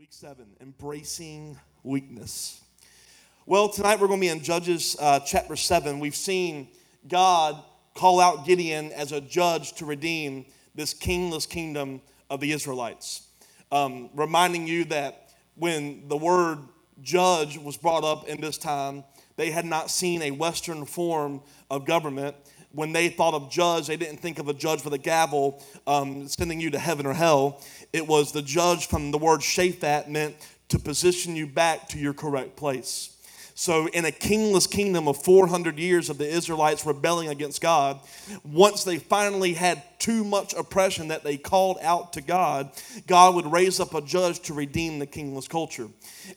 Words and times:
Week 0.00 0.08
seven, 0.12 0.46
embracing 0.62 1.58
weakness. 1.82 2.62
Well, 3.44 3.68
tonight 3.68 4.00
we're 4.00 4.06
going 4.06 4.18
to 4.18 4.26
be 4.26 4.30
in 4.30 4.42
Judges 4.42 4.96
uh, 4.98 5.20
chapter 5.20 5.56
seven. 5.56 6.00
We've 6.00 6.16
seen 6.16 6.68
God 7.06 7.62
call 7.94 8.18
out 8.18 8.46
Gideon 8.46 8.92
as 8.92 9.12
a 9.12 9.20
judge 9.20 9.74
to 9.74 9.84
redeem 9.84 10.46
this 10.74 10.94
kingless 10.94 11.46
kingdom 11.46 12.00
of 12.30 12.40
the 12.40 12.50
Israelites, 12.52 13.28
um, 13.72 14.08
reminding 14.14 14.66
you 14.66 14.86
that 14.86 15.34
when 15.56 16.08
the 16.08 16.16
word 16.16 16.60
judge 17.02 17.58
was 17.58 17.76
brought 17.76 18.02
up 18.02 18.26
in 18.26 18.40
this 18.40 18.56
time, 18.56 19.04
they 19.36 19.50
had 19.50 19.66
not 19.66 19.90
seen 19.90 20.22
a 20.22 20.30
Western 20.30 20.86
form 20.86 21.42
of 21.70 21.84
government 21.84 22.36
when 22.72 22.92
they 22.92 23.08
thought 23.08 23.34
of 23.34 23.50
judge, 23.50 23.86
they 23.86 23.96
didn't 23.96 24.20
think 24.20 24.38
of 24.38 24.48
a 24.48 24.54
judge 24.54 24.84
with 24.84 24.94
a 24.94 24.98
gavel 24.98 25.62
um, 25.86 26.28
sending 26.28 26.60
you 26.60 26.70
to 26.70 26.78
heaven 26.78 27.06
or 27.06 27.12
hell. 27.12 27.60
It 27.92 28.06
was 28.06 28.32
the 28.32 28.42
judge 28.42 28.86
from 28.86 29.10
the 29.10 29.18
word 29.18 29.40
shaphat 29.40 30.08
meant 30.08 30.36
to 30.68 30.78
position 30.78 31.34
you 31.34 31.46
back 31.46 31.88
to 31.88 31.98
your 31.98 32.14
correct 32.14 32.56
place. 32.56 33.16
So, 33.60 33.88
in 33.88 34.06
a 34.06 34.10
kingless 34.10 34.66
kingdom 34.66 35.06
of 35.06 35.22
400 35.22 35.78
years 35.78 36.08
of 36.08 36.16
the 36.16 36.26
Israelites 36.26 36.86
rebelling 36.86 37.28
against 37.28 37.60
God, 37.60 38.00
once 38.42 38.84
they 38.84 38.96
finally 38.96 39.52
had 39.52 39.82
too 39.98 40.24
much 40.24 40.54
oppression 40.54 41.08
that 41.08 41.24
they 41.24 41.36
called 41.36 41.76
out 41.82 42.14
to 42.14 42.22
God, 42.22 42.70
God 43.06 43.34
would 43.34 43.44
raise 43.44 43.78
up 43.78 43.92
a 43.92 44.00
judge 44.00 44.40
to 44.44 44.54
redeem 44.54 44.98
the 44.98 45.06
kingless 45.06 45.46
culture. 45.46 45.88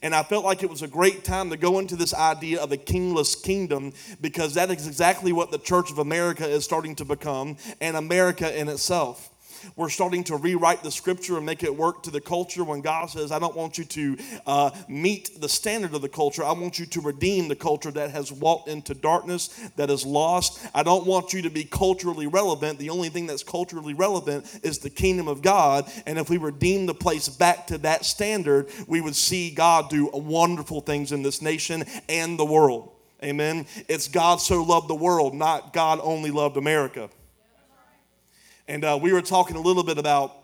And 0.02 0.13
I 0.13 0.23
felt 0.23 0.44
like 0.44 0.63
it 0.63 0.70
was 0.70 0.82
a 0.82 0.88
great 0.88 1.23
time 1.23 1.49
to 1.52 1.55
go 1.55 1.80
into 1.80 1.96
this 1.96 2.13
idea 2.13 2.62
of 2.62 2.73
a 2.73 2.77
kingless 2.77 3.41
kingdom 3.41 3.94
because 4.20 4.55
that 4.55 4.70
is 4.70 4.85
exactly 4.85 5.32
what 5.32 5.49
the 5.49 5.60
Church 5.60 5.91
of 5.91 5.99
America 5.99 6.46
is 6.46 6.66
starting 6.66 6.94
to 6.96 7.05
become 7.05 7.55
and 7.80 7.96
America 7.96 8.54
in 8.60 8.68
itself. 8.68 9.33
We're 9.76 9.90
starting 9.90 10.23
to 10.26 10.35
rewrite 10.35 10.84
the 10.84 10.91
scripture 10.91 11.38
and 11.38 11.45
make 11.45 11.63
it 11.63 11.76
work 11.76 12.04
to 12.04 12.12
the 12.12 12.21
culture 12.21 12.63
when 12.63 12.81
God 12.81 13.09
says, 13.09 13.31
I 13.31 13.40
don't 13.40 13.55
want 13.55 13.77
you 13.77 13.85
to 13.85 14.17
uh, 14.45 14.71
meet 14.88 15.41
the 15.41 15.49
standard 15.49 15.94
of 15.94 16.02
the 16.02 16.09
culture. 16.09 16.44
I 16.44 16.52
want 16.52 16.80
you 16.80 16.85
to 16.85 17.02
redeem 17.02 17.48
the 17.48 17.55
culture 17.55 17.91
that 17.91 18.12
has 18.12 18.32
walked 18.32 18.68
into 18.68 18.93
darkness, 18.93 19.48
that 19.76 19.90
is 19.90 20.05
lost. 20.05 20.65
I 20.73 20.84
don't 20.84 21.05
want 21.05 21.34
you 21.34 21.41
to 21.43 21.49
be 21.49 21.63
culturally 21.63 22.27
relevant. 22.27 22.79
The 22.79 22.90
only 22.90 23.10
thing 23.10 23.27
that's 23.27 23.43
culturally 23.43 23.93
relevant 23.93 24.60
is 24.63 24.79
the 24.79 24.90
kingdom 24.90 25.27
of 25.27 25.41
God. 25.41 25.91
And 26.05 26.18
if 26.18 26.29
we 26.29 26.38
redeem 26.38 26.85
the 26.85 26.93
place 26.93 27.29
back 27.29 27.68
to 27.68 27.77
that 27.79 28.05
standard, 28.05 28.70
we 28.88 29.01
would 29.01 29.16
see 29.16 29.51
God 29.51 29.90
do 29.90 30.10
wonderful 30.13 30.82
things 30.82 31.12
in 31.12 31.23
this 31.23 31.41
nation 31.41 31.84
and 32.10 32.38
the 32.38 32.45
world. 32.45 32.91
Amen. 33.23 33.66
It's 33.88 34.07
God 34.10 34.41
so 34.41 34.63
loved 34.63 34.90
the 34.90 34.95
world, 34.95 35.34
not 35.34 35.71
God 35.71 35.99
only 36.04 36.29
loved 36.29 36.57
America. 36.57 37.10
And 38.68 38.86
uh, 38.86 38.98
we 39.02 39.12
were 39.12 39.22
talking 39.22 39.58
a 39.58 39.62
little 39.62 39.84
bit 39.84 39.98
about 39.98 40.36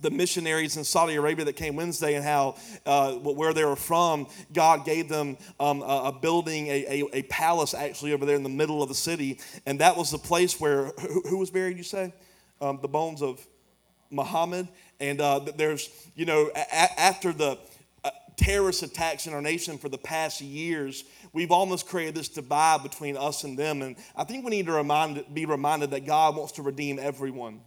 the 0.00 0.10
missionaries 0.10 0.76
in 0.76 0.84
Saudi 0.84 1.14
Arabia 1.14 1.44
that 1.44 1.54
came 1.54 1.76
Wednesday 1.76 2.14
and 2.14 2.24
how 2.24 2.56
uh, 2.84 3.12
where 3.12 3.54
they 3.54 3.64
were 3.64 3.76
from, 3.76 4.26
God 4.52 4.84
gave 4.84 5.08
them 5.08 5.36
um, 5.60 5.82
a, 5.82 6.04
a, 6.06 6.12
building, 6.12 6.66
a, 6.66 7.02
a, 7.02 7.04
a, 7.12 7.22
palace 7.22 7.74
actually 7.74 8.12
over 8.12 8.26
there 8.26 8.36
in 8.36 8.42
the 8.42 8.48
middle 8.48 8.82
of 8.82 8.88
the 8.88 8.94
city. 8.94 9.38
And 9.66 9.80
that 9.80 9.96
was 9.96 10.10
the 10.10 10.18
place 10.18 10.60
where, 10.60 10.86
who, 10.86 11.22
who 11.28 11.38
was 11.38 11.50
buried, 11.50 11.76
you 11.76 11.84
say? 11.84 12.12
Um, 12.60 12.80
the 12.82 12.88
bones 12.88 13.22
of 13.22 13.44
Muhammad. 14.10 14.68
And 15.00 15.20
uh, 15.20 15.40
there's, 15.56 15.88
you 16.14 16.26
know, 16.26 16.50
a- 16.54 17.00
after 17.00 17.32
the 17.32 17.58
uh, 18.02 18.10
terrorist 18.36 18.82
attacks 18.82 19.26
in 19.26 19.32
our 19.32 19.42
nation 19.42 19.78
for 19.78 19.88
the 19.88 19.98
past 19.98 20.40
years, 20.40 21.04
we've 21.34 21.50
almost 21.50 21.86
created 21.86 22.14
this 22.14 22.28
divide 22.28 22.82
between 22.82 23.18
us 23.18 23.44
and 23.44 23.58
them. 23.58 23.82
And 23.82 23.96
I 24.16 24.24
think 24.24 24.44
we 24.44 24.50
need 24.50 24.66
to 24.66 24.72
remind, 24.72 25.22
be 25.34 25.44
reminded 25.44 25.90
that 25.90 26.06
God 26.06 26.36
wants 26.36 26.52
to 26.52 26.62
redeem 26.62 26.98
everyone. 26.98 27.60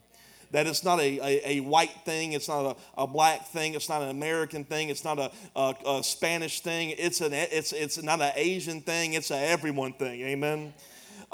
That 0.52 0.66
it's 0.66 0.84
not 0.84 1.00
a, 1.02 1.20
a, 1.20 1.58
a 1.58 1.60
white 1.60 1.92
thing, 2.06 2.32
it's 2.32 2.48
not 2.48 2.78
a, 2.98 3.02
a, 3.02 3.06
black 3.06 3.48
thing, 3.48 3.74
it's 3.74 3.90
not 3.90 4.02
an 4.02 4.10
American 4.10 4.64
thing, 4.64 4.88
it's 4.88 5.04
not 5.04 5.20
a, 5.20 5.30
a, 5.58 5.76
a 5.86 6.04
Spanish 6.04 6.62
thing, 6.62 6.96
it's, 6.98 7.20
an, 7.20 7.34
it's, 7.34 7.74
it's 7.74 8.02
not 8.02 8.22
an 8.22 8.32
Asian 8.36 8.80
thing, 8.80 9.14
it's 9.14 9.30
an 9.30 9.44
everyone 9.44 9.92
thing. 9.92 10.22
Amen. 10.22 10.74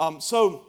Um, 0.00 0.20
so, 0.20 0.66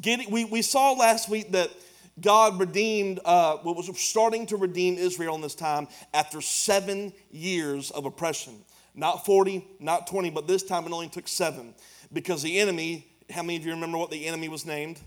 getting, 0.00 0.30
we, 0.30 0.46
we 0.46 0.62
saw 0.62 0.92
last 0.92 1.28
week 1.28 1.52
that 1.52 1.70
God 2.18 2.58
redeemed, 2.58 3.20
uh, 3.26 3.58
was 3.62 3.90
starting 4.00 4.46
to 4.46 4.56
redeem 4.56 4.96
Israel 4.96 5.34
in 5.34 5.42
this 5.42 5.54
time 5.54 5.86
after 6.14 6.40
seven 6.40 7.12
years 7.30 7.90
of 7.90 8.06
oppression. 8.06 8.54
Not 8.94 9.24
40, 9.24 9.66
not 9.78 10.06
20, 10.06 10.30
but 10.30 10.46
this 10.46 10.62
time 10.62 10.84
it 10.84 10.92
only 10.92 11.08
took 11.08 11.28
seven. 11.28 11.74
Because 12.12 12.42
the 12.42 12.58
enemy, 12.58 13.06
how 13.30 13.42
many 13.42 13.56
of 13.56 13.64
you 13.64 13.72
remember 13.72 13.98
what 13.98 14.10
the 14.10 14.26
enemy 14.26 14.48
was 14.48 14.66
named? 14.66 14.98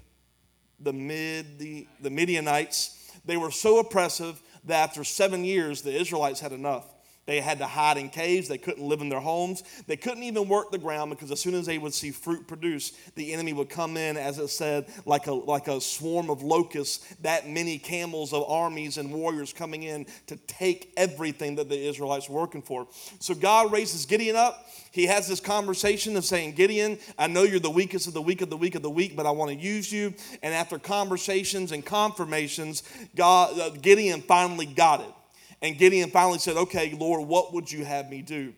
The 0.79 0.93
mid 0.93 1.59
the, 1.59 1.87
the 2.01 2.09
Midianites. 2.09 3.11
They 3.25 3.37
were 3.37 3.51
so 3.51 3.79
oppressive 3.79 4.41
that 4.65 4.89
after 4.89 5.03
seven 5.03 5.43
years, 5.43 5.81
the 5.81 5.93
Israelites 5.93 6.39
had 6.39 6.51
enough. 6.51 6.85
They 7.25 7.39
had 7.39 7.59
to 7.59 7.65
hide 7.65 7.97
in 7.97 8.09
caves. 8.09 8.49
They 8.49 8.57
couldn't 8.57 8.85
live 8.85 8.99
in 8.99 9.07
their 9.07 9.21
homes. 9.21 9.63
They 9.87 9.95
couldn't 9.95 10.23
even 10.23 10.49
work 10.49 10.71
the 10.71 10.77
ground 10.77 11.09
because 11.09 11.31
as 11.31 11.39
soon 11.39 11.55
as 11.55 11.65
they 11.65 11.77
would 11.77 11.93
see 11.93 12.11
fruit 12.11 12.47
produce, 12.47 12.91
the 13.15 13.31
enemy 13.31 13.53
would 13.53 13.69
come 13.69 13.95
in, 13.95 14.17
as 14.17 14.39
it 14.39 14.49
said, 14.49 14.87
like 15.05 15.27
a, 15.27 15.33
like 15.33 15.69
a 15.69 15.79
swarm 15.79 16.29
of 16.29 16.43
locusts, 16.43 17.15
that 17.21 17.47
many 17.47 17.77
camels 17.77 18.33
of 18.33 18.43
armies 18.49 18.97
and 18.97 19.13
warriors 19.13 19.53
coming 19.53 19.83
in 19.83 20.05
to 20.27 20.35
take 20.47 20.91
everything 20.97 21.55
that 21.55 21.69
the 21.69 21.79
Israelites 21.79 22.27
were 22.27 22.41
working 22.41 22.61
for. 22.61 22.87
So 23.19 23.33
God 23.33 23.71
raises 23.71 24.05
Gideon 24.05 24.35
up. 24.35 24.67
He 24.91 25.05
has 25.05 25.27
this 25.27 25.39
conversation 25.39 26.17
of 26.17 26.25
saying, 26.25 26.53
Gideon, 26.53 26.99
I 27.17 27.27
know 27.27 27.43
you're 27.43 27.59
the 27.59 27.69
weakest 27.69 28.07
of 28.07 28.13
the 28.13 28.21
weak 28.21 28.41
of 28.41 28.49
the 28.49 28.57
weak 28.57 28.75
of 28.75 28.81
the 28.81 28.89
weak, 28.89 29.15
but 29.15 29.25
I 29.25 29.31
want 29.31 29.49
to 29.49 29.57
use 29.57 29.91
you. 29.91 30.13
And 30.43 30.53
after 30.53 30.77
conversations 30.77 31.71
and 31.71 31.85
confirmations, 31.85 32.83
God, 33.15 33.57
uh, 33.57 33.69
Gideon 33.69 34.21
finally 34.21 34.65
got 34.65 34.99
it. 34.99 35.13
And 35.63 35.77
Gideon 35.77 36.11
finally 36.11 36.39
said, 36.39 36.57
Okay, 36.57 36.95
Lord, 36.99 37.27
what 37.27 37.53
would 37.53 37.71
you 37.71 37.85
have 37.85 38.09
me 38.09 38.21
do? 38.21 38.53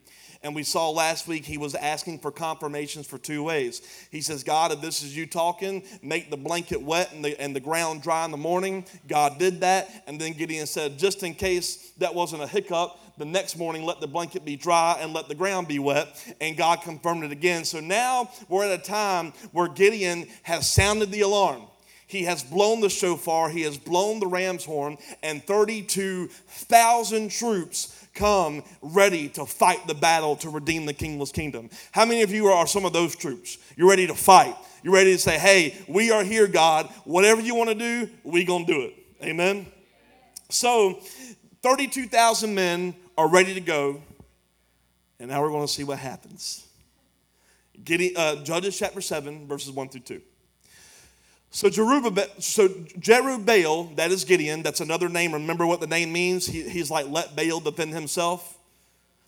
And 0.46 0.54
we 0.54 0.64
saw 0.64 0.92
last 0.92 1.28
week 1.28 1.44
he 1.44 1.58
was 1.58 1.74
asking 1.74 2.20
for 2.20 2.32
confirmations 2.32 3.08
for 3.08 3.18
two 3.18 3.42
ways. 3.42 3.82
He 4.12 4.22
says, 4.22 4.44
God, 4.44 4.72
if 4.72 4.80
this 4.82 5.02
is 5.02 5.16
you 5.16 5.26
talking, 5.26 5.82
make 6.04 6.30
the 6.30 6.38
blanket 6.38 6.82
wet 6.82 7.12
and 7.14 7.26
the, 7.26 7.40
and 7.42 7.56
the 7.56 7.60
ground 7.60 8.04
dry 8.04 8.26
in 8.26 8.32
the 8.32 8.38
morning. 8.38 8.86
God 9.08 9.40
did 9.40 9.62
that. 9.62 10.04
And 10.06 10.22
then 10.22 10.34
Gideon 10.34 10.68
said, 10.68 11.00
just 11.00 11.24
in 11.24 11.34
case 11.34 11.92
that 11.98 12.14
wasn't 12.14 12.44
a 12.44 12.48
hiccup, 12.48 13.00
the 13.18 13.26
next 13.26 13.58
morning 13.58 13.86
let 13.86 14.02
the 14.02 14.08
blanket 14.08 14.46
be 14.46 14.56
dry 14.56 14.98
and 15.00 15.14
let 15.14 15.30
the 15.30 15.36
ground 15.36 15.68
be 15.68 15.80
wet. 15.80 16.36
And 16.40 16.56
God 16.56 16.82
confirmed 16.84 17.24
it 17.24 17.32
again. 17.32 17.66
So 17.66 17.80
now 17.80 18.30
we're 18.48 18.66
at 18.66 18.80
a 18.80 18.84
time 18.84 19.34
where 19.52 19.68
Gideon 19.68 20.28
has 20.44 20.70
sounded 20.70 21.12
the 21.12 21.22
alarm. 21.22 21.64
He 22.08 22.24
has 22.24 22.44
blown 22.44 22.82
the 22.82 22.90
shofar, 22.90 23.50
he 23.50 23.62
has 23.62 23.78
blown 23.78 24.20
the 24.20 24.28
ram's 24.28 24.64
horn, 24.64 24.98
and 25.24 25.44
32,000 25.44 27.32
troops 27.32 28.08
come 28.14 28.64
ready 28.82 29.28
to 29.30 29.46
fight 29.46 29.86
the 29.88 29.94
battle 29.94 30.36
to 30.38 30.50
redeem 30.50 30.86
the 30.86 30.94
kingless 30.94 31.34
kingdom. 31.34 31.70
How 31.92 32.06
many 32.06 32.22
of 32.22 32.32
you 32.32 32.48
are 32.48 32.68
some 32.68 32.86
of 32.86 32.94
those 32.94 33.16
troops? 33.16 33.58
You're 33.76 33.90
ready 33.90 34.08
to 34.08 34.16
fight. 34.16 34.56
You're 34.84 34.94
ready 34.94 35.14
to 35.14 35.20
say, 35.20 35.38
hey, 35.38 35.76
we 35.88 36.12
are 36.12 36.24
here, 36.24 36.48
God. 36.48 36.88
Whatever 37.06 37.42
you 37.42 37.56
want 37.56 37.70
to 37.70 37.76
do, 37.76 38.10
we 38.24 38.46
going 38.46 38.66
to 38.66 38.74
do 38.74 38.82
it. 38.82 38.94
Amen? 39.24 39.66
So, 40.50 41.00
32,000 41.64 42.54
men 42.54 42.94
are 43.18 43.28
ready 43.28 43.56
to 43.56 43.62
go. 43.62 44.02
And 45.20 45.30
now 45.30 45.42
we're 45.42 45.50
going 45.50 45.66
to 45.66 45.72
see 45.72 45.84
what 45.84 45.98
happens. 45.98 46.68
Getting, 47.84 48.16
uh, 48.16 48.44
Judges 48.44 48.78
chapter 48.78 49.02
7, 49.02 49.48
verses 49.48 49.72
1 49.72 49.90
through 49.90 50.02
2. 50.02 50.22
So 51.56 51.70
Jerubbaal, 51.70 52.44
so 52.44 52.68
Jerubbaal, 52.68 53.96
that 53.96 54.12
is 54.12 54.26
Gideon. 54.26 54.62
That's 54.62 54.82
another 54.82 55.08
name. 55.08 55.32
Remember 55.32 55.66
what 55.66 55.80
the 55.80 55.88
name 55.88 56.12
means? 56.12 56.46
He, 56.46 56.68
he's 56.68 56.92
like, 56.92 57.08
let 57.08 57.34
Baal 57.34 57.62
defend 57.62 57.94
himself. 57.94 58.58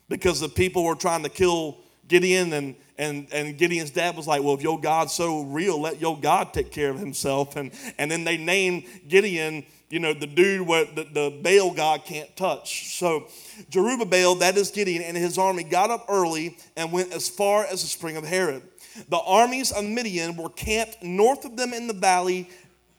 Because 0.10 0.42
the 0.42 0.50
people 0.50 0.84
were 0.84 0.96
trying 0.96 1.24
to 1.24 1.30
kill 1.30 1.78
Gideon, 2.10 2.52
and, 2.52 2.76
and, 2.98 3.30
and 3.32 3.58
Gideon's 3.58 3.92
dad 3.92 4.18
was 4.18 4.28
like, 4.28 4.44
well, 4.44 4.56
if 4.56 4.62
your 4.62 4.78
God's 4.78 5.14
so 5.14 5.44
real, 5.44 5.80
let 5.80 6.02
your 6.02 6.20
God 6.20 6.54
take 6.54 6.70
care 6.70 6.90
of 6.90 7.00
himself. 7.00 7.56
And, 7.56 7.72
and 7.98 8.12
then 8.12 8.26
they 8.26 8.36
named 8.36 8.84
Gideon, 9.08 9.66
you 9.90 10.00
know, 10.00 10.14
the 10.14 10.28
dude 10.28 10.68
what 10.68 10.96
the, 10.96 11.04
the 11.04 11.40
Baal 11.42 11.74
God 11.74 12.04
can't 12.04 12.36
touch. 12.36 12.98
So 12.98 13.28
Jerubbaal, 13.72 14.40
that 14.40 14.58
is 14.58 14.70
Gideon, 14.70 15.02
and 15.02 15.16
his 15.16 15.38
army 15.38 15.64
got 15.64 15.90
up 15.90 16.06
early 16.10 16.58
and 16.76 16.92
went 16.92 17.14
as 17.14 17.30
far 17.30 17.64
as 17.66 17.82
the 17.82 17.88
spring 17.88 18.18
of 18.18 18.26
Harod. 18.26 18.64
The 19.10 19.20
armies 19.20 19.72
of 19.72 19.86
Midian 19.86 20.36
were 20.36 20.50
camped 20.50 21.02
north 21.04 21.46
of 21.46 21.56
them 21.56 21.74
in 21.74 21.88
the 21.88 21.94
valley 21.94 22.50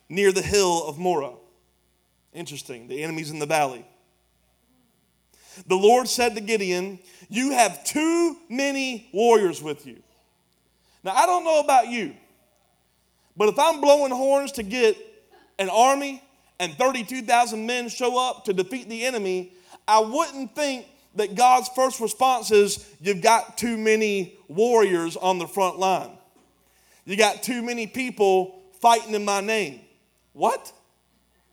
near 0.08 0.32
the 0.32 0.43
hill 0.43 0.87
of 0.87 0.99
Moreh. 0.99 1.35
Interesting, 2.32 2.88
the 2.88 3.02
enemies 3.02 3.31
in 3.31 3.38
the 3.38 3.46
valley. 3.46 3.84
The 5.67 5.75
Lord 5.75 6.08
said 6.08 6.34
to 6.37 6.41
Gideon, 6.41 7.00
You 7.29 7.50
have 7.50 7.84
too 7.84 8.37
many 8.49 9.11
warriors 9.12 9.62
with 9.62 9.87
you. 9.87 10.02
Now, 11.02 11.12
I 11.12 11.26
don't 11.26 11.44
know 11.44 11.61
about 11.61 11.88
you, 11.88 12.14
but 13.37 13.49
if 13.49 13.58
I'm 13.58 13.81
blowing 13.81 14.12
horns 14.12 14.52
to 14.52 14.62
get 14.62 14.96
an 15.58 15.69
army 15.69 16.23
and 16.60 16.72
32,000 16.75 17.66
men 17.66 17.88
show 17.88 18.19
up 18.19 18.44
to 18.44 18.52
defeat 18.52 18.88
the 18.88 19.05
enemy, 19.05 19.52
I 19.87 20.00
wouldn't 20.00 20.55
think 20.55 20.87
that 21.14 21.34
God's 21.34 21.69
first 21.70 22.00
response 22.00 22.50
is, 22.50 22.84
You've 23.00 23.22
got 23.22 23.58
too 23.58 23.76
many 23.76 24.37
warriors 24.49 25.16
on 25.16 25.38
the 25.38 25.46
front 25.46 25.78
line. 25.78 26.10
You 27.05 27.16
got 27.16 27.43
too 27.43 27.62
many 27.62 27.87
people 27.87 28.60
fighting 28.81 29.14
in 29.14 29.25
my 29.25 29.40
name. 29.40 29.81
What? 30.32 30.72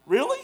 Really? 0.05 0.39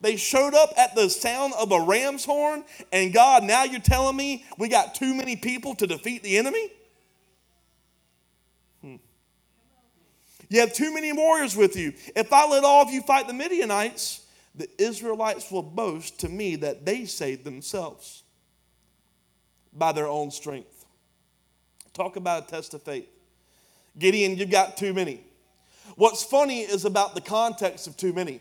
They 0.00 0.16
showed 0.16 0.54
up 0.54 0.72
at 0.76 0.94
the 0.94 1.08
sound 1.08 1.54
of 1.58 1.72
a 1.72 1.80
ram's 1.80 2.24
horn, 2.24 2.64
and 2.92 3.12
God, 3.12 3.42
now 3.42 3.64
you're 3.64 3.80
telling 3.80 4.16
me 4.16 4.44
we 4.56 4.68
got 4.68 4.94
too 4.94 5.14
many 5.14 5.34
people 5.34 5.74
to 5.76 5.86
defeat 5.86 6.22
the 6.22 6.38
enemy? 6.38 6.70
You 10.48 10.60
have 10.60 10.72
too 10.72 10.92
many 10.94 11.12
warriors 11.12 11.56
with 11.56 11.76
you. 11.76 11.92
If 12.16 12.32
I 12.32 12.46
let 12.48 12.64
all 12.64 12.82
of 12.82 12.90
you 12.90 13.02
fight 13.02 13.26
the 13.26 13.34
Midianites, 13.34 14.24
the 14.54 14.68
Israelites 14.80 15.50
will 15.50 15.62
boast 15.62 16.20
to 16.20 16.28
me 16.28 16.56
that 16.56 16.84
they 16.84 17.04
saved 17.04 17.44
themselves 17.44 18.22
by 19.72 19.92
their 19.92 20.08
own 20.08 20.30
strength. 20.30 20.86
Talk 21.92 22.16
about 22.16 22.44
a 22.44 22.50
test 22.50 22.74
of 22.74 22.82
faith. 22.82 23.08
Gideon, 23.98 24.36
you've 24.36 24.50
got 24.50 24.76
too 24.76 24.94
many. 24.94 25.20
What's 25.96 26.22
funny 26.22 26.60
is 26.60 26.84
about 26.84 27.14
the 27.14 27.20
context 27.20 27.86
of 27.86 27.96
too 27.96 28.12
many, 28.12 28.40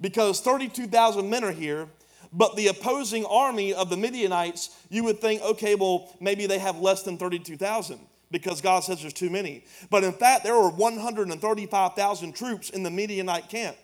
because 0.00 0.40
32,000 0.40 1.28
men 1.28 1.44
are 1.44 1.52
here, 1.52 1.88
but 2.32 2.56
the 2.56 2.68
opposing 2.68 3.24
army 3.24 3.74
of 3.74 3.90
the 3.90 3.96
Midianites, 3.96 4.70
you 4.88 5.04
would 5.04 5.20
think, 5.20 5.42
okay, 5.42 5.74
well, 5.74 6.14
maybe 6.20 6.46
they 6.46 6.58
have 6.58 6.78
less 6.78 7.02
than 7.02 7.16
32,000 7.16 7.98
because 8.30 8.60
God 8.60 8.80
says 8.80 9.00
there's 9.00 9.12
too 9.12 9.30
many. 9.30 9.64
But 9.90 10.04
in 10.04 10.12
fact, 10.12 10.44
there 10.44 10.54
were 10.54 10.70
135,000 10.70 12.34
troops 12.34 12.70
in 12.70 12.82
the 12.82 12.90
Midianite 12.90 13.48
camp. 13.48 13.76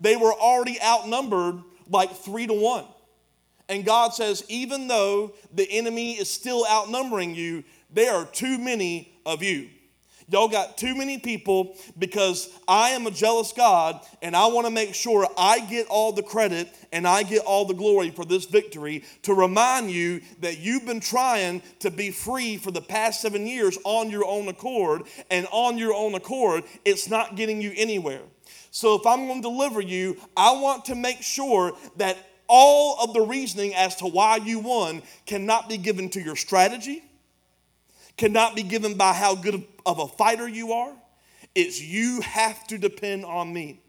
They 0.00 0.16
were 0.16 0.32
already 0.32 0.80
outnumbered 0.82 1.62
like 1.88 2.12
three 2.12 2.46
to 2.46 2.54
one. 2.54 2.84
And 3.68 3.84
God 3.84 4.14
says, 4.14 4.44
even 4.48 4.88
though 4.88 5.32
the 5.52 5.68
enemy 5.70 6.12
is 6.12 6.30
still 6.30 6.64
outnumbering 6.70 7.34
you, 7.34 7.64
there 7.90 8.14
are 8.14 8.24
too 8.26 8.58
many 8.58 9.12
of 9.24 9.42
you. 9.42 9.68
Y'all 10.28 10.48
got 10.48 10.76
too 10.76 10.96
many 10.96 11.18
people 11.18 11.76
because 11.98 12.50
I 12.66 12.90
am 12.90 13.06
a 13.06 13.12
jealous 13.12 13.52
God 13.52 14.00
and 14.22 14.34
I 14.34 14.46
want 14.48 14.66
to 14.66 14.72
make 14.72 14.92
sure 14.92 15.28
I 15.38 15.60
get 15.60 15.86
all 15.86 16.10
the 16.12 16.22
credit 16.22 16.68
and 16.92 17.06
I 17.06 17.22
get 17.22 17.42
all 17.42 17.64
the 17.64 17.74
glory 17.74 18.10
for 18.10 18.24
this 18.24 18.44
victory 18.44 19.04
to 19.22 19.34
remind 19.34 19.92
you 19.92 20.20
that 20.40 20.58
you've 20.58 20.84
been 20.84 20.98
trying 20.98 21.62
to 21.78 21.92
be 21.92 22.10
free 22.10 22.56
for 22.56 22.72
the 22.72 22.80
past 22.80 23.20
seven 23.20 23.46
years 23.46 23.78
on 23.84 24.10
your 24.10 24.24
own 24.26 24.48
accord, 24.48 25.02
and 25.30 25.46
on 25.52 25.78
your 25.78 25.94
own 25.94 26.14
accord, 26.14 26.64
it's 26.84 27.08
not 27.08 27.36
getting 27.36 27.60
you 27.60 27.72
anywhere. 27.76 28.22
So 28.70 28.94
if 28.94 29.06
I'm 29.06 29.26
going 29.26 29.42
to 29.42 29.48
deliver 29.48 29.80
you, 29.80 30.16
I 30.36 30.52
want 30.52 30.86
to 30.86 30.94
make 30.94 31.22
sure 31.22 31.72
that 31.96 32.16
all 32.48 32.98
of 33.02 33.14
the 33.14 33.20
reasoning 33.20 33.74
as 33.74 33.96
to 33.96 34.06
why 34.06 34.36
you 34.36 34.58
won 34.58 35.02
cannot 35.24 35.68
be 35.68 35.78
given 35.78 36.08
to 36.10 36.20
your 36.20 36.36
strategy 36.36 37.02
cannot 38.16 38.56
be 38.56 38.62
given 38.62 38.94
by 38.94 39.12
how 39.12 39.34
good 39.34 39.64
of 39.84 39.98
a 39.98 40.06
fighter 40.06 40.48
you 40.48 40.72
are. 40.72 40.92
It's 41.54 41.80
you 41.80 42.20
have 42.22 42.66
to 42.68 42.78
depend 42.78 43.24
on 43.24 43.52
me. 43.52 43.80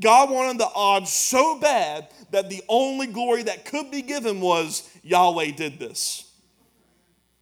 God 0.00 0.30
wanted 0.30 0.58
the 0.58 0.70
odds 0.74 1.12
so 1.12 1.58
bad 1.58 2.08
that 2.30 2.48
the 2.48 2.62
only 2.68 3.06
glory 3.06 3.42
that 3.44 3.64
could 3.64 3.90
be 3.90 4.02
given 4.02 4.40
was 4.40 4.88
Yahweh 5.02 5.52
did 5.52 5.78
this. 5.78 6.30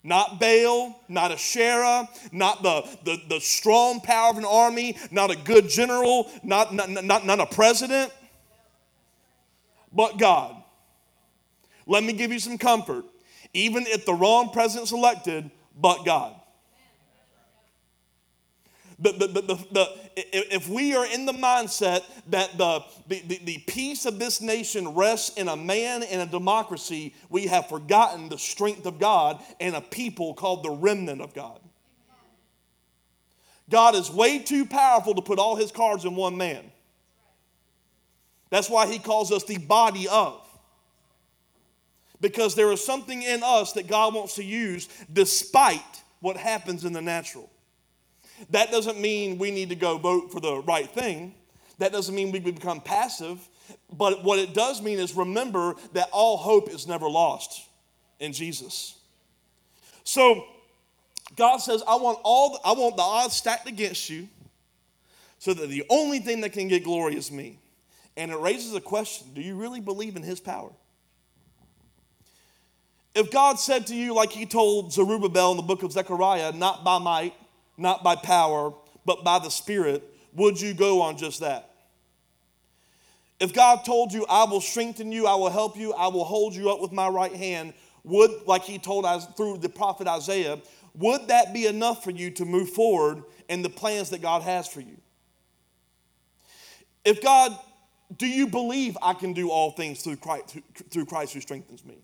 Not 0.05 0.41
Baal, 0.41 1.01
not 1.09 1.31
Asherah, 1.31 2.09
not 2.33 2.63
the, 2.63 2.83
the, 3.05 3.23
the 3.29 3.41
strong 3.41 4.01
power 4.01 4.31
of 4.31 4.39
an 4.39 4.45
army, 4.45 4.97
not 5.13 5.31
a 5.31 5.37
good 5.37 5.69
general, 5.69 6.29
not, 6.43 6.75
not, 6.75 6.91
not, 6.91 7.25
not 7.25 7.39
a 7.39 7.47
president, 7.47 8.13
but 9.93 10.19
God. 10.19 10.57
Let 11.87 12.03
me 12.03 12.13
give 12.13 12.33
you 12.33 12.41
some 12.41 12.59
comfort. 12.59 13.05
Even 13.55 13.87
if 13.87 14.05
the 14.05 14.15
wrong 14.15 14.51
president's 14.51 14.93
elected, 14.93 15.51
but 15.77 16.05
God. 16.05 16.35
If 19.05 20.69
we 20.69 20.95
are 20.95 21.07
in 21.07 21.27
the 21.27 21.33
mindset 21.33 22.03
that 22.29 22.57
the, 22.57 22.85
the, 23.09 23.41
the 23.43 23.59
peace 23.67 24.07
of 24.07 24.19
this 24.19 24.41
nation 24.41 24.95
rests 24.95 25.37
in 25.37 25.49
a 25.49 25.57
man 25.57 26.03
and 26.05 26.23
a 26.23 26.27
democracy, 26.27 27.15
we 27.29 27.47
have 27.47 27.69
forgotten 27.69 28.29
the 28.29 28.39
strength 28.39 28.87
of 28.87 29.01
God 29.01 29.43
and 29.59 29.75
a 29.75 29.81
people 29.81 30.35
called 30.35 30.63
the 30.63 30.71
remnant 30.71 31.21
of 31.21 31.35
God. 31.35 31.59
God 33.71 33.95
is 33.95 34.11
way 34.11 34.39
too 34.39 34.67
powerful 34.67 35.15
to 35.15 35.23
put 35.23 35.39
all 35.39 35.57
his 35.57 35.73
cards 35.73 36.05
in 36.05 36.15
one 36.15 36.37
man. 36.37 36.71
That's 38.51 38.69
why 38.69 38.87
he 38.87 38.99
calls 38.99 39.33
us 39.33 39.45
the 39.45 39.59
body 39.59 40.07
of 40.09 40.47
because 42.23 42.55
there 42.55 42.73
is 42.73 42.83
something 42.83 43.23
in 43.23 43.43
us 43.43 43.73
that 43.73 43.89
God 43.89 44.15
wants 44.15 44.37
to 44.37 44.45
use 44.45 44.89
despite 45.13 45.83
what 46.21 46.39
happens 46.39 46.87
in 46.87 46.95
the 46.95 47.03
natural. 47.03 47.51
That 48.51 48.71
doesn't 48.71 48.99
mean 48.99 49.37
we 49.37 49.51
need 49.51 49.69
to 49.69 49.75
go 49.75 49.99
vote 49.99 50.33
for 50.33 50.41
the 50.41 50.61
right 50.61 50.89
thing. 50.89 51.35
That 51.79 51.93
doesn't 51.93 52.15
mean 52.15 52.33
we 52.33 52.39
become 52.39 52.81
passive. 52.81 53.39
But 53.93 54.25
what 54.25 54.39
it 54.39 54.55
does 54.55 54.81
mean 54.81 54.99
is 54.99 55.15
remember 55.15 55.75
that 55.93 56.09
all 56.13 56.37
hope 56.37 56.71
is 56.71 56.87
never 56.87 57.09
lost 57.11 57.69
in 58.21 58.33
Jesus. 58.33 58.97
So 60.05 60.45
God 61.37 61.59
says, 61.59 61.83
I 61.87 61.97
want 61.97 62.19
all 62.23 62.61
I 62.65 62.73
want 62.73 62.97
the 62.97 63.03
odds 63.03 63.35
stacked 63.35 63.69
against 63.69 64.09
you 64.09 64.29
so 65.39 65.55
that 65.55 65.69
the 65.69 65.85
only 65.91 66.21
thing 66.21 66.41
that 66.43 66.53
can 66.53 66.69
get 66.69 66.85
glory 66.85 67.17
is 67.17 67.33
me. 67.33 67.59
And 68.17 68.31
it 68.31 68.39
raises 68.39 68.75
a 68.75 68.81
question, 68.81 69.29
do 69.35 69.41
you 69.41 69.57
really 69.57 69.81
believe 69.81 70.17
in 70.17 70.23
his 70.23 70.39
power? 70.39 70.71
If 73.15 73.31
God 73.31 73.59
said 73.59 73.87
to 73.89 73.95
you, 73.95 74.15
like 74.15 74.31
he 74.31 74.47
told 74.47 74.93
Zerubbabel 74.93 75.51
in 75.51 75.57
the 75.59 75.63
book 75.63 75.83
of 75.83 75.93
Zechariah, 75.93 76.53
not 76.53 76.83
by 76.83 76.99
might, 76.99 77.35
not 77.77 78.03
by 78.03 78.17
power, 78.17 78.73
but 79.05 79.23
by 79.23 79.39
the 79.39 79.51
Spirit, 79.51 80.03
would 80.35 80.61
you 80.61 80.73
go 80.73 81.03
on 81.03 81.19
just 81.19 81.41
that? 81.41 81.71
If 83.39 83.53
God 83.53 83.85
told 83.85 84.13
you, 84.13 84.25
I 84.29 84.45
will 84.45 84.61
strengthen 84.61 85.11
you, 85.13 85.27
I 85.27 85.35
will 85.35 85.51
help 85.51 85.77
you, 85.77 85.93
I 85.93 86.07
will 86.07 86.25
hold 86.25 86.55
you 86.55 86.71
up 86.71 86.81
with 86.81 86.93
my 86.93 87.09
right 87.09 87.35
hand, 87.35 87.75
would, 88.05 88.31
like 88.47 88.63
he 88.63 88.79
told 88.79 89.05
us 89.05 89.27
through 89.37 89.59
the 89.59 89.69
prophet 89.69 90.07
Isaiah, 90.07 90.61
would 90.95 91.29
that 91.29 91.53
be 91.53 91.67
enough 91.67 92.05
for 92.05 92.11
you 92.11 92.31
to 92.33 92.45
move 92.45 92.71
forward 92.71 93.25
in 93.49 93.63
the 93.63 93.69
plans 93.69 94.11
that 94.11 94.23
God 94.23 94.43
has 94.43 94.69
for 94.69 94.81
you? 94.81 94.97
If 97.05 97.23
God, 97.23 97.59
do 98.17 98.27
you 98.27 98.47
believe 98.47 98.97
I 99.03 99.15
can 99.15 99.33
do 99.33 99.51
all 99.51 99.73
things 99.73 100.03
through 100.03 100.17
Christ, 100.17 100.59
through 100.91 101.07
Christ 101.07 101.35
who 101.35 101.41
strengthens 101.41 101.85
me? 101.85 101.99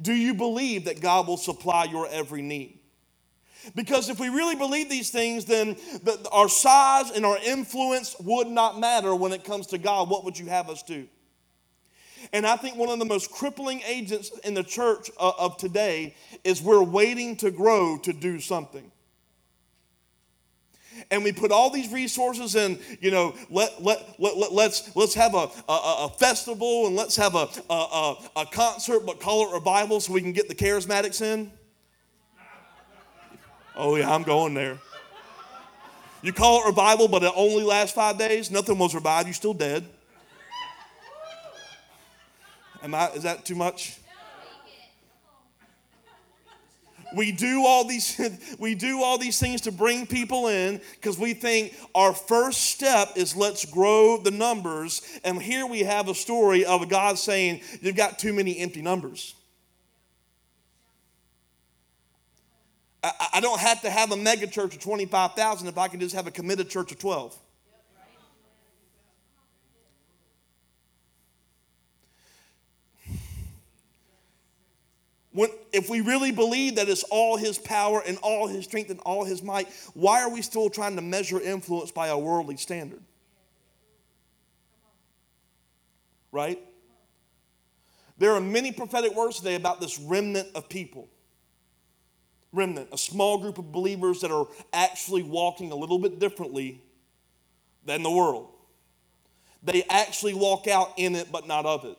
Do 0.00 0.12
you 0.12 0.34
believe 0.34 0.84
that 0.84 1.00
God 1.00 1.26
will 1.26 1.36
supply 1.36 1.84
your 1.84 2.08
every 2.08 2.42
need? 2.42 2.78
Because 3.74 4.08
if 4.08 4.20
we 4.20 4.28
really 4.28 4.54
believe 4.54 4.88
these 4.88 5.10
things, 5.10 5.44
then 5.44 5.76
the, 6.02 6.28
our 6.32 6.48
size 6.48 7.10
and 7.10 7.26
our 7.26 7.38
influence 7.38 8.16
would 8.20 8.46
not 8.46 8.78
matter 8.78 9.14
when 9.14 9.32
it 9.32 9.44
comes 9.44 9.66
to 9.68 9.78
God. 9.78 10.08
What 10.08 10.24
would 10.24 10.38
you 10.38 10.46
have 10.46 10.70
us 10.70 10.82
do? 10.82 11.06
And 12.32 12.46
I 12.46 12.56
think 12.56 12.76
one 12.76 12.88
of 12.88 12.98
the 12.98 13.04
most 13.04 13.30
crippling 13.30 13.80
agents 13.86 14.30
in 14.44 14.54
the 14.54 14.62
church 14.62 15.10
uh, 15.18 15.32
of 15.38 15.56
today 15.56 16.14
is 16.44 16.62
we're 16.62 16.82
waiting 16.82 17.36
to 17.36 17.50
grow 17.50 17.98
to 17.98 18.12
do 18.12 18.40
something 18.40 18.90
and 21.10 21.24
we 21.24 21.32
put 21.32 21.50
all 21.50 21.70
these 21.70 21.90
resources 21.92 22.54
in, 22.54 22.78
you 23.00 23.10
know, 23.10 23.34
let, 23.50 23.82
let, 23.82 24.14
let, 24.18 24.36
let, 24.36 24.52
let's, 24.52 24.94
let's 24.96 25.14
have 25.14 25.34
a, 25.34 25.48
a, 25.68 26.06
a 26.06 26.14
festival 26.18 26.86
and 26.86 26.96
let's 26.96 27.16
have 27.16 27.34
a, 27.34 27.48
a, 27.70 28.16
a 28.36 28.46
concert, 28.46 29.06
but 29.06 29.20
call 29.20 29.48
it 29.48 29.54
revival 29.54 30.00
so 30.00 30.12
we 30.12 30.20
can 30.20 30.32
get 30.32 30.48
the 30.48 30.54
charismatics 30.54 31.22
in. 31.22 31.50
Oh, 33.76 33.96
yeah, 33.96 34.12
I'm 34.12 34.24
going 34.24 34.54
there. 34.54 34.78
You 36.20 36.32
call 36.32 36.64
it 36.64 36.66
revival, 36.66 37.06
but 37.06 37.22
it 37.22 37.32
only 37.36 37.62
lasts 37.62 37.94
five 37.94 38.18
days. 38.18 38.50
Nothing 38.50 38.76
was 38.76 38.94
revived. 38.94 39.28
You're 39.28 39.34
still 39.34 39.54
dead. 39.54 39.84
Am 42.82 42.94
I? 42.94 43.10
Is 43.10 43.22
that 43.22 43.44
too 43.44 43.54
much? 43.54 43.98
We 47.14 47.32
do 47.32 47.64
all 47.64 47.84
these 47.84 48.20
we 48.58 48.74
do 48.74 49.02
all 49.02 49.18
these 49.18 49.38
things 49.38 49.62
to 49.62 49.72
bring 49.72 50.06
people 50.06 50.48
in 50.48 50.80
because 50.94 51.18
we 51.18 51.34
think 51.34 51.74
our 51.94 52.12
first 52.12 52.62
step 52.62 53.10
is 53.16 53.36
let's 53.36 53.64
grow 53.64 54.18
the 54.18 54.30
numbers. 54.30 55.02
And 55.24 55.40
here 55.40 55.66
we 55.66 55.80
have 55.80 56.08
a 56.08 56.14
story 56.14 56.64
of 56.64 56.88
god 56.88 57.18
saying 57.18 57.60
you've 57.80 57.96
got 57.96 58.18
too 58.18 58.32
many 58.32 58.58
empty 58.58 58.82
numbers. 58.82 59.34
I, 63.02 63.28
I 63.34 63.40
don't 63.40 63.60
have 63.60 63.82
to 63.82 63.90
have 63.90 64.12
a 64.12 64.16
mega 64.16 64.46
church 64.46 64.74
of 64.74 64.80
25000 64.80 65.68
if 65.68 65.78
i 65.78 65.88
can 65.88 66.00
just 66.00 66.14
have 66.14 66.26
a 66.26 66.30
committed 66.30 66.68
church 66.68 66.90
of 66.92 66.98
12 66.98 67.38
When, 75.38 75.50
if 75.72 75.88
we 75.88 76.00
really 76.00 76.32
believe 76.32 76.74
that 76.74 76.88
it's 76.88 77.04
all 77.04 77.36
his 77.36 77.58
power 77.58 78.02
and 78.04 78.18
all 78.24 78.48
his 78.48 78.64
strength 78.64 78.90
and 78.90 78.98
all 79.06 79.22
his 79.24 79.40
might, 79.40 79.68
why 79.94 80.20
are 80.20 80.30
we 80.30 80.42
still 80.42 80.68
trying 80.68 80.96
to 80.96 81.00
measure 81.00 81.40
influence 81.40 81.92
by 81.92 82.08
a 82.08 82.18
worldly 82.18 82.56
standard? 82.56 82.98
Right? 86.32 86.58
There 88.18 88.32
are 88.32 88.40
many 88.40 88.72
prophetic 88.72 89.14
words 89.14 89.38
today 89.38 89.54
about 89.54 89.80
this 89.80 90.00
remnant 90.00 90.48
of 90.56 90.68
people. 90.68 91.08
Remnant, 92.52 92.88
a 92.90 92.98
small 92.98 93.38
group 93.38 93.58
of 93.58 93.70
believers 93.70 94.22
that 94.22 94.32
are 94.32 94.48
actually 94.72 95.22
walking 95.22 95.70
a 95.70 95.76
little 95.76 96.00
bit 96.00 96.18
differently 96.18 96.82
than 97.84 98.02
the 98.02 98.10
world. 98.10 98.48
They 99.62 99.84
actually 99.88 100.34
walk 100.34 100.66
out 100.66 100.94
in 100.96 101.14
it, 101.14 101.30
but 101.30 101.46
not 101.46 101.64
of 101.64 101.84
it. 101.84 101.96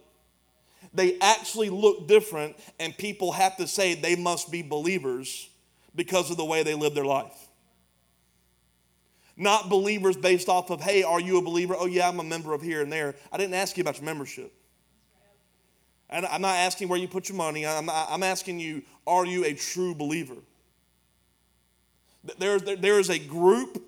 They 0.99 1.17
actually 1.21 1.69
look 1.69 2.09
different, 2.09 2.57
and 2.77 2.95
people 2.97 3.31
have 3.31 3.55
to 3.55 3.67
say 3.67 3.93
they 3.93 4.17
must 4.17 4.51
be 4.51 4.61
believers 4.61 5.49
because 5.95 6.29
of 6.29 6.35
the 6.35 6.43
way 6.43 6.61
they 6.61 6.73
live 6.73 6.93
their 6.93 7.05
life. 7.05 7.47
Not 9.37 9.69
believers 9.69 10.17
based 10.17 10.49
off 10.49 10.69
of, 10.69 10.81
hey, 10.81 11.03
are 11.03 11.21
you 11.21 11.37
a 11.37 11.41
believer? 11.41 11.73
Oh, 11.79 11.85
yeah, 11.85 12.09
I'm 12.09 12.19
a 12.19 12.23
member 12.25 12.53
of 12.53 12.61
here 12.61 12.81
and 12.81 12.91
there. 12.91 13.15
I 13.31 13.37
didn't 13.37 13.53
ask 13.53 13.77
you 13.77 13.81
about 13.81 13.95
your 13.95 14.03
membership. 14.03 14.51
And 16.09 16.25
I'm 16.25 16.41
not 16.41 16.57
asking 16.57 16.89
where 16.89 16.99
you 16.99 17.07
put 17.07 17.29
your 17.29 17.37
money. 17.37 17.65
I'm, 17.65 17.89
I'm 17.89 18.21
asking 18.21 18.59
you, 18.59 18.83
are 19.07 19.25
you 19.25 19.45
a 19.45 19.53
true 19.53 19.95
believer? 19.95 20.35
There, 22.39 22.59
there, 22.59 22.75
there 22.75 22.99
is 22.99 23.09
a 23.09 23.19
group 23.19 23.81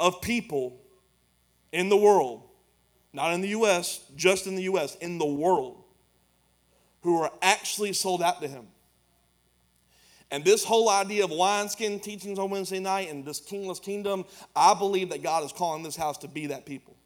of 0.00 0.22
people 0.22 0.80
in 1.72 1.90
the 1.90 1.96
world, 1.98 2.40
not 3.12 3.34
in 3.34 3.42
the 3.42 3.48
U.S., 3.48 4.00
just 4.16 4.46
in 4.46 4.56
the 4.56 4.62
U.S., 4.62 4.94
in 4.94 5.18
the 5.18 5.26
world, 5.26 5.84
who 7.02 7.20
are 7.22 7.32
actually 7.42 7.92
sold 7.92 8.22
out 8.22 8.40
to 8.42 8.48
Him. 8.48 8.66
And 10.30 10.44
this 10.44 10.64
whole 10.64 10.90
idea 10.90 11.24
of 11.24 11.30
wineskin 11.30 12.00
teachings 12.00 12.38
on 12.38 12.50
Wednesday 12.50 12.80
night 12.80 13.10
and 13.10 13.24
this 13.24 13.40
kingless 13.40 13.80
kingdom, 13.80 14.24
I 14.54 14.74
believe 14.74 15.10
that 15.10 15.22
God 15.22 15.44
is 15.44 15.52
calling 15.52 15.82
this 15.82 15.96
house 15.96 16.18
to 16.18 16.28
be 16.28 16.48
that 16.48 16.66
people. 16.66 16.96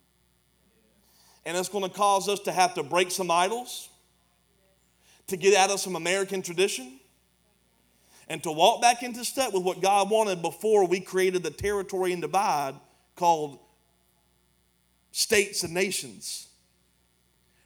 And 1.45 1.57
it's 1.57 1.69
going 1.69 1.85
to 1.85 1.91
cause 1.91 2.29
us 2.29 2.41
to 2.41 2.53
have 2.53 2.75
to 2.75 2.83
break 2.83 3.11
some 3.11 3.31
idols, 3.31 3.89
to 5.29 5.37
get 5.37 5.57
out 5.57 5.71
of 5.71 5.79
some 5.79 5.95
American 5.95 6.43
tradition, 6.43 6.99
and 8.29 8.43
to 8.43 8.51
walk 8.51 8.81
back 8.81 9.03
into 9.03 9.25
step 9.25 9.53
with 9.53 9.63
what 9.63 9.81
God 9.81 10.11
wanted 10.11 10.43
before 10.43 10.87
we 10.87 11.01
created 11.01 11.43
the 11.43 11.51
territory 11.51 12.13
and 12.13 12.23
divide 12.23 12.75
called 13.15 13.59
states 15.11 15.63
and 15.63 15.75
nations. 15.75 16.49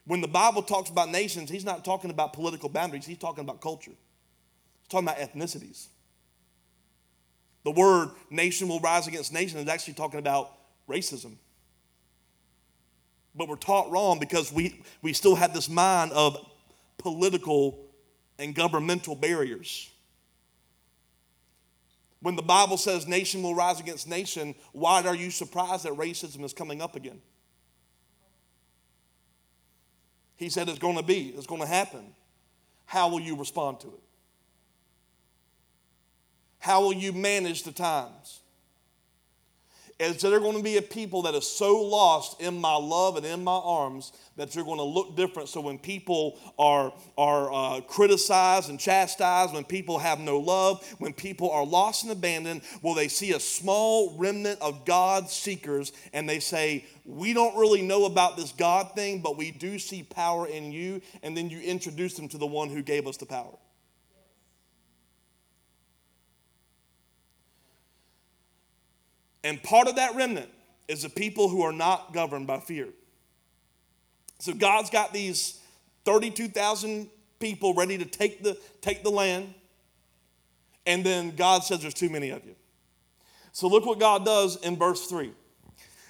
When 0.06 0.20
the 0.20 0.28
Bible 0.28 0.62
talks 0.62 0.88
about 0.88 1.10
nations, 1.10 1.50
he's 1.50 1.64
not 1.64 1.84
talking 1.84 2.10
about 2.10 2.32
political 2.32 2.68
boundaries, 2.68 3.04
he's 3.04 3.18
talking 3.18 3.42
about 3.42 3.60
culture. 3.60 3.90
He's 3.90 4.88
talking 4.88 5.08
about 5.08 5.18
ethnicities. 5.18 5.88
The 7.64 7.72
word 7.72 8.10
nation 8.30 8.68
will 8.68 8.78
rise 8.78 9.08
against 9.08 9.32
nation 9.32 9.58
is 9.58 9.68
actually 9.68 9.94
talking 9.94 10.20
about 10.20 10.52
racism. 10.88 11.34
But 13.34 13.48
we're 13.48 13.56
taught 13.56 13.90
wrong 13.90 14.20
because 14.20 14.52
we, 14.52 14.80
we 15.02 15.12
still 15.12 15.34
have 15.34 15.52
this 15.52 15.68
mind 15.68 16.12
of 16.12 16.38
political 16.98 17.86
and 18.38 18.54
governmental 18.54 19.16
barriers. 19.16 19.90
When 22.20 22.36
the 22.36 22.42
Bible 22.42 22.76
says 22.76 23.08
nation 23.08 23.42
will 23.42 23.54
rise 23.56 23.80
against 23.80 24.08
nation, 24.08 24.54
why 24.72 25.02
are 25.02 25.14
you 25.16 25.32
surprised 25.32 25.84
that 25.84 25.94
racism 25.94 26.44
is 26.44 26.52
coming 26.52 26.80
up 26.80 26.94
again? 26.94 27.20
He 30.36 30.50
said 30.50 30.68
it's 30.68 30.78
going 30.78 30.96
to 30.96 31.02
be, 31.02 31.34
it's 31.36 31.46
going 31.46 31.62
to 31.62 31.66
happen. 31.66 32.14
How 32.84 33.08
will 33.08 33.20
you 33.20 33.36
respond 33.36 33.80
to 33.80 33.88
it? 33.88 34.02
How 36.58 36.82
will 36.82 36.92
you 36.92 37.12
manage 37.12 37.62
the 37.62 37.72
times? 37.72 38.40
Is 39.98 40.20
there 40.20 40.38
going 40.40 40.58
to 40.58 40.62
be 40.62 40.76
a 40.76 40.82
people 40.82 41.22
that 41.22 41.34
is 41.34 41.48
so 41.48 41.80
lost 41.80 42.38
in 42.42 42.60
my 42.60 42.76
love 42.76 43.16
and 43.16 43.24
in 43.24 43.42
my 43.42 43.58
arms 43.64 44.12
that 44.36 44.54
you're 44.54 44.64
going 44.64 44.76
to 44.76 44.82
look 44.82 45.16
different? 45.16 45.48
So 45.48 45.62
when 45.62 45.78
people 45.78 46.38
are, 46.58 46.92
are 47.16 47.50
uh, 47.50 47.80
criticized 47.80 48.68
and 48.68 48.78
chastised, 48.78 49.54
when 49.54 49.64
people 49.64 49.98
have 49.98 50.20
no 50.20 50.38
love, 50.38 50.86
when 50.98 51.14
people 51.14 51.50
are 51.50 51.64
lost 51.64 52.02
and 52.02 52.12
abandoned, 52.12 52.60
will 52.82 52.92
they 52.92 53.08
see 53.08 53.32
a 53.32 53.40
small 53.40 54.18
remnant 54.18 54.60
of 54.60 54.84
God 54.84 55.30
seekers 55.30 55.92
and 56.12 56.28
they 56.28 56.40
say, 56.40 56.84
We 57.06 57.32
don't 57.32 57.56
really 57.56 57.80
know 57.80 58.04
about 58.04 58.36
this 58.36 58.52
God 58.52 58.94
thing, 58.94 59.22
but 59.22 59.38
we 59.38 59.50
do 59.50 59.78
see 59.78 60.02
power 60.02 60.46
in 60.46 60.72
you. 60.72 61.00
And 61.22 61.34
then 61.34 61.48
you 61.48 61.60
introduce 61.60 62.14
them 62.14 62.28
to 62.28 62.38
the 62.38 62.46
one 62.46 62.68
who 62.68 62.82
gave 62.82 63.06
us 63.06 63.16
the 63.16 63.26
power. 63.26 63.56
And 69.46 69.62
part 69.62 69.86
of 69.86 69.94
that 69.94 70.16
remnant 70.16 70.48
is 70.88 71.02
the 71.04 71.08
people 71.08 71.48
who 71.48 71.62
are 71.62 71.72
not 71.72 72.12
governed 72.12 72.48
by 72.48 72.58
fear. 72.58 72.88
So 74.40 74.52
God's 74.52 74.90
got 74.90 75.12
these 75.12 75.60
32,000 76.04 77.08
people 77.38 77.72
ready 77.72 77.96
to 77.96 78.04
take 78.04 78.42
the, 78.42 78.58
take 78.80 79.04
the 79.04 79.10
land. 79.10 79.54
And 80.84 81.06
then 81.06 81.36
God 81.36 81.62
says 81.62 81.80
there's 81.80 81.94
too 81.94 82.10
many 82.10 82.30
of 82.30 82.44
you. 82.44 82.56
So 83.52 83.68
look 83.68 83.86
what 83.86 84.00
God 84.00 84.24
does 84.24 84.56
in 84.56 84.76
verse 84.76 85.06
3. 85.06 85.32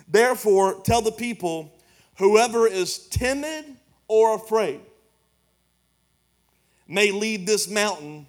Therefore, 0.09 0.81
tell 0.81 1.03
the 1.03 1.13
people 1.13 1.75
whoever 2.17 2.67
is 2.67 3.07
timid 3.09 3.67
or 4.09 4.37
afraid 4.37 4.81
may 6.89 7.11
leave 7.11 7.45
this 7.45 7.69
mountain 7.69 8.27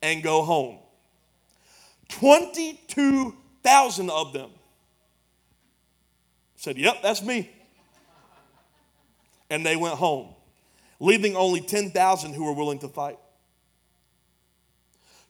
and 0.00 0.22
go 0.22 0.42
home. 0.44 0.78
22 2.08 3.36
thousand 3.66 4.10
of 4.10 4.32
them 4.32 4.50
said, 6.54 6.78
Yep, 6.78 7.02
that's 7.02 7.22
me. 7.22 7.50
And 9.50 9.64
they 9.64 9.76
went 9.76 9.94
home, 9.94 10.34
leaving 11.00 11.36
only 11.36 11.60
10,000 11.60 12.32
who 12.32 12.44
were 12.44 12.52
willing 12.52 12.78
to 12.80 12.88
fight. 12.88 13.18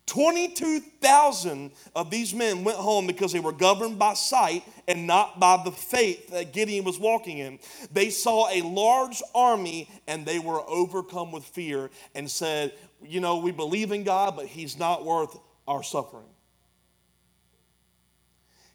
22,000 0.07 1.73
of 1.97 2.11
these 2.11 2.33
men 2.33 2.63
went 2.63 2.79
home 2.79 3.09
because 3.09 3.33
they 3.33 3.41
were 3.41 3.53
governed 3.53 3.99
by 3.99 4.15
sight 4.15 4.63
and 4.87 5.07
not 5.07 5.41
by 5.41 5.61
the 5.65 5.73
faith 5.73 6.31
that 6.31 6.53
Gideon 6.53 6.85
was 6.85 6.99
walking 6.99 7.39
in. 7.39 7.59
They 7.93 8.11
saw 8.11 8.49
a 8.49 8.63
large 8.63 9.21
army 9.35 9.91
and 10.07 10.25
they 10.25 10.39
were 10.39 10.61
overcome 10.69 11.33
with 11.33 11.45
fear 11.45 11.91
and 12.15 12.31
said, 12.31 12.73
You 13.03 13.21
know, 13.21 13.39
we 13.39 13.51
believe 13.51 13.91
in 13.91 14.05
God, 14.05 14.37
but 14.37 14.47
He's 14.47 14.79
not 14.79 15.05
worth 15.05 15.37
our 15.67 15.83
suffering. 15.83 16.29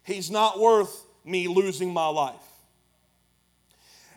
He's 0.04 0.30
not 0.30 0.58
worth 0.58 1.04
me 1.24 1.48
losing 1.48 1.92
my 1.92 2.08
life. 2.08 2.34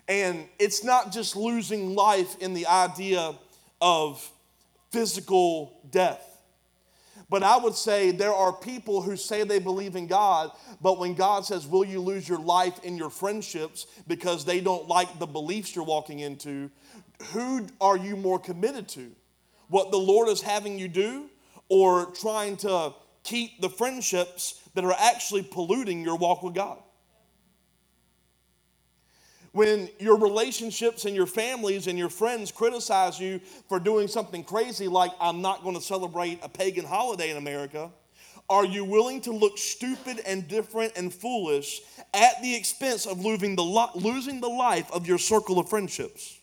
And 0.08 0.46
it's 0.58 0.84
not 0.84 1.12
just 1.12 1.36
losing 1.36 1.94
life 1.94 2.36
in 2.40 2.54
the 2.54 2.66
idea 2.66 3.34
of 3.80 4.30
physical 4.90 5.80
death. 5.90 6.22
But 7.28 7.42
I 7.42 7.56
would 7.56 7.74
say 7.74 8.12
there 8.12 8.32
are 8.32 8.52
people 8.52 9.02
who 9.02 9.16
say 9.16 9.42
they 9.42 9.58
believe 9.58 9.96
in 9.96 10.06
God, 10.06 10.52
but 10.80 10.98
when 10.98 11.14
God 11.14 11.44
says, 11.44 11.66
Will 11.66 11.84
you 11.84 12.00
lose 12.00 12.28
your 12.28 12.38
life 12.38 12.84
in 12.84 12.96
your 12.96 13.10
friendships 13.10 13.86
because 14.06 14.44
they 14.44 14.60
don't 14.60 14.86
like 14.86 15.18
the 15.18 15.26
beliefs 15.26 15.74
you're 15.74 15.84
walking 15.84 16.20
into? 16.20 16.70
Who 17.32 17.66
are 17.80 17.96
you 17.96 18.16
more 18.16 18.38
committed 18.38 18.88
to? 18.90 19.10
What 19.68 19.90
the 19.90 19.98
Lord 19.98 20.28
is 20.28 20.40
having 20.40 20.78
you 20.78 20.86
do, 20.86 21.28
or 21.68 22.06
trying 22.12 22.56
to 22.58 22.94
keep 23.24 23.60
the 23.60 23.70
friendships 23.70 24.62
that 24.76 24.84
are 24.84 24.94
actually 24.98 25.42
polluting 25.42 26.02
your 26.02 26.16
walk 26.16 26.42
with 26.42 26.54
God. 26.54 26.78
When 29.52 29.88
your 29.98 30.18
relationships 30.18 31.06
and 31.06 31.16
your 31.16 31.26
families 31.26 31.86
and 31.86 31.98
your 31.98 32.10
friends 32.10 32.52
criticize 32.52 33.18
you 33.18 33.40
for 33.70 33.80
doing 33.80 34.06
something 34.06 34.44
crazy, 34.44 34.86
like 34.86 35.12
I'm 35.18 35.40
not 35.40 35.62
going 35.62 35.76
to 35.76 35.80
celebrate 35.80 36.40
a 36.42 36.48
pagan 36.50 36.84
holiday 36.84 37.30
in 37.30 37.38
America, 37.38 37.90
are 38.50 38.66
you 38.66 38.84
willing 38.84 39.22
to 39.22 39.32
look 39.32 39.56
stupid 39.56 40.20
and 40.26 40.46
different 40.46 40.92
and 40.94 41.12
foolish 41.12 41.80
at 42.12 42.42
the 42.42 42.54
expense 42.54 43.06
of 43.06 43.24
losing 43.24 43.56
the, 43.56 43.62
losing 43.94 44.42
the 44.42 44.48
life 44.48 44.92
of 44.92 45.08
your 45.08 45.18
circle 45.18 45.58
of 45.58 45.70
friendships? 45.70 46.38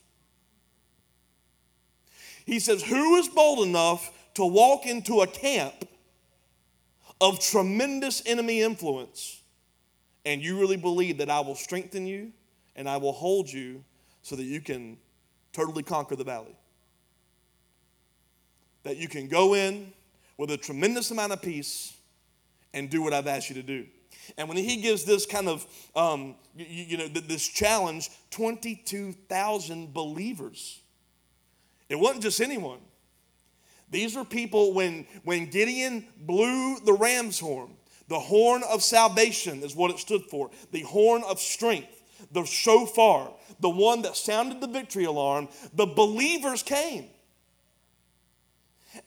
He 2.47 2.59
says, 2.59 2.81
Who 2.81 3.17
is 3.17 3.27
bold 3.27 3.67
enough 3.67 4.11
to 4.33 4.43
walk 4.43 4.87
into 4.87 5.21
a 5.21 5.27
camp 5.27 5.87
of 7.21 7.39
tremendous 7.39 8.21
enemy 8.25 8.61
influence, 8.61 9.41
and 10.25 10.41
you 10.41 10.59
really 10.59 10.77
believe 10.77 11.17
that 11.19 11.29
I 11.29 11.39
will 11.41 11.55
strengthen 11.55 12.05
you 12.05 12.31
and 12.75 12.89
I 12.89 12.97
will 12.97 13.11
hold 13.11 13.51
you 13.51 13.83
so 14.21 14.35
that 14.35 14.43
you 14.43 14.61
can 14.61 14.97
totally 15.51 15.83
conquer 15.83 16.15
the 16.15 16.23
valley. 16.23 16.55
That 18.83 18.97
you 18.97 19.07
can 19.07 19.27
go 19.27 19.53
in 19.53 19.93
with 20.37 20.51
a 20.51 20.57
tremendous 20.57 21.11
amount 21.11 21.33
of 21.33 21.41
peace 21.41 21.95
and 22.73 22.89
do 22.89 23.01
what 23.01 23.13
I've 23.13 23.27
asked 23.27 23.49
you 23.49 23.55
to 23.55 23.63
do. 23.63 23.85
And 24.37 24.47
when 24.47 24.57
he 24.57 24.77
gives 24.77 25.03
this 25.03 25.25
kind 25.25 25.47
of, 25.47 25.65
um, 25.95 26.35
you, 26.55 26.65
you 26.65 26.97
know, 26.97 27.07
this 27.07 27.47
challenge, 27.47 28.09
22,000 28.31 29.93
believers. 29.93 30.79
It 31.89 31.99
wasn't 31.99 32.23
just 32.23 32.41
anyone. 32.41 32.79
These 33.93 34.17
are 34.17 34.25
people 34.25 34.73
when, 34.73 35.05
when 35.23 35.45
Gideon 35.51 36.07
blew 36.17 36.79
the 36.79 36.93
ram's 36.93 37.39
horn, 37.39 37.69
the 38.07 38.19
horn 38.19 38.63
of 38.67 38.81
salvation 38.81 39.61
is 39.61 39.75
what 39.75 39.91
it 39.91 39.99
stood 39.99 40.23
for, 40.23 40.49
the 40.71 40.81
horn 40.81 41.21
of 41.29 41.39
strength, 41.39 42.01
the 42.31 42.43
shofar, 42.43 43.31
the 43.59 43.69
one 43.69 44.01
that 44.01 44.17
sounded 44.17 44.61
the 44.61 44.67
victory 44.67 45.03
alarm, 45.03 45.47
the 45.75 45.85
believers 45.85 46.63
came. 46.63 47.05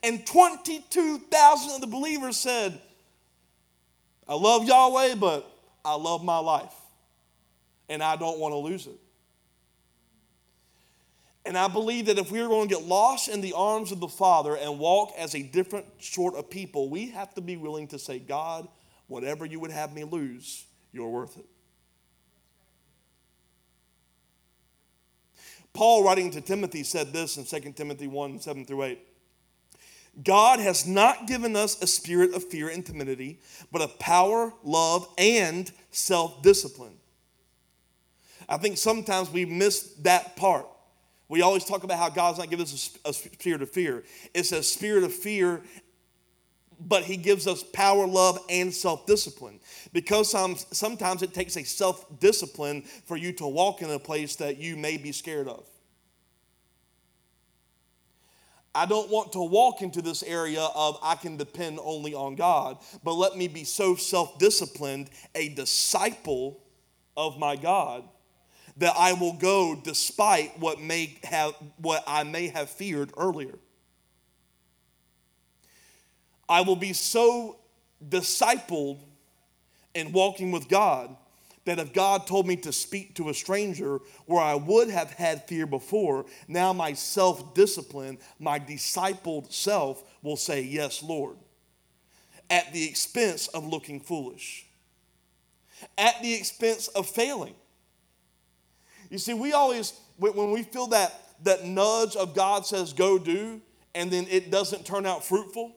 And 0.03 0.25
22,000 0.25 1.75
of 1.75 1.81
the 1.81 1.87
believers 1.87 2.37
said, 2.37 2.79
I 4.25 4.35
love 4.35 4.63
Yahweh, 4.65 5.15
but 5.15 5.51
I 5.83 5.95
love 5.95 6.23
my 6.23 6.39
life. 6.39 6.73
And 7.89 8.01
I 8.01 8.15
don't 8.15 8.39
want 8.39 8.53
to 8.53 8.57
lose 8.57 8.87
it. 8.87 8.99
And 11.47 11.57
I 11.57 11.69
believe 11.69 12.07
that 12.07 12.19
if 12.19 12.29
we 12.29 12.41
are 12.41 12.47
going 12.49 12.67
to 12.67 12.75
get 12.75 12.83
lost 12.83 13.29
in 13.29 13.39
the 13.39 13.53
arms 13.53 13.93
of 13.93 14.01
the 14.01 14.07
Father 14.09 14.57
and 14.57 14.79
walk 14.79 15.13
as 15.17 15.33
a 15.33 15.41
different 15.41 15.85
sort 16.03 16.35
of 16.35 16.49
people, 16.49 16.89
we 16.89 17.09
have 17.11 17.33
to 17.35 17.41
be 17.41 17.55
willing 17.55 17.87
to 17.87 17.97
say, 17.97 18.19
God, 18.19 18.67
whatever 19.07 19.45
you 19.45 19.57
would 19.61 19.71
have 19.71 19.93
me 19.93 20.03
lose, 20.03 20.65
you're 20.91 21.07
worth 21.07 21.37
it. 21.37 21.45
Paul, 25.71 26.03
writing 26.03 26.31
to 26.31 26.41
Timothy, 26.41 26.83
said 26.83 27.13
this 27.13 27.37
in 27.37 27.45
2 27.45 27.71
Timothy 27.71 28.07
1 28.07 28.41
7 28.41 28.65
through 28.65 28.83
8. 28.83 28.99
God 30.21 30.59
has 30.59 30.85
not 30.85 31.27
given 31.27 31.55
us 31.55 31.81
a 31.81 31.87
spirit 31.87 32.33
of 32.33 32.43
fear 32.43 32.67
and 32.67 32.85
timidity, 32.85 33.39
but 33.71 33.81
of 33.81 33.97
power, 33.99 34.51
love, 34.65 35.07
and 35.17 35.71
self 35.91 36.41
discipline. 36.41 36.97
I 38.49 38.57
think 38.57 38.77
sometimes 38.77 39.31
we 39.31 39.45
miss 39.45 39.93
that 40.01 40.35
part. 40.35 40.65
We 41.29 41.41
always 41.41 41.65
talk 41.65 41.83
about 41.83 41.99
how 41.99 42.09
God's 42.09 42.39
not 42.39 42.49
giving 42.49 42.63
us 42.63 42.97
a, 43.03 43.13
spirit 43.13 43.61
of 43.61 43.69
fear. 43.69 44.03
It's 44.33 44.51
a 44.53 44.63
spirit 44.63 45.03
of 45.03 45.13
fear, 45.13 45.61
but 46.79 47.03
He 47.03 47.17
gives 47.17 47.47
us 47.47 47.63
power, 47.63 48.07
love, 48.07 48.39
and 48.49 48.73
self 48.73 49.05
discipline. 49.05 49.59
Because 49.91 50.31
sometimes 50.71 51.23
it 51.23 51.33
takes 51.33 51.57
a 51.57 51.63
self 51.63 52.19
discipline 52.19 52.83
for 53.05 53.17
you 53.17 53.33
to 53.33 53.47
walk 53.47 53.81
in 53.81 53.89
a 53.89 53.99
place 53.99 54.37
that 54.37 54.57
you 54.57 54.77
may 54.77 54.95
be 54.95 55.11
scared 55.11 55.49
of. 55.49 55.67
I 58.73 58.85
don't 58.85 59.09
want 59.09 59.33
to 59.33 59.41
walk 59.41 59.81
into 59.81 60.01
this 60.01 60.23
area 60.23 60.61
of 60.61 60.97
I 61.01 61.15
can 61.15 61.35
depend 61.35 61.79
only 61.83 62.13
on 62.13 62.35
God, 62.35 62.77
but 63.03 63.13
let 63.13 63.35
me 63.35 63.49
be 63.49 63.65
so 63.65 63.95
self 63.95 64.39
disciplined, 64.39 65.09
a 65.35 65.49
disciple 65.49 66.63
of 67.17 67.37
my 67.37 67.57
God 67.57 68.03
that 68.77 68.93
I 68.97 69.13
will 69.13 69.33
go 69.33 69.75
despite 69.75 70.59
what 70.59 70.79
may 70.79 71.17
have 71.23 71.53
what 71.77 72.03
I 72.07 72.23
may 72.23 72.47
have 72.49 72.69
feared 72.69 73.11
earlier. 73.17 73.57
I 76.49 76.61
will 76.61 76.75
be 76.75 76.93
so 76.93 77.57
discipled 78.07 78.99
in 79.93 80.11
walking 80.11 80.51
with 80.51 80.69
God 80.69 81.15
that 81.65 81.79
if 81.79 81.91
God 81.91 82.25
told 82.25 82.47
me 82.47 82.55
to 82.57 82.71
speak 82.71 83.15
to 83.15 83.27
a 83.29 83.33
stranger 83.33 83.99
where 84.25 84.41
I 84.41 84.55
would 84.55 84.89
have 84.89 85.11
had 85.11 85.45
fear 85.47 85.65
before, 85.65 86.25
now 86.47 86.71
my 86.71 86.93
self 86.93 87.53
discipline, 87.53 88.19
my 88.39 88.57
discipled 88.57 89.51
self 89.51 90.03
will 90.21 90.37
say, 90.37 90.61
Yes, 90.61 91.03
Lord, 91.03 91.35
at 92.49 92.71
the 92.71 92.87
expense 92.87 93.47
of 93.49 93.67
looking 93.67 93.99
foolish, 93.99 94.67
at 95.97 96.21
the 96.21 96.33
expense 96.33 96.87
of 96.89 97.07
failing. 97.07 97.55
You 99.09 99.17
see, 99.17 99.33
we 99.33 99.53
always, 99.53 99.93
when 100.17 100.51
we 100.51 100.63
feel 100.63 100.87
that, 100.87 101.13
that 101.43 101.65
nudge 101.65 102.15
of 102.15 102.35
God 102.35 102.65
says, 102.65 102.93
go 102.93 103.17
do, 103.17 103.61
and 103.95 104.11
then 104.11 104.27
it 104.29 104.51
doesn't 104.51 104.85
turn 104.85 105.05
out 105.05 105.23
fruitful, 105.23 105.75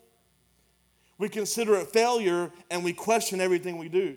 we 1.18 1.28
consider 1.28 1.76
it 1.76 1.88
failure 1.88 2.50
and 2.70 2.82
we 2.82 2.92
question 2.92 3.40
everything 3.40 3.76
we 3.78 3.88
do. 3.88 4.16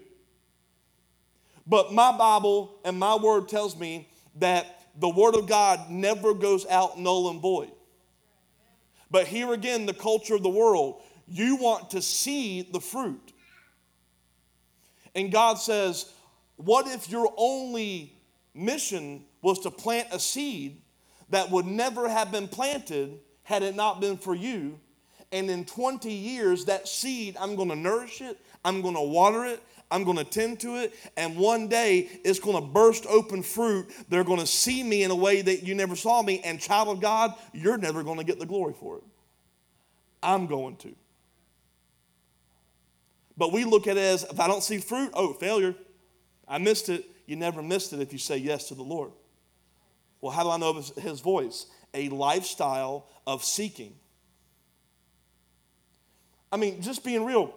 But 1.68 1.94
my 1.94 2.18
Bible 2.18 2.80
and 2.84 2.98
my 2.98 3.16
word 3.16 3.48
tells 3.50 3.78
me 3.78 4.10
that 4.36 4.88
the 4.98 5.10
word 5.10 5.36
of 5.36 5.48
God 5.48 5.90
never 5.90 6.34
goes 6.34 6.66
out 6.68 7.00
null 7.00 7.30
and 7.30 7.42
void. 7.42 7.72
But 9.12 9.28
here 9.28 9.54
again, 9.54 9.86
the 9.86 9.94
culture 9.94 10.36
of 10.36 10.44
the 10.44 10.50
world, 10.50 11.02
you 11.28 11.56
want 11.58 11.92
to 11.92 12.02
see 12.02 12.62
the 12.62 12.80
fruit. 12.80 13.34
And 15.16 15.32
God 15.32 15.56
says, 15.56 16.12
What 16.56 16.88
if 16.88 17.10
your 17.10 17.32
only 17.38 18.16
mission 18.54 19.26
was 19.42 19.60
to 19.60 19.72
plant 19.72 20.08
a 20.12 20.20
seed 20.20 20.82
that 21.30 21.50
would 21.50 21.66
never 21.66 22.08
have 22.08 22.32
been 22.32 22.48
planted 22.48 23.20
had 23.44 23.64
it 23.64 23.76
not 23.76 24.00
been 24.00 24.18
for 24.18 24.36
you. 24.36 24.80
And 25.32 25.50
in 25.50 25.66
20 25.66 26.12
years, 26.12 26.66
that 26.66 26.88
seed, 26.88 27.36
I'm 27.40 27.56
going 27.56 27.70
to 27.70 27.76
nourish 27.76 28.22
it, 28.22 28.40
I'm 28.64 28.82
going 28.82 28.94
to 28.94 29.02
water 29.02 29.46
it, 29.46 29.62
I'm 29.90 30.04
going 30.04 30.18
to 30.18 30.24
tend 30.24 30.60
to 30.62 30.76
it, 30.78 30.94
and 31.18 31.36
one 31.36 31.68
day 31.68 32.10
it's 32.24 32.40
going 32.40 32.56
to 32.56 32.68
burst 32.68 33.06
open 33.08 33.44
fruit. 33.44 33.92
They're 34.10 34.24
going 34.24 34.40
to 34.40 34.48
see 34.48 34.84
me 34.84 35.04
in 35.04 35.12
a 35.12 35.16
way 35.16 35.42
that 35.42 35.64
you 35.64 35.76
never 35.76 35.96
saw 35.96 36.22
me, 36.22 36.40
and 36.44 36.60
child 36.60 36.88
of 36.88 37.02
God, 37.02 37.34
you're 37.52 37.78
never 37.78 38.04
going 38.04 38.18
to 38.18 38.24
get 38.24 38.40
the 38.40 38.46
glory 38.46 38.74
for 38.80 38.98
it. 38.98 39.04
I'm 40.22 40.48
going 40.48 40.78
to. 40.78 40.96
But 43.38 43.52
we 43.52 43.66
look 43.66 43.88
at 43.88 43.98
it 43.98 44.02
as 44.02 44.24
if 44.24 44.40
I 44.40 44.48
don't 44.48 44.64
see 44.64 44.78
fruit, 44.78 45.12
oh, 45.14 45.34
failure. 45.34 45.76
I 46.48 46.60
missed 46.60 46.90
it 46.90 47.06
you 47.26 47.36
never 47.36 47.62
missed 47.62 47.94
it 47.94 48.00
if 48.00 48.12
you 48.12 48.20
say 48.20 48.38
yes 48.38 48.68
to 48.68 48.76
the 48.76 48.84
Lord. 48.84 49.12
Well, 50.22 50.32
how 50.32 50.44
do 50.44 50.50
I 50.50 50.58
know 50.58 50.74
his 50.74 51.20
voice? 51.20 51.66
A 51.94 52.10
lifestyle 52.10 53.08
of 53.28 53.44
seeking. 53.44 53.96
I 56.52 56.58
mean, 56.58 56.82
just 56.82 57.04
being 57.04 57.26
real, 57.26 57.54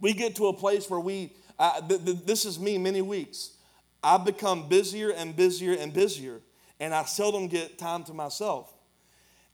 we 0.00 0.12
get 0.12 0.36
to 0.36 0.48
a 0.48 0.52
place 0.52 0.90
where 0.90 1.00
we, 1.00 1.32
uh, 1.58 1.80
th- 1.86 2.04
th- 2.04 2.18
this 2.24 2.44
is 2.44 2.58
me 2.58 2.76
many 2.78 3.00
weeks. 3.00 3.52
I've 4.02 4.24
become 4.24 4.68
busier 4.68 5.10
and 5.10 5.34
busier 5.34 5.74
and 5.74 5.92
busier, 5.92 6.40
and 6.80 6.94
I 6.94 7.04
seldom 7.04 7.48
get 7.48 7.78
time 7.78 8.04
to 8.04 8.14
myself. 8.14 8.72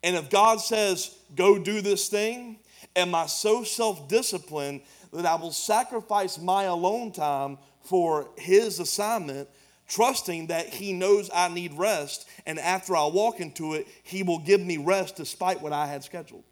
And 0.02 0.16
if 0.16 0.28
God 0.28 0.60
says, 0.60 1.16
go 1.34 1.58
do 1.58 1.80
this 1.80 2.08
thing, 2.08 2.58
am 2.94 3.14
I 3.14 3.26
so 3.26 3.64
self 3.64 4.08
disciplined 4.08 4.82
that 5.12 5.24
I 5.24 5.34
will 5.36 5.52
sacrifice 5.52 6.38
my 6.38 6.64
alone 6.64 7.12
time 7.12 7.58
for 7.84 8.30
his 8.36 8.80
assignment, 8.80 9.48
trusting 9.86 10.48
that 10.48 10.68
he 10.68 10.92
knows 10.92 11.30
I 11.32 11.48
need 11.48 11.74
rest, 11.74 12.28
and 12.46 12.58
after 12.58 12.96
I 12.96 13.06
walk 13.06 13.40
into 13.40 13.74
it, 13.74 13.86
he 14.02 14.22
will 14.22 14.38
give 14.38 14.60
me 14.60 14.78
rest 14.78 15.16
despite 15.16 15.60
what 15.60 15.72
I 15.72 15.86
had 15.86 16.02
scheduled. 16.02 16.44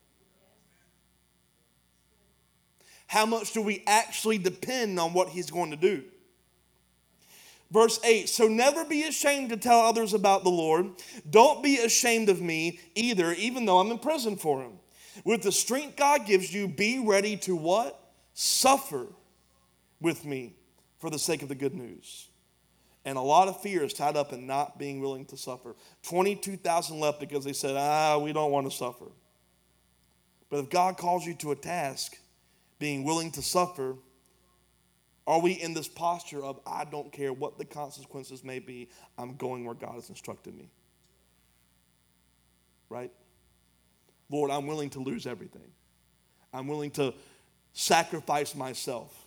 How 3.06 3.26
much 3.26 3.52
do 3.52 3.60
we 3.60 3.82
actually 3.86 4.38
depend 4.38 4.98
on 4.98 5.12
what 5.12 5.28
he's 5.28 5.50
going 5.50 5.70
to 5.70 5.76
do? 5.76 6.04
Verse 7.70 7.98
8 8.04 8.28
So 8.28 8.48
never 8.48 8.84
be 8.84 9.02
ashamed 9.02 9.50
to 9.50 9.56
tell 9.56 9.80
others 9.80 10.14
about 10.14 10.44
the 10.44 10.50
Lord. 10.50 10.92
Don't 11.28 11.62
be 11.62 11.78
ashamed 11.78 12.28
of 12.28 12.40
me 12.40 12.80
either, 12.94 13.32
even 13.32 13.64
though 13.64 13.78
I'm 13.78 13.90
in 13.90 13.98
prison 13.98 14.36
for 14.36 14.62
him. 14.62 14.72
With 15.24 15.42
the 15.42 15.52
strength 15.52 15.96
God 15.96 16.26
gives 16.26 16.52
you, 16.54 16.68
be 16.68 17.04
ready 17.04 17.36
to 17.38 17.54
what? 17.54 17.98
Suffer 18.34 19.06
with 20.00 20.24
me 20.24 20.54
for 21.02 21.10
the 21.10 21.18
sake 21.18 21.42
of 21.42 21.48
the 21.48 21.56
good 21.56 21.74
news. 21.74 22.28
And 23.04 23.18
a 23.18 23.20
lot 23.20 23.48
of 23.48 23.60
fear 23.60 23.82
is 23.82 23.92
tied 23.92 24.16
up 24.16 24.32
in 24.32 24.46
not 24.46 24.78
being 24.78 25.00
willing 25.00 25.24
to 25.26 25.36
suffer. 25.36 25.74
22,000 26.04 27.00
left 27.00 27.18
because 27.18 27.44
they 27.44 27.52
said, 27.52 27.74
ah, 27.76 28.18
we 28.18 28.32
don't 28.32 28.52
want 28.52 28.70
to 28.70 28.76
suffer. 28.76 29.06
But 30.48 30.60
if 30.60 30.70
God 30.70 30.96
calls 30.96 31.26
you 31.26 31.34
to 31.34 31.50
a 31.50 31.56
task, 31.56 32.16
being 32.78 33.02
willing 33.02 33.32
to 33.32 33.42
suffer, 33.42 33.96
are 35.26 35.40
we 35.40 35.54
in 35.54 35.74
this 35.74 35.88
posture 35.88 36.44
of, 36.44 36.60
I 36.64 36.84
don't 36.84 37.10
care 37.10 37.32
what 37.32 37.58
the 37.58 37.64
consequences 37.64 38.44
may 38.44 38.60
be, 38.60 38.88
I'm 39.18 39.34
going 39.34 39.64
where 39.64 39.74
God 39.74 39.96
has 39.96 40.08
instructed 40.08 40.54
me? 40.54 40.70
Right? 42.88 43.10
Lord, 44.30 44.52
I'm 44.52 44.68
willing 44.68 44.90
to 44.90 45.00
lose 45.00 45.26
everything. 45.26 45.72
I'm 46.54 46.68
willing 46.68 46.92
to 46.92 47.12
sacrifice 47.72 48.54
myself 48.54 49.21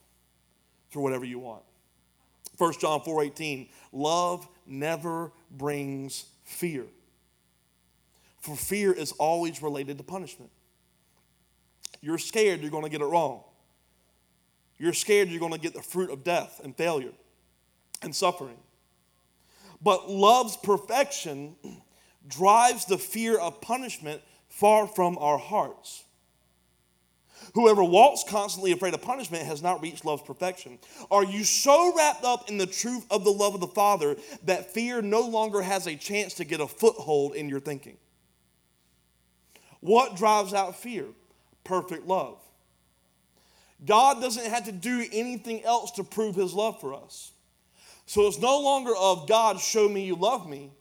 for 0.95 1.01
whatever 1.01 1.25
you 1.25 1.39
want. 1.39 1.61
1 2.57 2.79
John 2.79 3.01
4:18, 3.01 3.67
love 3.91 4.47
never 4.65 5.33
brings 5.51 6.23
fear. 6.45 6.85
For 8.39 8.55
fear 8.55 8.93
is 8.93 9.11
always 9.11 9.61
related 9.61 9.97
to 9.97 10.05
punishment. 10.05 10.51
You're 11.99 12.17
scared 12.17 12.61
you're 12.61 12.71
going 12.71 12.85
to 12.85 12.89
get 12.89 13.01
it 13.01 13.05
wrong. 13.07 13.43
You're 14.77 14.93
scared 14.93 15.27
you're 15.27 15.41
going 15.41 15.51
to 15.51 15.59
get 15.59 15.73
the 15.73 15.81
fruit 15.81 16.09
of 16.09 16.23
death 16.23 16.61
and 16.63 16.73
failure 16.77 17.11
and 18.01 18.15
suffering. 18.15 18.57
But 19.81 20.09
love's 20.09 20.55
perfection 20.55 21.57
drives 22.29 22.85
the 22.85 22.97
fear 22.97 23.37
of 23.37 23.59
punishment 23.59 24.21
far 24.47 24.87
from 24.87 25.17
our 25.17 25.37
hearts. 25.37 26.05
Whoever 27.53 27.83
walks 27.83 28.23
constantly 28.27 28.71
afraid 28.71 28.93
of 28.93 29.01
punishment 29.01 29.45
has 29.45 29.61
not 29.61 29.81
reached 29.81 30.05
love's 30.05 30.23
perfection. 30.23 30.79
Are 31.09 31.23
you 31.23 31.43
so 31.43 31.95
wrapped 31.95 32.23
up 32.23 32.49
in 32.49 32.57
the 32.57 32.65
truth 32.65 33.05
of 33.09 33.23
the 33.23 33.31
love 33.31 33.53
of 33.53 33.61
the 33.61 33.67
Father 33.67 34.15
that 34.43 34.73
fear 34.73 35.01
no 35.01 35.21
longer 35.21 35.61
has 35.61 35.87
a 35.87 35.95
chance 35.95 36.33
to 36.35 36.45
get 36.45 36.59
a 36.59 36.67
foothold 36.67 37.35
in 37.35 37.49
your 37.49 37.59
thinking? 37.59 37.97
What 39.79 40.15
drives 40.15 40.53
out 40.53 40.75
fear? 40.75 41.05
Perfect 41.63 42.07
love. 42.07 42.39
God 43.85 44.21
doesn't 44.21 44.45
have 44.45 44.65
to 44.65 44.71
do 44.71 45.05
anything 45.11 45.63
else 45.63 45.91
to 45.91 46.03
prove 46.03 46.35
his 46.35 46.53
love 46.53 46.79
for 46.79 46.93
us. 46.93 47.31
So 48.05 48.27
it's 48.27 48.39
no 48.39 48.59
longer 48.59 48.95
of 48.95 49.27
God, 49.27 49.59
show 49.59 49.89
me 49.89 50.05
you 50.05 50.15
love 50.15 50.47
me. 50.47 50.71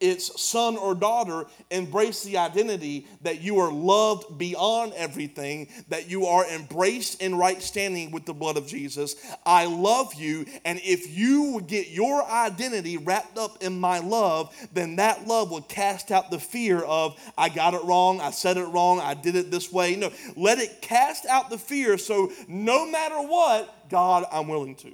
Its 0.00 0.40
son 0.40 0.76
or 0.76 0.94
daughter, 0.94 1.46
embrace 1.70 2.22
the 2.24 2.38
identity 2.38 3.06
that 3.22 3.40
you 3.40 3.58
are 3.58 3.72
loved 3.72 4.38
beyond 4.38 4.92
everything, 4.94 5.68
that 5.88 6.10
you 6.10 6.26
are 6.26 6.46
embraced 6.46 7.20
in 7.22 7.36
right 7.36 7.62
standing 7.62 8.10
with 8.10 8.24
the 8.24 8.34
blood 8.34 8.56
of 8.56 8.66
Jesus. 8.66 9.16
I 9.46 9.66
love 9.66 10.14
you, 10.14 10.46
and 10.64 10.80
if 10.84 11.16
you 11.16 11.52
would 11.52 11.66
get 11.66 11.90
your 11.90 12.24
identity 12.24 12.96
wrapped 12.96 13.38
up 13.38 13.62
in 13.62 13.78
my 13.78 13.98
love, 13.98 14.54
then 14.72 14.96
that 14.96 15.26
love 15.26 15.50
will 15.50 15.62
cast 15.62 16.10
out 16.10 16.30
the 16.30 16.38
fear 16.38 16.80
of, 16.80 17.18
I 17.38 17.48
got 17.48 17.74
it 17.74 17.84
wrong, 17.84 18.20
I 18.20 18.30
said 18.30 18.56
it 18.56 18.64
wrong, 18.64 19.00
I 19.00 19.14
did 19.14 19.36
it 19.36 19.50
this 19.50 19.72
way. 19.72 19.96
No, 19.96 20.10
let 20.36 20.58
it 20.58 20.82
cast 20.82 21.26
out 21.26 21.50
the 21.50 21.58
fear 21.58 21.98
so 21.98 22.32
no 22.48 22.86
matter 22.86 23.16
what, 23.16 23.88
God, 23.88 24.24
I'm 24.30 24.48
willing 24.48 24.74
to. 24.76 24.92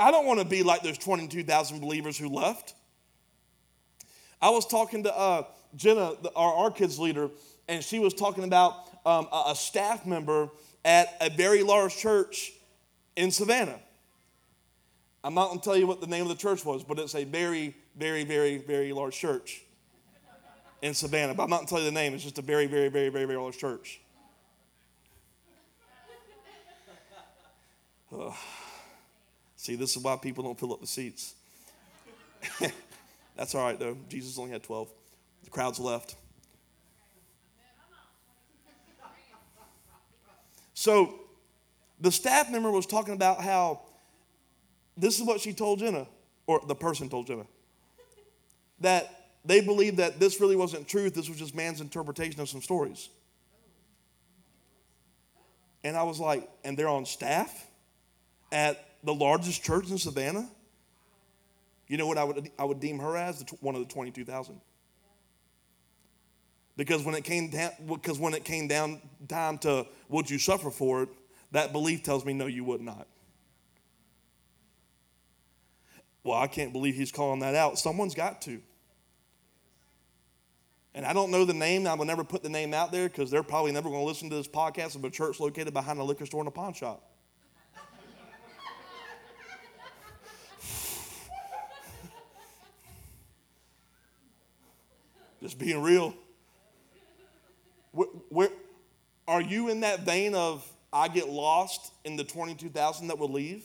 I 0.00 0.10
don't 0.10 0.24
want 0.26 0.40
to 0.40 0.46
be 0.46 0.62
like 0.62 0.82
those 0.82 0.96
22,000 0.96 1.78
believers 1.78 2.16
who 2.16 2.28
left. 2.28 2.74
I 4.40 4.48
was 4.48 4.66
talking 4.66 5.02
to 5.02 5.14
uh, 5.14 5.42
Jenna, 5.76 6.14
the, 6.22 6.32
our, 6.34 6.54
our 6.54 6.70
kids 6.70 6.98
leader, 6.98 7.28
and 7.68 7.84
she 7.84 7.98
was 7.98 8.14
talking 8.14 8.44
about 8.44 8.88
um, 9.04 9.28
a, 9.30 9.44
a 9.48 9.54
staff 9.54 10.06
member 10.06 10.48
at 10.86 11.14
a 11.20 11.28
very 11.28 11.62
large 11.62 11.94
church 11.96 12.52
in 13.14 13.30
Savannah. 13.30 13.78
I'm 15.22 15.34
not 15.34 15.48
going 15.48 15.60
to 15.60 15.64
tell 15.64 15.76
you 15.76 15.86
what 15.86 16.00
the 16.00 16.06
name 16.06 16.22
of 16.22 16.28
the 16.30 16.34
church 16.34 16.64
was, 16.64 16.82
but 16.82 16.98
it's 16.98 17.14
a 17.14 17.24
very, 17.24 17.76
very, 17.94 18.24
very, 18.24 18.56
very 18.56 18.94
large 18.94 19.14
church 19.14 19.62
in 20.80 20.94
Savannah. 20.94 21.34
But 21.34 21.44
I'm 21.44 21.50
not 21.50 21.56
going 21.56 21.66
to 21.66 21.70
tell 21.70 21.78
you 21.80 21.84
the 21.84 21.92
name. 21.92 22.14
It's 22.14 22.22
just 22.22 22.38
a 22.38 22.42
very, 22.42 22.66
very, 22.66 22.88
very, 22.88 23.10
very, 23.10 23.26
very 23.26 23.38
large 23.38 23.58
church. 23.58 24.00
Ugh. 28.18 28.34
See, 29.60 29.74
this 29.74 29.94
is 29.94 30.02
why 30.02 30.16
people 30.16 30.42
don't 30.42 30.58
fill 30.58 30.72
up 30.72 30.80
the 30.80 30.86
seats. 30.86 31.34
That's 33.36 33.54
all 33.54 33.62
right, 33.62 33.78
though. 33.78 33.94
Jesus 34.08 34.38
only 34.38 34.52
had 34.52 34.62
12. 34.62 34.88
The 35.44 35.50
crowd's 35.50 35.78
left. 35.78 36.14
So, 40.72 41.14
the 42.00 42.10
staff 42.10 42.50
member 42.50 42.70
was 42.70 42.86
talking 42.86 43.12
about 43.12 43.42
how 43.42 43.82
this 44.96 45.20
is 45.20 45.26
what 45.26 45.42
she 45.42 45.52
told 45.52 45.80
Jenna, 45.80 46.06
or 46.46 46.62
the 46.66 46.74
person 46.74 47.10
told 47.10 47.26
Jenna, 47.26 47.44
that 48.80 49.26
they 49.44 49.60
believed 49.60 49.98
that 49.98 50.18
this 50.18 50.40
really 50.40 50.56
wasn't 50.56 50.88
truth, 50.88 51.14
this 51.14 51.28
was 51.28 51.36
just 51.36 51.54
man's 51.54 51.82
interpretation 51.82 52.40
of 52.40 52.48
some 52.48 52.62
stories. 52.62 53.10
And 55.84 55.98
I 55.98 56.04
was 56.04 56.18
like, 56.18 56.48
and 56.64 56.78
they're 56.78 56.88
on 56.88 57.04
staff 57.04 57.66
at 58.50 58.86
the 59.02 59.14
largest 59.14 59.62
church 59.62 59.90
in 59.90 59.98
Savannah, 59.98 60.48
you 61.88 61.96
know 61.96 62.06
what 62.06 62.18
I 62.18 62.24
would, 62.24 62.50
I 62.58 62.64
would 62.64 62.80
deem 62.80 62.98
her 63.00 63.16
as? 63.16 63.44
one 63.60 63.74
of 63.74 63.80
the 63.80 63.92
22,000. 63.92 64.60
Because 66.76 67.04
when 67.04 67.14
it 67.14 67.24
came 67.24 67.50
down, 67.50 67.72
because 67.86 68.18
when 68.18 68.32
it 68.32 68.44
came 68.44 68.68
down 68.68 69.02
time 69.28 69.58
to 69.58 69.86
would 70.08 70.30
you 70.30 70.38
suffer 70.38 70.70
for 70.70 71.02
it, 71.02 71.08
that 71.52 71.72
belief 71.72 72.02
tells 72.02 72.24
me 72.24 72.32
no, 72.32 72.46
you 72.46 72.64
would 72.64 72.80
not. 72.80 73.06
Well, 76.22 76.38
I 76.38 76.46
can't 76.46 76.72
believe 76.72 76.94
he's 76.94 77.12
calling 77.12 77.40
that 77.40 77.54
out. 77.54 77.78
Someone's 77.78 78.14
got 78.14 78.42
to. 78.42 78.60
And 80.94 81.06
I 81.06 81.12
don't 81.12 81.30
know 81.30 81.44
the 81.44 81.54
name. 81.54 81.86
I 81.86 81.94
will 81.94 82.04
never 82.04 82.24
put 82.24 82.42
the 82.42 82.48
name 82.48 82.74
out 82.74 82.92
there 82.92 83.08
because 83.08 83.30
they're 83.30 83.42
probably 83.42 83.72
never 83.72 83.88
going 83.88 84.02
to 84.02 84.06
listen 84.06 84.28
to 84.30 84.36
this 84.36 84.48
podcast 84.48 84.96
of 84.96 85.04
a 85.04 85.10
church 85.10 85.40
located 85.40 85.72
behind 85.72 85.98
a 85.98 86.04
liquor 86.04 86.26
store 86.26 86.40
and 86.40 86.48
a 86.48 86.52
pawn 86.52 86.72
shop. 86.72 87.09
Just 95.42 95.58
being 95.58 95.82
real. 95.82 96.14
Where, 97.92 98.08
where, 98.28 98.48
are 99.26 99.40
you 99.40 99.68
in 99.68 99.80
that 99.80 100.00
vein 100.00 100.34
of 100.34 100.66
I 100.92 101.08
get 101.08 101.28
lost 101.28 101.92
in 102.04 102.16
the 102.16 102.24
22,000 102.24 103.08
that 103.08 103.18
will 103.18 103.30
leave? 103.30 103.64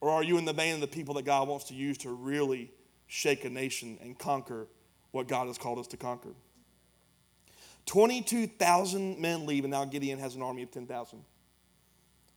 Or 0.00 0.10
are 0.10 0.22
you 0.22 0.38
in 0.38 0.44
the 0.44 0.52
vein 0.52 0.74
of 0.74 0.80
the 0.80 0.86
people 0.86 1.14
that 1.14 1.24
God 1.24 1.48
wants 1.48 1.66
to 1.66 1.74
use 1.74 1.98
to 1.98 2.10
really 2.10 2.70
shake 3.06 3.44
a 3.44 3.50
nation 3.50 3.98
and 4.02 4.18
conquer 4.18 4.66
what 5.12 5.28
God 5.28 5.46
has 5.46 5.58
called 5.58 5.78
us 5.78 5.86
to 5.88 5.96
conquer? 5.96 6.34
22,000 7.86 9.18
men 9.20 9.46
leave, 9.46 9.64
and 9.64 9.70
now 9.70 9.84
Gideon 9.84 10.18
has 10.18 10.34
an 10.34 10.42
army 10.42 10.62
of 10.62 10.70
10,000. 10.70 11.22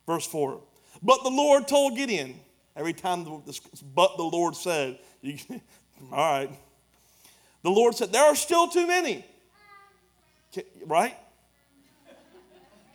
Verse 0.06 0.26
4. 0.26 0.62
But 1.02 1.24
the 1.24 1.30
Lord 1.30 1.68
told 1.68 1.96
Gideon, 1.96 2.40
every 2.76 2.94
time 2.94 3.24
the, 3.24 3.60
but 3.96 4.18
the 4.18 4.24
Lord 4.24 4.56
said, 4.56 5.00
you, 5.22 5.38
all 6.12 6.18
right, 6.18 6.50
the 7.64 7.72
Lord 7.72 7.96
said, 7.96 8.12
There 8.12 8.24
are 8.24 8.36
still 8.36 8.68
too 8.68 8.88
many. 8.88 9.26
Right? 10.86 11.16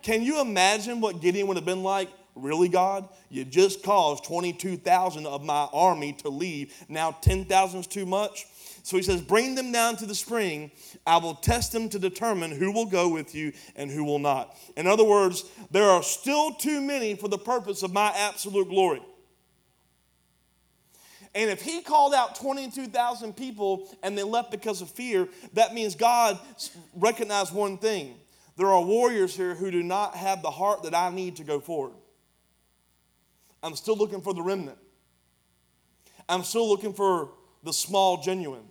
Can 0.02 0.22
you 0.22 0.40
imagine 0.40 1.00
what 1.00 1.20
Gideon 1.20 1.46
would 1.46 1.56
have 1.56 1.66
been 1.66 1.82
like? 1.82 2.08
Really, 2.34 2.68
God? 2.68 3.08
You 3.28 3.44
just 3.44 3.82
caused 3.82 4.24
22,000 4.24 5.26
of 5.26 5.44
my 5.44 5.68
army 5.72 6.14
to 6.14 6.28
leave. 6.28 6.74
Now 6.88 7.12
10,000 7.12 7.80
is 7.80 7.86
too 7.86 8.06
much. 8.06 8.46
So 8.82 8.96
he 8.96 9.02
says, 9.02 9.20
Bring 9.20 9.54
them 9.54 9.70
down 9.70 9.96
to 9.96 10.06
the 10.06 10.14
spring. 10.14 10.70
I 11.06 11.18
will 11.18 11.34
test 11.34 11.72
them 11.72 11.88
to 11.90 11.98
determine 11.98 12.50
who 12.50 12.72
will 12.72 12.86
go 12.86 13.08
with 13.08 13.34
you 13.34 13.52
and 13.76 13.90
who 13.90 14.04
will 14.04 14.18
not. 14.18 14.56
In 14.76 14.86
other 14.86 15.04
words, 15.04 15.44
there 15.70 15.88
are 15.88 16.02
still 16.02 16.52
too 16.52 16.80
many 16.80 17.14
for 17.14 17.28
the 17.28 17.38
purpose 17.38 17.82
of 17.82 17.92
my 17.92 18.12
absolute 18.16 18.68
glory. 18.68 19.02
And 21.34 21.50
if 21.50 21.62
he 21.62 21.80
called 21.80 22.12
out 22.14 22.34
22,000 22.36 23.34
people 23.34 23.88
and 24.02 24.16
they 24.16 24.22
left 24.22 24.50
because 24.50 24.82
of 24.82 24.90
fear, 24.90 25.28
that 25.54 25.72
means 25.72 25.94
God 25.94 26.38
recognized 26.94 27.54
one 27.54 27.78
thing. 27.78 28.16
There 28.56 28.66
are 28.66 28.82
warriors 28.82 29.34
here 29.34 29.54
who 29.54 29.70
do 29.70 29.82
not 29.82 30.14
have 30.14 30.42
the 30.42 30.50
heart 30.50 30.82
that 30.82 30.94
I 30.94 31.10
need 31.10 31.36
to 31.36 31.44
go 31.44 31.58
forward. 31.58 31.94
I'm 33.62 33.74
still 33.76 33.96
looking 33.96 34.20
for 34.20 34.34
the 34.34 34.42
remnant. 34.42 34.78
I'm 36.28 36.42
still 36.42 36.68
looking 36.68 36.92
for 36.92 37.30
the 37.62 37.72
small 37.72 38.22
genuine. 38.22 38.68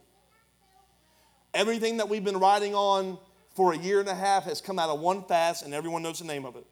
Everything 1.54 1.98
that 1.98 2.10
we've 2.10 2.24
been 2.24 2.38
writing 2.38 2.76
on 2.76 3.18
for 3.56 3.74
a 3.74 3.78
year 3.78 4.00
and 4.00 4.08
a 4.08 4.16
half 4.16 4.44
has 4.44 4.62
come 4.62 4.78
out 4.78 4.90
of 4.90 5.00
one 5.00 5.24
fast, 5.24 5.66
and 5.66 5.74
everyone 5.74 6.04
knows 6.04 6.20
the 6.20 6.26
name 6.26 6.46
of 6.46 6.56
it 6.56 6.66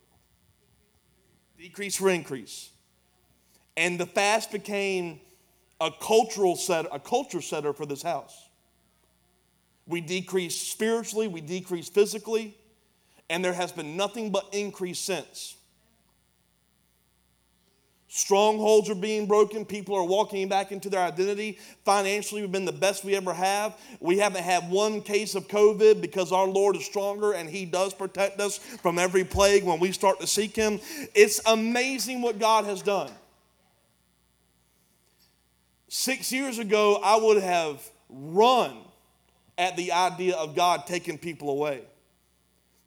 decrease 1.60 1.98
for 1.98 2.10
increase. 2.10 2.70
And 3.76 4.00
the 4.00 4.06
fast 4.06 4.52
became 4.52 5.20
a 5.82 5.92
cultural 5.92 6.56
set, 6.56 6.86
a 6.92 7.00
culture 7.00 7.42
setter 7.42 7.74
for 7.74 7.86
this 7.86 8.02
house. 8.02 8.50
We 9.88 10.02
decrease 10.02 10.56
spiritually, 10.60 11.28
we 11.28 11.42
decrease 11.42 11.90
physically, 11.90 12.56
and 13.30 13.44
there 13.44 13.54
has 13.54 13.72
been 13.72 13.98
nothing 13.98 14.32
but 14.32 14.48
increase 14.52 15.00
since. 15.00 15.56
Strongholds 18.12 18.90
are 18.90 18.96
being 18.96 19.28
broken. 19.28 19.64
People 19.64 19.94
are 19.96 20.04
walking 20.04 20.50
back 20.50 20.72
into 20.72 20.90
their 20.90 21.02
identity. 21.04 21.60
Financially, 21.86 22.42
we've 22.42 22.52
been 22.52 22.66
the 22.66 22.72
best 22.72 23.06
we 23.06 23.16
ever 23.16 23.34
have. 23.34 23.78
We 24.00 24.18
haven't 24.18 24.44
had 24.44 24.68
one 24.68 25.02
case 25.02 25.36
of 25.36 25.48
COVID 25.48 26.02
because 26.02 26.32
our 26.32 26.48
Lord 26.48 26.76
is 26.76 26.84
stronger 26.84 27.34
and 27.34 27.48
He 27.48 27.66
does 27.66 27.94
protect 27.94 28.40
us 28.40 28.58
from 28.58 28.98
every 28.98 29.24
plague 29.24 29.64
when 29.64 29.80
we 29.80 29.92
start 29.92 30.20
to 30.22 30.28
seek 30.28 30.56
Him. 30.56 30.80
It's 31.14 31.40
amazing 31.46 32.24
what 32.24 32.40
God 32.40 32.66
has 32.66 32.82
done. 32.82 33.12
Six 35.90 36.32
years 36.32 36.60
ago, 36.60 37.00
I 37.04 37.18
would 37.18 37.42
have 37.42 37.82
run 38.10 38.78
at 39.58 39.76
the 39.76 39.92
idea 39.92 40.36
of 40.36 40.56
God 40.56 40.86
taking 40.86 41.18
people 41.18 41.50
away. 41.50 41.82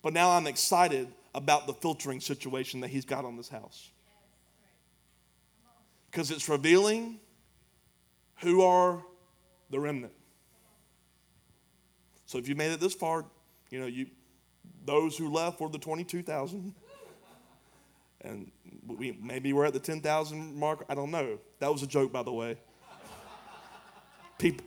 But 0.03 0.13
now 0.13 0.31
I'm 0.31 0.47
excited 0.47 1.09
about 1.35 1.67
the 1.67 1.75
filtering 1.75 2.21
situation 2.21 2.81
that 2.81 2.89
He's 2.89 3.05
got 3.05 3.25
on 3.25 3.37
this 3.37 3.49
house. 3.49 3.91
Because 6.11 6.31
it's 6.31 6.49
revealing 6.49 7.19
who 8.39 8.63
are 8.63 9.03
the 9.71 9.81
remnant. 9.81 10.13
So 12.27 12.39
if 12.39 12.49
you 12.49 12.55
made 12.55 12.71
it 12.71 12.81
this 12.81 12.95
far, 12.95 13.25
you 13.71 13.81
know, 13.81 13.87
you 13.87 14.07
those 14.85 15.17
who 15.17 15.29
left 15.29 15.61
were 15.61 15.69
the 15.69 15.79
22,000. 15.79 16.75
And 18.21 18.51
we, 18.87 19.19
maybe 19.21 19.53
we're 19.53 19.65
at 19.65 19.73
the 19.73 19.81
10,000 19.81 20.55
mark. 20.57 20.85
I 20.89 20.95
don't 20.95 21.11
know. 21.11 21.39
That 21.59 21.73
was 21.73 21.83
a 21.83 21.87
joke, 21.87 22.13
by 22.13 22.23
the 22.23 22.33
way. 22.33 22.59
People, 24.43 24.67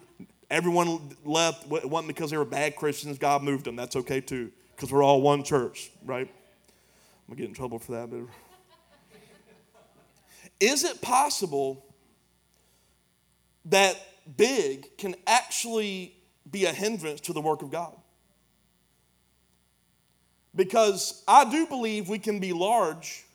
everyone 0.49 1.17
left. 1.25 1.69
It 1.69 1.89
wasn't 1.89 2.07
because 2.07 2.31
they 2.31 2.37
were 2.37 2.45
bad 2.45 2.77
Christians. 2.77 3.17
God 3.17 3.43
moved 3.43 3.65
them. 3.65 3.75
That's 3.75 3.97
okay 3.97 4.21
too, 4.21 4.49
because 4.73 4.89
we're 4.89 5.03
all 5.03 5.21
one 5.21 5.43
church, 5.43 5.91
right? 6.05 6.29
I'm 6.29 7.27
gonna 7.27 7.41
get 7.41 7.49
in 7.49 7.53
trouble 7.53 7.77
for 7.77 7.91
that. 7.91 8.09
But 8.09 8.19
is 10.61 10.85
it 10.85 11.01
possible 11.01 11.85
that 13.65 13.97
big 14.37 14.97
can 14.97 15.13
actually 15.27 16.15
be 16.49 16.63
a 16.63 16.71
hindrance 16.71 17.19
to 17.21 17.33
the 17.33 17.41
work 17.41 17.61
of 17.61 17.69
God? 17.69 17.97
Because 20.55 21.21
I 21.27 21.51
do 21.51 21.67
believe 21.67 22.07
we 22.07 22.17
can 22.17 22.39
be 22.39 22.53
large 22.53 23.25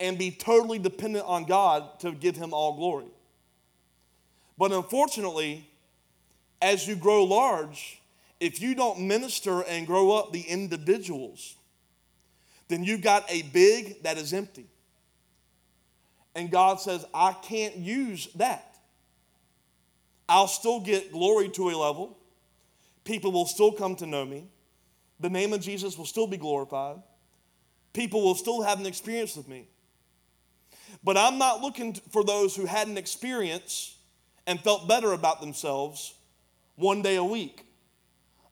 and 0.00 0.16
be 0.16 0.30
totally 0.30 0.78
dependent 0.78 1.26
on 1.26 1.44
God 1.44 2.00
to 2.00 2.12
give 2.12 2.36
Him 2.36 2.54
all 2.54 2.74
glory. 2.74 3.10
But 4.58 4.72
unfortunately, 4.72 5.68
as 6.62 6.86
you 6.86 6.96
grow 6.96 7.24
large, 7.24 8.00
if 8.40 8.60
you 8.60 8.74
don't 8.74 9.00
minister 9.00 9.62
and 9.62 9.86
grow 9.86 10.12
up 10.12 10.32
the 10.32 10.42
individuals, 10.42 11.56
then 12.68 12.84
you've 12.84 13.02
got 13.02 13.30
a 13.30 13.42
big 13.42 14.02
that 14.02 14.18
is 14.18 14.32
empty. 14.32 14.66
And 16.34 16.50
God 16.50 16.80
says, 16.80 17.04
I 17.14 17.32
can't 17.32 17.76
use 17.76 18.28
that. 18.34 18.76
I'll 20.28 20.48
still 20.48 20.80
get 20.80 21.12
glory 21.12 21.48
to 21.50 21.70
a 21.70 21.76
level. 21.76 22.18
People 23.04 23.32
will 23.32 23.46
still 23.46 23.72
come 23.72 23.94
to 23.96 24.06
know 24.06 24.24
me. 24.24 24.48
The 25.20 25.30
name 25.30 25.52
of 25.52 25.60
Jesus 25.60 25.96
will 25.96 26.04
still 26.04 26.26
be 26.26 26.36
glorified. 26.36 26.96
People 27.92 28.22
will 28.22 28.34
still 28.34 28.60
have 28.62 28.80
an 28.80 28.86
experience 28.86 29.36
with 29.36 29.48
me. 29.48 29.68
But 31.02 31.16
I'm 31.16 31.38
not 31.38 31.62
looking 31.62 31.94
for 31.94 32.22
those 32.24 32.54
who 32.54 32.66
had 32.66 32.88
an 32.88 32.98
experience 32.98 33.95
and 34.46 34.60
felt 34.60 34.88
better 34.88 35.12
about 35.12 35.40
themselves 35.40 36.14
one 36.76 37.02
day 37.02 37.16
a 37.16 37.24
week. 37.24 37.66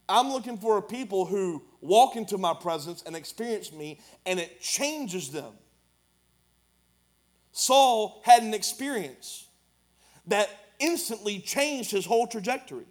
I'm 0.09 0.31
looking 0.31 0.59
for 0.59 0.77
a 0.77 0.83
people 0.83 1.25
who 1.25 1.63
walk 1.81 2.17
into 2.17 2.37
my 2.37 2.55
presence 2.55 3.03
and 3.07 3.17
experience 3.17 3.73
me 3.73 4.01
and 4.27 4.39
it 4.39 4.61
changes 4.61 5.31
them. 5.31 5.53
Saul 7.53 8.21
had 8.25 8.43
an 8.43 8.53
experience 8.53 9.47
that 10.27 10.49
instantly 10.79 11.39
changed 11.39 11.91
his 11.91 12.05
whole 12.05 12.27
trajectory. 12.27 12.87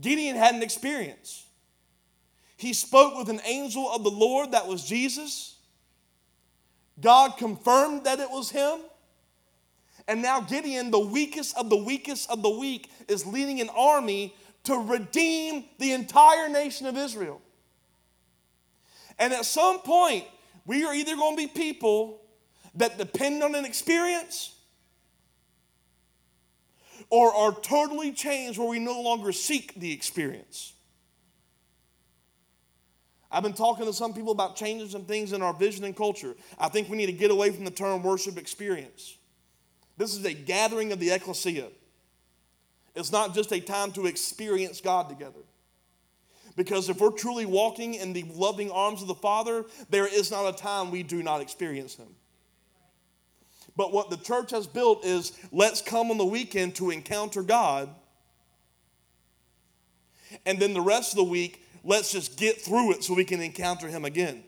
Gideon 0.00 0.36
had 0.36 0.54
an 0.54 0.62
experience. 0.62 1.46
He 2.56 2.72
spoke 2.72 3.18
with 3.18 3.28
an 3.28 3.40
angel 3.44 3.90
of 3.90 4.04
the 4.04 4.10
Lord 4.10 4.52
that 4.52 4.68
was 4.68 4.84
Jesus. 4.84 5.56
God 7.00 7.36
confirmed 7.36 8.04
that 8.04 8.20
it 8.20 8.30
was 8.30 8.50
him. 8.50 8.78
And 10.08 10.20
now 10.22 10.40
Gideon, 10.40 10.90
the 10.90 10.98
weakest 10.98 11.56
of 11.56 11.70
the 11.70 11.76
weakest 11.76 12.30
of 12.30 12.42
the 12.42 12.50
weak, 12.50 12.90
is 13.08 13.26
leading 13.26 13.60
an 13.60 13.68
army 13.70 14.34
to 14.64 14.76
redeem 14.76 15.64
the 15.78 15.92
entire 15.92 16.48
nation 16.48 16.86
of 16.86 16.96
Israel. 16.96 17.40
And 19.18 19.32
at 19.32 19.44
some 19.44 19.80
point, 19.80 20.24
we 20.66 20.84
are 20.84 20.94
either 20.94 21.16
going 21.16 21.36
to 21.36 21.42
be 21.42 21.48
people 21.48 22.20
that 22.74 22.98
depend 22.98 23.42
on 23.42 23.54
an 23.54 23.64
experience 23.64 24.54
or 27.10 27.34
are 27.34 27.52
totally 27.52 28.12
changed 28.12 28.58
where 28.58 28.68
we 28.68 28.78
no 28.78 29.00
longer 29.00 29.32
seek 29.32 29.74
the 29.74 29.92
experience. 29.92 30.72
I've 33.30 33.42
been 33.42 33.54
talking 33.54 33.86
to 33.86 33.92
some 33.92 34.12
people 34.12 34.32
about 34.32 34.56
changing 34.56 34.88
some 34.88 35.04
things 35.04 35.32
in 35.32 35.42
our 35.42 35.54
vision 35.54 35.84
and 35.84 35.96
culture. 35.96 36.34
I 36.58 36.68
think 36.68 36.88
we 36.88 36.96
need 36.96 37.06
to 37.06 37.12
get 37.12 37.30
away 37.30 37.50
from 37.50 37.64
the 37.64 37.70
term 37.70 38.02
worship 38.02 38.36
experience. 38.36 39.16
This 39.96 40.14
is 40.14 40.24
a 40.24 40.32
gathering 40.32 40.92
of 40.92 40.98
the 40.98 41.10
ecclesia. 41.10 41.68
It's 42.94 43.12
not 43.12 43.34
just 43.34 43.52
a 43.52 43.60
time 43.60 43.92
to 43.92 44.06
experience 44.06 44.80
God 44.80 45.08
together. 45.08 45.40
Because 46.56 46.88
if 46.88 47.00
we're 47.00 47.10
truly 47.10 47.46
walking 47.46 47.94
in 47.94 48.12
the 48.12 48.24
loving 48.34 48.70
arms 48.70 49.00
of 49.00 49.08
the 49.08 49.14
Father, 49.14 49.64
there 49.88 50.06
is 50.06 50.30
not 50.30 50.46
a 50.46 50.56
time 50.56 50.90
we 50.90 51.02
do 51.02 51.22
not 51.22 51.40
experience 51.40 51.94
Him. 51.94 52.14
But 53.74 53.92
what 53.92 54.10
the 54.10 54.18
church 54.18 54.50
has 54.50 54.66
built 54.66 55.04
is 55.04 55.32
let's 55.50 55.80
come 55.80 56.10
on 56.10 56.18
the 56.18 56.26
weekend 56.26 56.74
to 56.76 56.90
encounter 56.90 57.42
God. 57.42 57.88
And 60.44 60.58
then 60.58 60.74
the 60.74 60.80
rest 60.80 61.12
of 61.12 61.16
the 61.16 61.24
week, 61.24 61.64
let's 61.82 62.12
just 62.12 62.36
get 62.36 62.60
through 62.60 62.92
it 62.92 63.04
so 63.04 63.14
we 63.14 63.24
can 63.24 63.40
encounter 63.40 63.88
Him 63.88 64.04
again. 64.04 64.44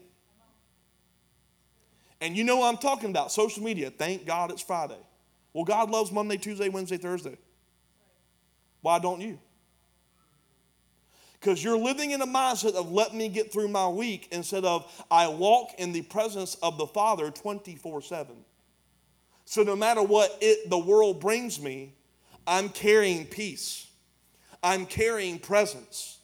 And 2.20 2.36
you 2.36 2.44
know 2.44 2.58
what 2.58 2.68
I'm 2.68 2.78
talking 2.78 3.10
about 3.10 3.32
social 3.32 3.62
media. 3.62 3.90
Thank 3.90 4.26
God 4.26 4.50
it's 4.50 4.62
Friday. 4.62 5.00
Well, 5.54 5.64
God 5.64 5.90
loves 5.90 6.12
Monday, 6.12 6.36
Tuesday, 6.36 6.68
Wednesday, 6.68 6.98
Thursday. 6.98 7.38
Why 8.82 8.98
don't 8.98 9.20
you? 9.20 9.38
Because 11.40 11.62
you're 11.62 11.78
living 11.78 12.10
in 12.10 12.20
a 12.20 12.26
mindset 12.26 12.74
of 12.74 12.90
let 12.90 13.14
me 13.14 13.28
get 13.28 13.52
through 13.52 13.68
my 13.68 13.86
week 13.88 14.28
instead 14.32 14.64
of 14.64 14.90
I 15.10 15.28
walk 15.28 15.70
in 15.78 15.92
the 15.92 16.02
presence 16.02 16.56
of 16.56 16.76
the 16.76 16.86
Father 16.86 17.30
24 17.30 18.02
7. 18.02 18.34
So 19.44 19.62
no 19.62 19.76
matter 19.76 20.02
what 20.02 20.36
it, 20.40 20.68
the 20.70 20.78
world 20.78 21.20
brings 21.20 21.60
me, 21.60 21.94
I'm 22.46 22.68
carrying 22.68 23.26
peace. 23.26 23.86
I'm 24.62 24.86
carrying 24.86 25.38
presence. 25.38 26.18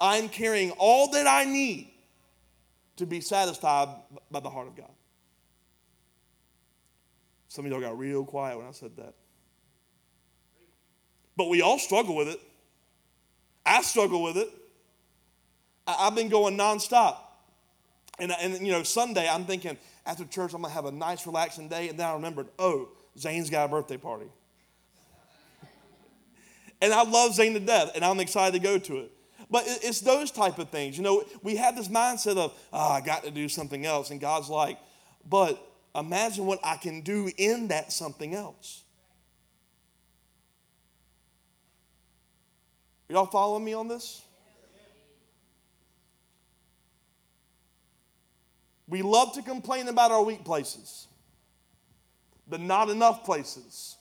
I'm 0.00 0.28
carrying 0.28 0.70
all 0.72 1.10
that 1.12 1.26
I 1.26 1.44
need 1.44 1.90
to 2.96 3.06
be 3.06 3.20
satisfied 3.20 3.88
by 4.30 4.40
the 4.40 4.50
heart 4.50 4.68
of 4.68 4.76
God. 4.76 4.90
Some 7.58 7.66
of 7.66 7.72
y'all 7.72 7.80
got 7.80 7.98
real 7.98 8.24
quiet 8.24 8.56
when 8.56 8.68
I 8.68 8.70
said 8.70 8.94
that. 8.98 9.14
But 11.36 11.48
we 11.48 11.60
all 11.60 11.80
struggle 11.80 12.14
with 12.14 12.28
it. 12.28 12.40
I 13.66 13.82
struggle 13.82 14.22
with 14.22 14.36
it. 14.36 14.48
I, 15.84 16.04
have 16.04 16.14
been 16.14 16.28
going 16.28 16.56
nonstop. 16.56 17.16
And, 18.20 18.30
and, 18.30 18.64
you 18.64 18.70
know, 18.70 18.84
Sunday, 18.84 19.28
I'm 19.28 19.44
thinking, 19.44 19.76
after 20.06 20.24
church, 20.24 20.54
I'm 20.54 20.62
going 20.62 20.70
to 20.70 20.74
have 20.76 20.84
a 20.84 20.92
nice, 20.92 21.26
relaxing 21.26 21.68
day. 21.68 21.88
And 21.88 21.98
then 21.98 22.06
I 22.06 22.12
remembered, 22.12 22.46
oh, 22.60 22.90
Zane's 23.18 23.50
got 23.50 23.64
a 23.64 23.68
birthday 23.68 23.96
party. 23.96 24.26
and 26.80 26.92
I 26.92 27.02
love 27.02 27.34
Zane 27.34 27.54
to 27.54 27.60
death, 27.60 27.90
and 27.96 28.04
I'm 28.04 28.20
excited 28.20 28.52
to 28.52 28.64
go 28.64 28.78
to 28.78 28.98
it. 28.98 29.12
But 29.50 29.64
it's 29.66 30.00
those 30.00 30.30
type 30.30 30.60
of 30.60 30.68
things. 30.68 30.96
You 30.96 31.02
know, 31.02 31.24
we 31.42 31.56
have 31.56 31.74
this 31.74 31.88
mindset 31.88 32.36
of, 32.36 32.56
oh, 32.72 32.88
I 32.92 33.00
got 33.00 33.24
to 33.24 33.32
do 33.32 33.48
something 33.48 33.84
else. 33.84 34.12
And 34.12 34.20
God's 34.20 34.48
like, 34.48 34.78
but 35.28 35.67
imagine 35.94 36.46
what 36.46 36.60
I 36.62 36.76
can 36.76 37.00
do 37.00 37.30
in 37.36 37.68
that 37.68 37.92
something 37.92 38.34
else. 38.34 38.82
Y'all 43.08 43.26
following 43.26 43.64
me 43.64 43.72
on 43.72 43.88
this? 43.88 44.22
We 48.86 49.02
love 49.02 49.34
to 49.34 49.42
complain 49.42 49.88
about 49.88 50.10
our 50.10 50.22
weak 50.22 50.44
places, 50.44 51.08
the 52.46 52.58
not 52.58 52.88
enough 52.88 53.24
places. 53.24 53.96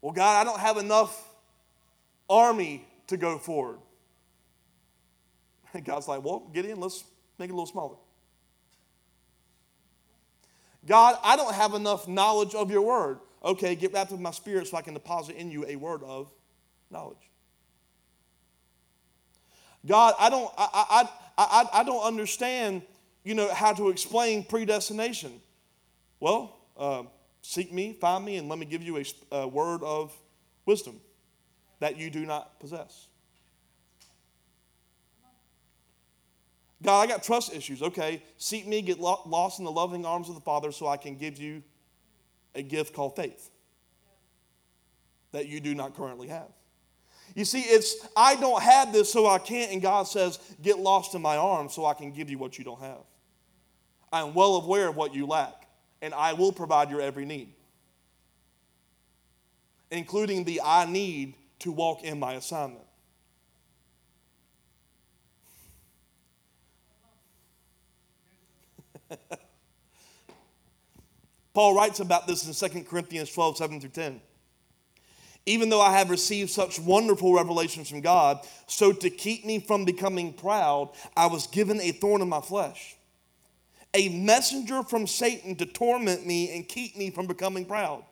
Well, 0.00 0.12
God, 0.12 0.40
I 0.40 0.44
don't 0.44 0.60
have 0.60 0.78
enough 0.78 1.28
army 2.28 2.86
to 3.06 3.16
go 3.16 3.38
forward. 3.38 3.78
And 5.74 5.84
God's 5.84 6.08
like, 6.08 6.24
well, 6.24 6.50
get 6.52 6.64
in, 6.64 6.80
let's 6.80 7.04
make 7.38 7.50
it 7.50 7.52
a 7.52 7.54
little 7.54 7.66
smaller. 7.66 7.96
God, 10.86 11.18
I 11.22 11.36
don't 11.36 11.54
have 11.54 11.74
enough 11.74 12.06
knowledge 12.06 12.54
of 12.54 12.70
your 12.70 12.82
word. 12.82 13.18
Okay, 13.42 13.74
get 13.74 13.92
wrapped 13.92 14.10
with 14.10 14.20
my 14.20 14.30
spirit 14.30 14.68
so 14.68 14.76
I 14.76 14.82
can 14.82 14.94
deposit 14.94 15.36
in 15.36 15.50
you 15.50 15.64
a 15.66 15.76
word 15.76 16.02
of 16.02 16.30
knowledge. 16.90 17.30
God, 19.86 20.14
I 20.18 20.30
don't, 20.30 20.50
I, 20.56 20.68
I, 20.90 21.08
I, 21.36 21.80
I 21.80 21.84
don't 21.84 22.02
understand, 22.02 22.82
you 23.22 23.34
know, 23.34 23.52
how 23.52 23.74
to 23.74 23.90
explain 23.90 24.44
predestination. 24.44 25.40
Well, 26.20 26.56
uh, 26.76 27.02
seek 27.42 27.72
me, 27.72 27.92
find 28.00 28.24
me, 28.24 28.36
and 28.36 28.48
let 28.48 28.58
me 28.58 28.64
give 28.64 28.82
you 28.82 28.96
a, 28.96 29.04
a 29.30 29.48
word 29.48 29.82
of 29.82 30.12
wisdom 30.64 31.00
that 31.80 31.98
you 31.98 32.08
do 32.08 32.24
not 32.24 32.58
possess. 32.60 33.08
God, 36.84 37.00
I 37.00 37.06
got 37.06 37.22
trust 37.22 37.54
issues. 37.54 37.82
Okay, 37.82 38.22
seek 38.36 38.66
me, 38.66 38.82
get 38.82 39.00
lost 39.00 39.58
in 39.58 39.64
the 39.64 39.72
loving 39.72 40.04
arms 40.04 40.28
of 40.28 40.34
the 40.34 40.40
Father 40.42 40.70
so 40.70 40.86
I 40.86 40.98
can 40.98 41.16
give 41.16 41.38
you 41.38 41.62
a 42.54 42.62
gift 42.62 42.94
called 42.94 43.16
faith 43.16 43.50
that 45.32 45.48
you 45.48 45.60
do 45.60 45.74
not 45.74 45.96
currently 45.96 46.28
have. 46.28 46.50
You 47.34 47.46
see, 47.46 47.60
it's 47.60 48.06
I 48.14 48.36
don't 48.36 48.62
have 48.62 48.92
this, 48.92 49.10
so 49.10 49.26
I 49.26 49.38
can't, 49.38 49.72
and 49.72 49.80
God 49.80 50.06
says, 50.06 50.38
get 50.62 50.78
lost 50.78 51.14
in 51.14 51.22
my 51.22 51.36
arms 51.36 51.72
so 51.72 51.86
I 51.86 51.94
can 51.94 52.12
give 52.12 52.28
you 52.28 52.36
what 52.38 52.58
you 52.58 52.64
don't 52.64 52.80
have. 52.80 53.00
I 54.12 54.20
am 54.20 54.34
well 54.34 54.56
aware 54.56 54.88
of 54.88 54.94
what 54.94 55.14
you 55.14 55.26
lack, 55.26 55.66
and 56.02 56.12
I 56.12 56.34
will 56.34 56.52
provide 56.52 56.90
your 56.90 57.00
every 57.00 57.24
need, 57.24 57.54
including 59.90 60.44
the 60.44 60.60
I 60.62 60.84
need 60.84 61.34
to 61.60 61.72
walk 61.72 62.04
in 62.04 62.20
my 62.20 62.34
assignment. 62.34 62.83
Paul 71.54 71.76
writes 71.76 72.00
about 72.00 72.26
this 72.26 72.46
in 72.46 72.70
2 72.70 72.82
Corinthians 72.84 73.30
12, 73.32 73.56
7 73.58 73.80
through 73.80 73.90
10. 73.90 74.20
Even 75.46 75.68
though 75.68 75.80
I 75.80 75.96
have 75.98 76.10
received 76.10 76.50
such 76.50 76.80
wonderful 76.80 77.34
revelations 77.34 77.90
from 77.90 78.00
God, 78.00 78.40
so 78.66 78.92
to 78.92 79.10
keep 79.10 79.44
me 79.44 79.60
from 79.60 79.84
becoming 79.84 80.32
proud, 80.32 80.90
I 81.16 81.26
was 81.26 81.46
given 81.46 81.80
a 81.80 81.92
thorn 81.92 82.22
in 82.22 82.28
my 82.28 82.40
flesh, 82.40 82.96
a 83.92 84.08
messenger 84.08 84.82
from 84.82 85.06
Satan 85.06 85.54
to 85.56 85.66
torment 85.66 86.26
me 86.26 86.54
and 86.56 86.66
keep 86.66 86.96
me 86.96 87.10
from 87.10 87.26
becoming 87.26 87.66
proud. 87.66 88.04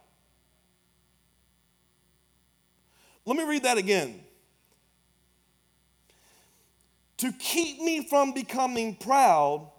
Let 3.24 3.36
me 3.36 3.44
read 3.44 3.62
that 3.62 3.78
again. 3.78 4.20
To 7.18 7.32
keep 7.32 7.80
me 7.80 8.06
from 8.08 8.32
becoming 8.32 8.96
proud, 8.96 9.70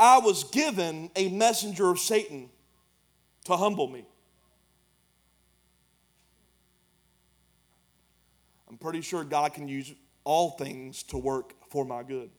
I 0.00 0.18
was 0.18 0.44
given 0.44 1.10
a 1.14 1.28
messenger 1.28 1.90
of 1.90 1.98
Satan 1.98 2.48
to 3.44 3.54
humble 3.54 3.86
me. 3.86 4.06
I'm 8.70 8.78
pretty 8.78 9.02
sure 9.02 9.24
God 9.24 9.52
can 9.52 9.68
use 9.68 9.92
all 10.24 10.52
things 10.52 11.02
to 11.04 11.18
work 11.18 11.52
for 11.70 11.84
my 11.84 12.02
good. 12.02 12.30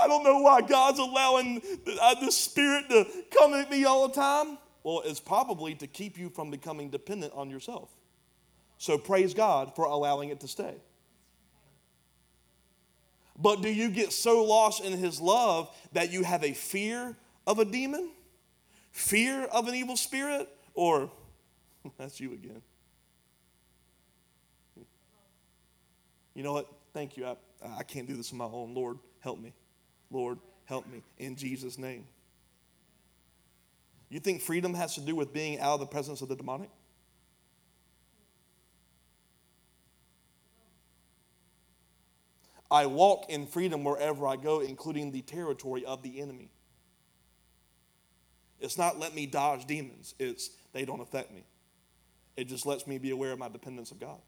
I 0.00 0.06
don't 0.06 0.22
know 0.22 0.38
why 0.38 0.60
God's 0.60 1.00
allowing 1.00 1.60
this 1.84 1.98
uh, 2.00 2.30
spirit 2.30 2.88
to 2.90 3.06
come 3.36 3.54
at 3.54 3.68
me 3.68 3.84
all 3.84 4.06
the 4.06 4.14
time. 4.14 4.58
Well, 4.84 5.02
it's 5.04 5.20
probably 5.20 5.74
to 5.76 5.88
keep 5.88 6.18
you 6.18 6.30
from 6.30 6.52
becoming 6.52 6.88
dependent 6.88 7.32
on 7.34 7.50
yourself. 7.50 7.90
So 8.78 8.96
praise 8.96 9.34
God 9.34 9.74
for 9.74 9.86
allowing 9.86 10.28
it 10.28 10.38
to 10.40 10.48
stay. 10.48 10.74
But 13.44 13.60
do 13.60 13.68
you 13.68 13.90
get 13.90 14.10
so 14.10 14.42
lost 14.42 14.82
in 14.82 14.94
His 14.94 15.20
love 15.20 15.68
that 15.92 16.10
you 16.10 16.22
have 16.22 16.42
a 16.42 16.54
fear 16.54 17.14
of 17.46 17.58
a 17.58 17.66
demon, 17.66 18.08
fear 18.90 19.44
of 19.44 19.68
an 19.68 19.74
evil 19.74 19.98
spirit, 19.98 20.48
or 20.72 21.10
that's 21.98 22.18
you 22.20 22.32
again? 22.32 22.62
You 26.32 26.42
know 26.42 26.54
what? 26.54 26.72
Thank 26.94 27.18
you. 27.18 27.26
I, 27.26 27.36
I 27.76 27.82
can't 27.82 28.08
do 28.08 28.16
this 28.16 28.32
on 28.32 28.38
my 28.38 28.46
own. 28.46 28.72
Lord, 28.72 28.96
help 29.20 29.38
me. 29.38 29.52
Lord, 30.10 30.38
help 30.64 30.86
me. 30.86 31.02
In 31.18 31.36
Jesus' 31.36 31.76
name. 31.76 32.06
You 34.08 34.20
think 34.20 34.40
freedom 34.40 34.72
has 34.72 34.94
to 34.94 35.02
do 35.02 35.14
with 35.14 35.34
being 35.34 35.60
out 35.60 35.74
of 35.74 35.80
the 35.80 35.86
presence 35.86 36.22
of 36.22 36.30
the 36.30 36.36
demonic? 36.36 36.70
I 42.74 42.86
walk 42.86 43.26
in 43.28 43.46
freedom 43.46 43.84
wherever 43.84 44.26
I 44.26 44.34
go, 44.34 44.58
including 44.58 45.12
the 45.12 45.22
territory 45.22 45.84
of 45.84 46.02
the 46.02 46.20
enemy. 46.20 46.50
It's 48.58 48.76
not 48.76 48.98
let 48.98 49.14
me 49.14 49.26
dodge 49.26 49.64
demons, 49.66 50.16
it's 50.18 50.50
they 50.72 50.84
don't 50.84 51.00
affect 51.00 51.32
me. 51.32 51.44
It 52.36 52.48
just 52.48 52.66
lets 52.66 52.84
me 52.88 52.98
be 52.98 53.12
aware 53.12 53.30
of 53.30 53.38
my 53.38 53.48
dependence 53.48 53.92
of 53.92 54.00
God. 54.00 54.18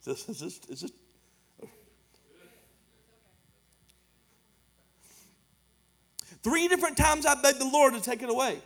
Is 0.00 0.06
this, 0.06 0.28
is 0.28 0.40
this, 0.40 0.60
is 0.68 0.80
this 0.80 0.90
Three 6.42 6.66
different 6.66 6.96
times 6.96 7.24
I 7.24 7.40
begged 7.40 7.60
the 7.60 7.70
Lord 7.72 7.94
to 7.94 8.00
take 8.00 8.20
it 8.22 8.28
away. 8.28 8.58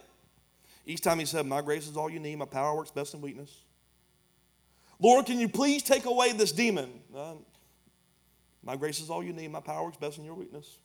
Each 0.89 1.03
time 1.03 1.19
he 1.19 1.27
said, 1.27 1.45
My 1.45 1.61
grace 1.61 1.87
is 1.87 1.99
all 1.99 2.09
you 2.09 2.19
need, 2.19 2.37
my 2.37 2.47
power 2.47 2.75
works 2.75 2.91
best 2.91 3.13
in 3.13 3.21
weakness. 3.21 3.55
Lord, 4.99 5.27
can 5.27 5.39
you 5.39 5.49
please 5.49 5.83
take 5.83 6.07
away 6.07 6.33
this 6.33 6.51
demon? 6.51 6.91
Uh, 7.15 7.35
my 8.65 8.75
grace 8.75 8.99
is 8.99 9.11
all 9.11 9.23
you 9.23 9.35
need, 9.35 9.53
my 9.53 9.61
power 9.61 9.85
works 9.85 9.99
best 9.99 10.17
in 10.17 10.25
your 10.25 10.35
weakness. 10.35 10.79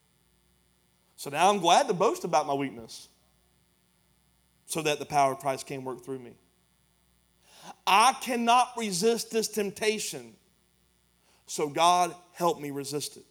So 1.16 1.30
now 1.30 1.50
I'm 1.50 1.60
glad 1.60 1.88
to 1.88 1.94
boast 1.94 2.26
about 2.26 2.46
my 2.46 2.54
weakness 2.54 3.08
so 4.66 4.82
that 4.82 5.00
the 5.00 5.06
power 5.06 5.32
of 5.32 5.40
Christ 5.40 5.68
can 5.68 5.86
work 5.86 6.04
through 6.04 6.20
me. 6.20 6.34
I 7.88 8.14
cannot 8.22 8.74
resist 8.76 9.32
this 9.32 9.48
temptation, 9.48 10.34
so 11.48 11.70
God 11.70 12.14
help 12.34 12.60
me 12.60 12.72
resist 12.72 13.16
it. 13.16 13.26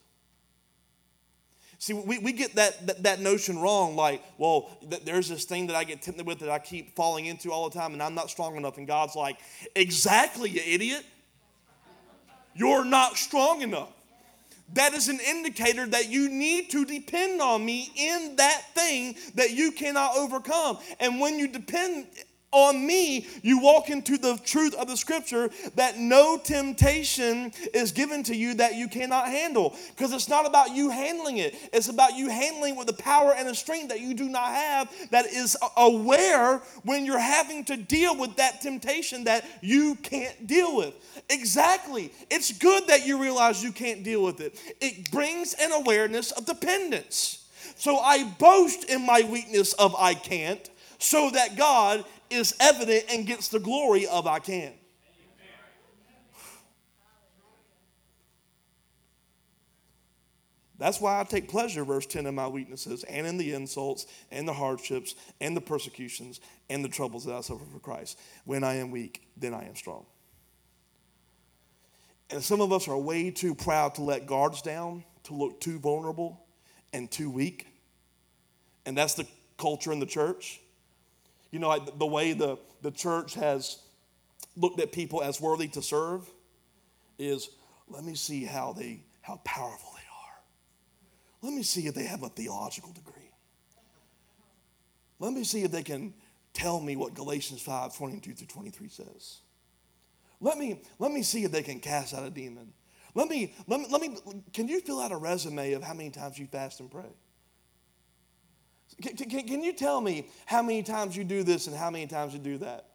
See, 1.83 1.95
we, 1.95 2.19
we 2.19 2.31
get 2.31 2.55
that, 2.55 2.87
that, 2.87 3.03
that 3.03 3.21
notion 3.21 3.59
wrong 3.59 3.97
like, 3.97 4.23
well, 4.39 4.71
th- 4.89 5.03
there's 5.05 5.29
this 5.29 5.45
thing 5.45 5.67
that 5.67 5.75
I 5.75 5.83
get 5.83 6.01
tempted 6.01 6.25
with 6.25 6.39
that 6.39 6.49
I 6.49 6.61
keep 6.61 6.95
falling 6.95 7.27
into 7.27 7.51
all 7.51 7.69
the 7.69 7.77
time, 7.77 7.93
and 7.93 8.01
I'm 8.01 8.15
not 8.15 8.31
strong 8.31 8.55
enough. 8.57 8.79
And 8.79 8.87
God's 8.87 9.17
like, 9.17 9.41
exactly, 9.75 10.49
you 10.49 10.61
idiot. 10.65 11.05
You're 12.55 12.85
not 12.85 13.17
strong 13.17 13.63
enough. 13.63 13.89
That 14.75 14.95
is 14.95 15.09
an 15.09 15.19
indicator 15.19 15.85
that 15.89 16.09
you 16.09 16.29
need 16.29 16.71
to 16.71 16.85
depend 16.85 17.41
on 17.41 17.67
me 17.67 17.91
in 17.97 18.37
that 18.37 18.63
thing 18.77 19.17
that 19.35 19.51
you 19.51 19.73
cannot 19.73 20.17
overcome. 20.17 20.79
And 21.01 21.19
when 21.19 21.37
you 21.41 21.49
depend 21.49 22.07
on 22.53 22.87
me, 22.87 23.27
you 23.43 23.59
walk 23.59 23.91
into 23.91 24.19
the 24.19 24.39
truth 24.45 24.75
of 24.75 24.87
the 24.87 24.97
scripture 24.97 25.51
that 25.75 25.99
no 25.99 26.39
temptation 26.39 27.53
is 27.75 27.93
given 27.93 28.23
to 28.25 28.37
you 28.37 28.55
that 28.55 28.75
you 28.75 28.89
cannot 28.89 29.27
handle. 29.27 29.75
Because 29.91 30.13
it's 30.13 30.29
not 30.29 30.47
about 30.47 30.75
you 30.75 30.91
handling 30.91 31.39
it, 31.39 31.55
it's 31.73 31.89
about 31.89 32.15
you 32.15 32.29
handling 32.29 32.77
with 32.77 32.87
the 32.87 32.93
power 32.93 33.33
and 33.37 33.49
the 33.49 33.55
strength 33.55 33.89
that 33.89 34.01
you 34.01 34.15
do 34.15 34.29
not 34.29 34.49
have, 34.49 34.91
that 35.11 35.27
is 35.27 35.57
aware 35.77 36.59
when 36.85 37.05
you're 37.07 37.19
having 37.19 37.65
to 37.65 37.77
deal 37.77 38.17
with 38.17 38.37
that 38.37 38.61
temptation 38.61 39.25
that 39.25 39.45
you 39.63 39.97
can't 39.97 40.47
deal 40.47 40.77
with. 40.77 40.95
Exactly. 41.31 42.13
It's 42.31 42.53
good 42.53 42.87
that 42.89 43.07
you 43.07 43.21
realize 43.21 43.63
you 43.63 43.73
can't 43.73 44.05
deal 44.05 44.23
with 44.23 44.41
it, 44.41 44.59
it 44.81 45.11
brings 45.11 45.55
an 45.55 45.73
awareness 45.73 46.31
of 46.33 46.47
dependence. 46.47 47.39
So 47.77 47.99
I 47.99 48.25
boast 48.39 48.85
in 48.91 49.05
my 49.05 49.23
weakness 49.23 49.73
of 49.73 49.95
I 49.97 50.15
can't 50.15 50.69
so 50.99 51.31
that 51.31 51.57
God 51.57 52.05
is 52.33 52.55
evident 52.61 53.05
and 53.11 53.27
gets 53.27 53.49
the 53.49 53.61
glory 53.61 54.07
of 54.07 54.27
I 54.27 54.39
can. 54.39 54.73
That's 60.83 61.01
why 61.01 61.21
I 61.21 61.23
take 61.23 61.49
pleasure, 61.49 61.85
verse 61.85 62.07
10, 62.07 62.27
in 62.27 62.35
my 62.35 62.49
weaknesses 62.49 63.05
and 63.05 63.25
in 63.25 63.37
the 63.37 63.53
insults 63.53 64.07
and 64.33 64.49
the 64.49 64.53
hardships 64.53 65.15
and 65.41 65.57
the 65.57 65.61
persecutions 65.61 66.41
and 66.71 66.85
the 66.85 66.89
troubles 66.89 67.25
that 67.27 67.37
I 67.37 67.41
suffer 67.41 67.65
for 67.73 67.79
Christ. 67.79 68.19
When 68.47 68.65
I 68.65 68.75
am 68.79 68.91
weak, 68.91 69.29
then 69.37 69.55
I 69.55 69.65
am 69.65 69.77
strong. 69.77 70.05
And 72.31 72.43
some 72.43 72.61
of 72.61 72.73
us 72.73 72.89
are 72.89 72.99
way 72.99 73.31
too 73.31 73.55
proud 73.55 73.95
to 73.95 74.03
let 74.03 74.27
guards 74.27 74.61
down, 74.61 75.05
to 75.23 75.35
look 75.35 75.61
too 75.61 75.79
vulnerable 75.79 76.45
and 76.93 77.09
too 77.09 77.31
weak. 77.31 77.69
And 78.85 78.99
that's 78.99 79.15
the 79.15 79.29
culture 79.59 79.93
in 79.93 80.01
the 80.01 80.07
church. 80.07 80.62
You 81.53 81.61
know, 81.61 81.69
like 81.69 81.99
the 81.99 82.07
way 82.07 82.33
the, 82.33 82.59
the 82.81 82.91
church 82.91 83.35
has 83.35 83.79
looked 84.57 84.81
at 84.81 84.91
people 84.91 85.23
as 85.23 85.41
worthy 85.41 85.69
to 85.69 85.83
serve 85.83 86.29
is 87.19 87.51
let 87.89 88.03
me 88.03 88.15
see 88.15 88.45
how 88.45 88.73
they 88.73 89.05
how 89.21 89.41
powerful 89.45 89.91
they 89.95 90.01
are. 90.01 91.49
Let 91.49 91.57
me 91.57 91.63
see 91.63 91.87
if 91.87 91.95
they 91.95 92.05
have 92.05 92.25
a 92.25 92.29
theological 92.29 92.93
degree. 92.93 93.31
Let 95.21 95.33
me 95.33 95.45
see 95.45 95.63
if 95.63 95.71
they 95.71 95.85
can 95.85 96.15
tell 96.53 96.81
me 96.81 96.97
what 96.97 97.15
Galatians 97.15 97.63
5, 97.63 97.97
22 97.97 98.33
through 98.33 98.47
23 98.49 98.89
says. 98.89 99.39
Let 100.41 100.59
me, 100.59 100.83
let 100.99 101.13
me 101.13 101.23
see 101.23 101.45
if 101.45 101.53
they 101.53 101.63
can 101.63 101.79
cast 101.79 102.15
out 102.15 102.27
a 102.27 102.31
demon. 102.31 102.73
Let 103.15 103.29
me, 103.29 103.55
let 103.69 103.79
me, 103.79 103.87
let 103.91 104.01
me, 104.01 104.17
can 104.53 104.67
you 104.67 104.81
fill 104.81 105.01
out 105.01 105.13
a 105.13 105.17
resume 105.17 105.75
of 105.75 105.85
how 105.85 105.95
many 105.95 106.11
times 106.11 106.39
you 106.39 106.47
fast 106.47 106.81
and 106.81 106.91
pray? 106.91 107.15
Can, 109.01 109.17
can, 109.17 109.47
can 109.47 109.63
you 109.63 109.73
tell 109.73 110.01
me 110.01 110.29
how 110.47 110.63
many 110.63 110.83
times 110.83 111.17
you 111.17 111.25
do 111.25 111.43
this 111.43 111.67
and 111.67 111.77
how 111.77 111.91
many 111.91 112.07
times 112.07 112.33
you 112.33 112.39
do 112.39 112.59
that? 112.59 112.87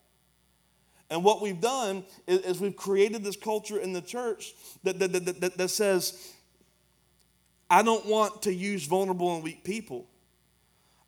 And 1.09 1.23
what 1.23 1.41
we've 1.41 1.59
done 1.59 2.03
is, 2.27 2.39
is 2.41 2.59
we've 2.59 2.75
created 2.75 3.23
this 3.23 3.37
culture 3.37 3.79
in 3.79 3.93
the 3.93 4.01
church 4.01 4.53
that, 4.83 4.99
that, 4.99 5.13
that, 5.13 5.41
that, 5.41 5.57
that 5.57 5.69
says, 5.69 6.33
I 7.69 7.81
don't 7.81 8.05
want 8.05 8.43
to 8.43 8.53
use 8.53 8.85
vulnerable 8.85 9.35
and 9.35 9.43
weak 9.43 9.63
people. 9.63 10.07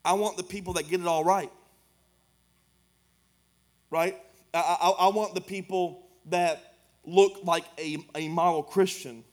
I 0.04 0.14
want 0.14 0.38
the 0.38 0.44
people 0.44 0.74
that 0.74 0.90
get 0.90 1.02
it 1.02 1.08
all 1.08 1.24
right. 1.24 1.52
Right? 3.92 4.18
I, 4.54 4.78
I, 4.82 4.90
I 4.90 5.08
want 5.10 5.36
the 5.36 5.42
people 5.42 6.08
that 6.28 6.76
look 7.06 7.44
like 7.44 7.66
a, 7.78 7.98
a 8.16 8.30
model 8.30 8.64
Christian. 8.64 9.24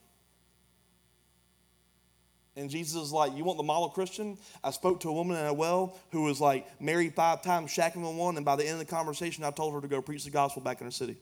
And 2.56 2.70
Jesus 2.70 3.00
is 3.00 3.12
like, 3.12 3.36
You 3.36 3.44
want 3.44 3.58
the 3.58 3.64
model 3.64 3.90
Christian? 3.90 4.38
I 4.64 4.70
spoke 4.70 5.00
to 5.00 5.10
a 5.10 5.12
woman 5.12 5.36
in 5.36 5.46
a 5.46 5.52
well 5.52 5.96
who 6.10 6.22
was 6.22 6.40
like 6.40 6.66
married 6.80 7.14
five 7.14 7.42
times, 7.42 7.70
shacking 7.70 8.02
with 8.02 8.16
one, 8.16 8.36
and 8.36 8.44
by 8.44 8.56
the 8.56 8.64
end 8.64 8.80
of 8.80 8.86
the 8.86 8.92
conversation, 8.92 9.44
I 9.44 9.50
told 9.50 9.74
her 9.74 9.80
to 9.80 9.88
go 9.88 10.00
preach 10.00 10.24
the 10.24 10.30
gospel 10.30 10.62
back 10.62 10.80
in 10.80 10.86
her 10.86 10.90
city. 10.90 11.16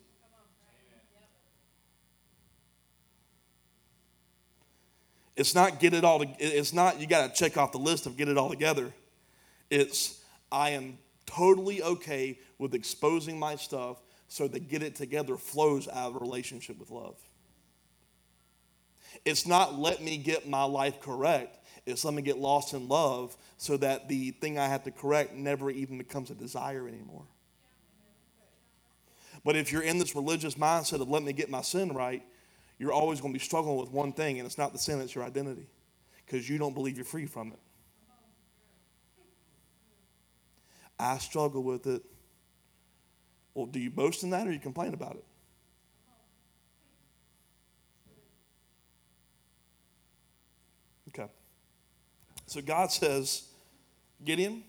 It's 5.37 5.55
not 5.55 5.81
get 5.81 5.95
it 5.95 6.05
all. 6.05 6.21
To, 6.21 6.27
it's 6.39 6.73
not 6.73 7.01
you 7.01 7.09
got 7.09 7.35
to 7.35 7.35
check 7.35 7.57
off 7.57 7.73
the 7.73 7.79
list 7.79 8.07
of 8.07 8.17
get 8.17 8.29
it 8.29 8.39
all 8.39 8.49
together. 8.49 8.93
It's 9.69 10.21
I 10.53 10.71
am 10.71 10.99
totally 11.27 11.83
okay 11.83 12.39
with 12.59 12.75
exposing 12.75 13.39
my 13.39 13.57
stuff 13.57 14.01
so 14.29 14.47
that 14.47 14.69
get 14.69 14.83
it 14.83 14.95
together 14.95 15.37
flows 15.37 15.89
out 15.89 16.11
of 16.11 16.17
a 16.17 16.19
relationship 16.21 16.79
with 16.79 16.91
love. 16.91 17.17
It's 19.25 19.47
not 19.47 19.79
let 19.79 20.03
me 20.03 20.19
get 20.19 20.49
my 20.49 20.65
life 20.65 21.01
correct. 21.01 21.59
It's 21.87 22.05
let 22.05 22.15
me 22.15 22.23
get 22.23 22.39
lost 22.39 22.75
in 22.75 22.89
love 22.89 23.37
so 23.57 23.77
that 23.79 24.09
the 24.09 24.33
thing 24.33 24.59
I 24.59 24.67
have 24.67 24.85
to 24.85 24.91
correct 24.91 25.35
never 25.35 25.71
even 25.71 25.99
becomes 25.99 26.31
a 26.31 26.35
desire 26.35 26.89
anymore. 26.89 27.25
But 29.45 29.57
if 29.57 29.71
you're 29.73 29.83
in 29.83 29.99
this 29.99 30.15
religious 30.15 30.55
mindset 30.55 31.01
of 31.01 31.09
let 31.09 31.23
me 31.23 31.33
get 31.33 31.51
my 31.51 31.61
sin 31.61 31.93
right, 31.93 32.23
you're 32.79 32.93
always 32.93 33.21
going 33.21 33.33
to 33.33 33.39
be 33.39 33.45
struggling 33.45 33.77
with 33.77 33.91
one 33.91 34.13
thing, 34.13 34.39
and 34.39 34.47
it's 34.47 34.59
not 34.59 34.73
the 34.73 34.79
sin, 34.79 35.01
it's 35.01 35.15
your 35.15 35.25
identity 35.25 35.67
because 36.25 36.49
you 36.49 36.59
don't 36.59 36.75
believe 36.75 36.97
you're 36.97 37.05
free 37.05 37.27
from 37.27 37.49
it. 37.49 37.59
I 40.99 41.19
struggle 41.19 41.63
with 41.63 41.87
it. 41.87 42.03
Well, 43.53 43.67
do 43.67 43.79
you 43.79 43.91
boast 43.91 44.23
in 44.23 44.31
that 44.31 44.47
or 44.47 44.53
you 44.53 44.59
complain 44.59 44.95
about 44.95 45.17
it? 45.17 45.25
So 52.55 52.63
God 52.63 52.93
says, 52.93 53.49
Gideon, 54.25 54.63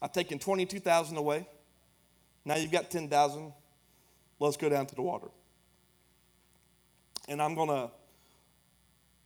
I've 0.00 0.12
taken 0.12 0.38
22,000 0.38 1.18
away. 1.18 1.46
Now 2.42 2.56
you've 2.56 2.72
got 2.72 2.90
10,000. 2.90 3.52
Let's 4.40 4.56
go 4.56 4.70
down 4.70 4.86
to 4.86 4.94
the 4.94 5.02
water. 5.02 5.26
And 7.28 7.42
I'm 7.42 7.54
going 7.54 7.68
to 7.68 7.90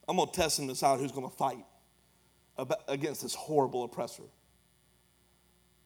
I'm 0.08 0.16
going 0.16 0.30
to 0.30 0.34
test 0.34 0.58
and 0.58 0.68
decide 0.68 0.98
who's 0.98 1.12
going 1.12 1.30
to 1.30 1.36
fight 1.36 1.64
against 2.88 3.22
this 3.22 3.36
horrible 3.36 3.84
oppressor. 3.84 4.24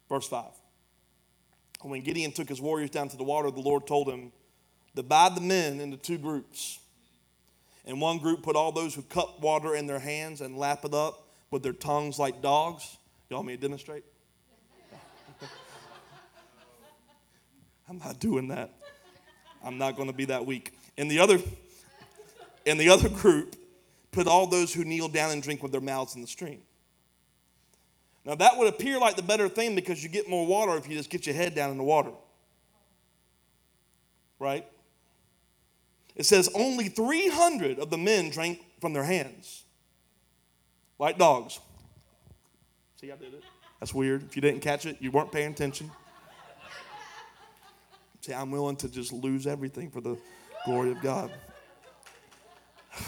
Verse 0.09 0.26
5. 0.26 0.43
When 1.82 2.01
Gideon 2.01 2.32
took 2.32 2.49
his 2.49 2.62
warriors 2.62 2.89
down 2.89 3.11
to 3.11 3.16
the 3.18 3.24
water, 3.24 3.51
the 3.51 3.61
Lord 3.61 3.87
told 3.87 4.09
him, 4.09 4.32
Divide 4.95 5.37
the 5.37 5.43
men 5.43 5.80
into 5.80 5.99
two 5.99 6.16
groups. 6.16 6.78
And 7.84 8.01
one 8.01 8.20
group 8.20 8.43
put 8.43 8.57
all 8.57 8.72
those 8.72 8.95
who 8.95 9.03
cup 9.03 9.39
water 9.41 9.74
in 9.76 9.87
their 9.87 9.99
hands 9.99 10.41
and 10.41 10.57
lap 10.57 10.87
it 10.87 10.95
up 10.95 11.24
with 11.51 11.62
their 11.62 11.72
tongues 11.72 12.18
like 12.18 12.42
dogs. 12.42 12.99
Y'all 13.28 13.38
want 13.38 13.49
me 13.49 13.57
to 13.57 13.62
demonstrate? 13.62 14.05
I'm 17.88 17.99
not 17.99 18.18
doing 18.20 18.49
that. 18.49 18.74
I'm 19.64 19.78
not 19.78 19.97
going 19.97 20.09
to 20.09 20.14
be 20.14 20.26
that 20.26 20.47
weak. 20.47 20.72
In 20.97 21.09
the 21.09 21.18
other, 21.18 21.38
in 22.64 22.78
the 22.78 22.88
other 22.88 23.09
group, 23.09 23.57
put 24.12 24.26
all 24.26 24.47
those 24.47 24.72
who 24.72 24.84
kneel 24.84 25.09
down 25.09 25.30
and 25.30 25.42
drink 25.42 25.62
with 25.62 25.72
their 25.72 25.80
mouths 25.80 26.14
in 26.14 26.20
the 26.20 26.28
stream. 26.28 26.62
Now, 28.24 28.34
that 28.34 28.57
would 28.57 28.66
appear 28.66 28.99
like 28.99 29.14
the 29.14 29.22
better 29.22 29.49
thing 29.49 29.74
because 29.74 30.03
you 30.03 30.09
get 30.09 30.28
more 30.28 30.47
water 30.47 30.76
if 30.76 30.88
you 30.88 30.97
just 30.97 31.11
get 31.11 31.26
your 31.26 31.34
head 31.34 31.55
down 31.55 31.70
in 31.70 31.78
the 31.78 31.84
water. 31.84 32.11
Right? 34.40 34.66
It 36.16 36.26
says 36.26 36.49
only 36.55 36.88
300 36.88 37.78
of 37.78 37.90
the 37.90 37.99
men 37.99 38.30
drank 38.30 38.61
from 38.80 38.94
their 38.94 39.05
hands, 39.05 39.64
like 40.99 41.18
dogs. 41.18 41.61
See, 43.01 43.12
I 43.12 43.16
did 43.16 43.34
it. 43.34 43.42
That's 43.80 43.92
weird. 43.92 44.22
If 44.24 44.36
you 44.36 44.42
didn't 44.42 44.61
catch 44.61 44.86
it, 44.86 44.97
you 45.01 45.11
weren't 45.11 45.30
paying 45.30 45.53
attention. 45.53 45.90
See, 48.22 48.32
I'm 48.32 48.51
willing 48.51 48.76
to 48.76 48.88
just 48.88 49.12
lose 49.12 49.47
everything 49.47 49.90
for 49.90 50.01
the 50.01 50.16
glory 50.64 50.90
of 50.90 51.01
God. 51.01 51.30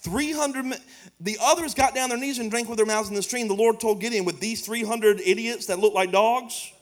300 0.00 0.64
men. 0.64 0.78
The 1.20 1.38
others 1.40 1.74
got 1.74 1.94
down 1.94 2.08
their 2.08 2.18
knees 2.18 2.38
and 2.38 2.50
drank 2.50 2.68
with 2.68 2.76
their 2.76 2.86
mouths 2.86 3.08
in 3.08 3.14
the 3.14 3.22
stream. 3.22 3.46
The 3.48 3.54
Lord 3.54 3.80
told 3.80 4.00
Gideon, 4.00 4.24
with 4.24 4.40
these 4.40 4.66
300 4.66 5.20
idiots 5.20 5.66
that 5.66 5.78
look 5.78 5.94
like 5.94 6.10
dogs, 6.10 6.72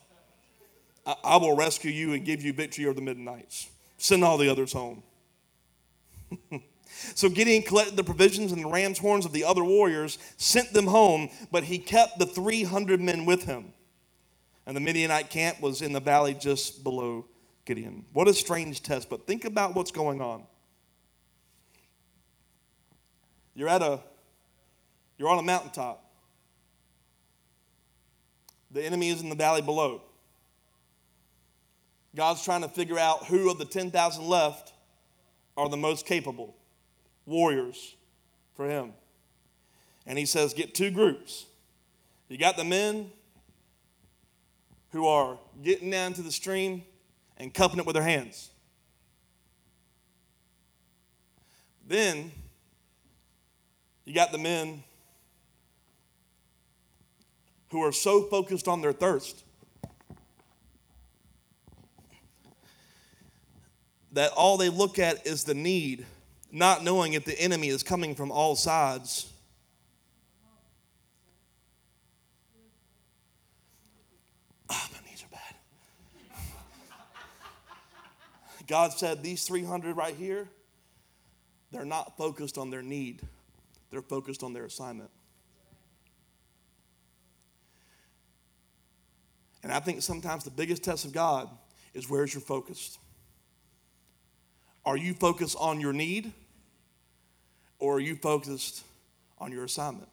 I, 1.06 1.14
I 1.22 1.36
will 1.36 1.54
rescue 1.54 1.90
you 1.90 2.14
and 2.14 2.24
give 2.24 2.42
you 2.42 2.52
victory 2.52 2.86
over 2.86 2.94
the 2.94 3.02
Midianites. 3.02 3.68
Send 3.98 4.24
all 4.24 4.38
the 4.38 4.48
others 4.48 4.72
home. 4.72 5.02
so 7.14 7.28
Gideon 7.28 7.62
collected 7.62 7.96
the 7.96 8.04
provisions 8.04 8.52
and 8.52 8.62
the 8.64 8.68
ram's 8.68 8.98
horns 8.98 9.24
of 9.24 9.32
the 9.32 9.44
other 9.44 9.64
warriors, 9.64 10.18
sent 10.36 10.72
them 10.72 10.86
home, 10.86 11.30
but 11.50 11.64
he 11.64 11.78
kept 11.78 12.18
the 12.18 12.26
300 12.26 13.00
men 13.00 13.24
with 13.24 13.44
him. 13.44 13.72
And 14.66 14.76
the 14.76 14.80
Midianite 14.80 15.30
camp 15.30 15.60
was 15.60 15.82
in 15.82 15.92
the 15.92 16.00
valley 16.00 16.34
just 16.34 16.84
below 16.84 17.26
Gideon. 17.64 18.04
What 18.12 18.28
a 18.28 18.34
strange 18.34 18.82
test, 18.82 19.08
but 19.08 19.26
think 19.26 19.44
about 19.44 19.74
what's 19.74 19.90
going 19.90 20.20
on. 20.20 20.44
You're 23.54 23.68
at 23.68 23.82
a 23.82 24.00
you're 25.18 25.28
on 25.28 25.38
a 25.38 25.42
mountaintop. 25.42 26.02
The 28.70 28.82
enemy 28.82 29.10
is 29.10 29.20
in 29.20 29.28
the 29.28 29.34
valley 29.34 29.60
below. 29.60 30.00
God's 32.14 32.42
trying 32.42 32.62
to 32.62 32.68
figure 32.68 32.98
out 32.98 33.26
who 33.26 33.50
of 33.50 33.58
the 33.58 33.64
10,000 33.64 34.24
left 34.24 34.72
are 35.56 35.68
the 35.68 35.76
most 35.76 36.06
capable 36.06 36.56
warriors 37.26 37.96
for 38.54 38.68
him. 38.68 38.92
And 40.06 40.18
he 40.18 40.26
says, 40.26 40.54
Get 40.54 40.74
two 40.74 40.90
groups. 40.90 41.46
You 42.28 42.38
got 42.38 42.56
the 42.56 42.64
men 42.64 43.10
who 44.92 45.06
are 45.06 45.38
getting 45.62 45.90
down 45.90 46.12
to 46.14 46.22
the 46.22 46.32
stream 46.32 46.82
and 47.36 47.52
cupping 47.52 47.78
it 47.78 47.86
with 47.86 47.94
their 47.94 48.02
hands. 48.02 48.50
Then 51.86 52.30
you 54.04 54.14
got 54.14 54.32
the 54.32 54.38
men 54.38 54.82
who 57.70 57.82
are 57.82 57.92
so 57.92 58.22
focused 58.22 58.68
on 58.68 58.80
their 58.80 58.92
thirst 58.92 59.44
that 64.12 64.32
all 64.32 64.56
they 64.56 64.68
look 64.68 64.98
at 64.98 65.26
is 65.26 65.44
the 65.44 65.54
need, 65.54 66.04
not 66.52 66.82
knowing 66.84 67.12
if 67.12 67.24
the 67.24 67.38
enemy 67.40 67.68
is 67.68 67.82
coming 67.82 68.14
from 68.14 68.30
all 68.30 68.56
sides. 68.56 69.30
Oh, 74.68 74.88
my 74.92 75.10
knees 75.10 75.24
are 75.24 75.28
bad. 75.30 75.54
God 78.66 78.92
said, 78.92 79.22
These 79.22 79.44
300 79.46 79.96
right 79.96 80.14
here, 80.14 80.48
they're 81.70 81.84
not 81.84 82.16
focused 82.16 82.58
on 82.58 82.70
their 82.70 82.82
need, 82.82 83.22
they're 83.90 84.02
focused 84.02 84.42
on 84.42 84.52
their 84.52 84.64
assignment. 84.64 85.10
And 89.62 89.72
I 89.72 89.80
think 89.80 90.02
sometimes 90.02 90.44
the 90.44 90.50
biggest 90.50 90.82
test 90.82 91.04
of 91.04 91.12
God 91.12 91.48
is 91.92 92.08
where's 92.08 92.32
your 92.32 92.40
focus? 92.40 92.98
Are 94.84 94.96
you 94.96 95.12
focused 95.12 95.56
on 95.60 95.80
your 95.80 95.92
need 95.92 96.32
or 97.80 97.96
are 97.96 98.00
you 98.00 98.14
focused 98.14 98.84
on 99.38 99.50
your 99.50 99.64
assignment? 99.64 100.08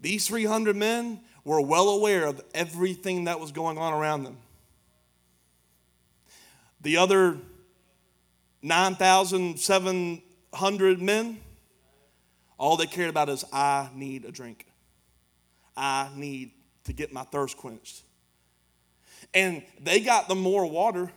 These 0.00 0.28
300 0.28 0.76
men 0.76 1.20
were 1.44 1.60
well 1.60 1.90
aware 1.90 2.26
of 2.26 2.40
everything 2.54 3.24
that 3.24 3.40
was 3.40 3.52
going 3.52 3.76
on 3.78 3.92
around 3.92 4.24
them. 4.24 4.36
The 6.82 6.96
other 6.96 7.36
9,700 8.62 11.02
men, 11.02 11.38
all 12.58 12.76
they 12.76 12.86
cared 12.86 13.10
about 13.10 13.28
is, 13.28 13.44
I 13.52 13.90
need 13.94 14.24
a 14.24 14.32
drink. 14.32 14.66
I 15.76 16.08
need 16.14 16.52
to 16.84 16.92
get 16.92 17.12
my 17.12 17.24
thirst 17.24 17.56
quenched. 17.56 18.02
And 19.32 19.62
they 19.80 20.00
got 20.00 20.28
the 20.28 20.34
more 20.34 20.66
water 20.66 21.10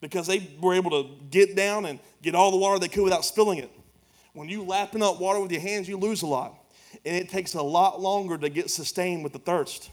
because 0.00 0.26
they 0.26 0.50
were 0.60 0.74
able 0.74 0.90
to 0.90 1.10
get 1.30 1.56
down 1.56 1.84
and 1.86 1.98
get 2.22 2.34
all 2.34 2.50
the 2.50 2.56
water 2.56 2.78
they 2.78 2.88
could 2.88 3.04
without 3.04 3.24
spilling 3.24 3.58
it. 3.58 3.70
When 4.32 4.48
you 4.48 4.62
lapping 4.62 5.02
up 5.02 5.20
water 5.20 5.40
with 5.40 5.50
your 5.50 5.60
hands, 5.60 5.88
you 5.88 5.96
lose 5.96 6.22
a 6.22 6.26
lot. 6.26 6.54
And 7.04 7.16
it 7.16 7.28
takes 7.28 7.54
a 7.54 7.62
lot 7.62 8.00
longer 8.00 8.38
to 8.38 8.48
get 8.48 8.70
sustained 8.70 9.24
with 9.24 9.32
the 9.32 9.38
thirst. 9.38 9.90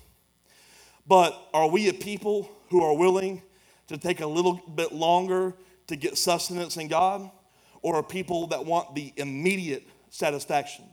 But 1.07 1.39
are 1.53 1.67
we 1.67 1.89
a 1.89 1.93
people 1.93 2.49
who 2.69 2.83
are 2.83 2.95
willing 2.95 3.41
to 3.87 3.97
take 3.97 4.21
a 4.21 4.27
little 4.27 4.61
bit 4.75 4.91
longer 4.91 5.53
to 5.87 5.95
get 5.95 6.17
sustenance 6.17 6.77
in 6.77 6.87
God? 6.87 7.29
Or 7.81 7.95
are 7.95 8.03
people 8.03 8.47
that 8.47 8.65
want 8.65 8.95
the 8.95 9.13
immediate 9.17 9.87
satisfaction? 10.09 10.85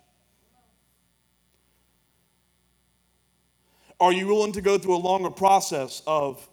Are 4.00 4.12
you 4.12 4.26
willing 4.26 4.52
to 4.52 4.60
go 4.60 4.78
through 4.78 4.96
a 4.96 4.98
longer 4.98 5.30
process 5.30 6.02
of 6.06 6.46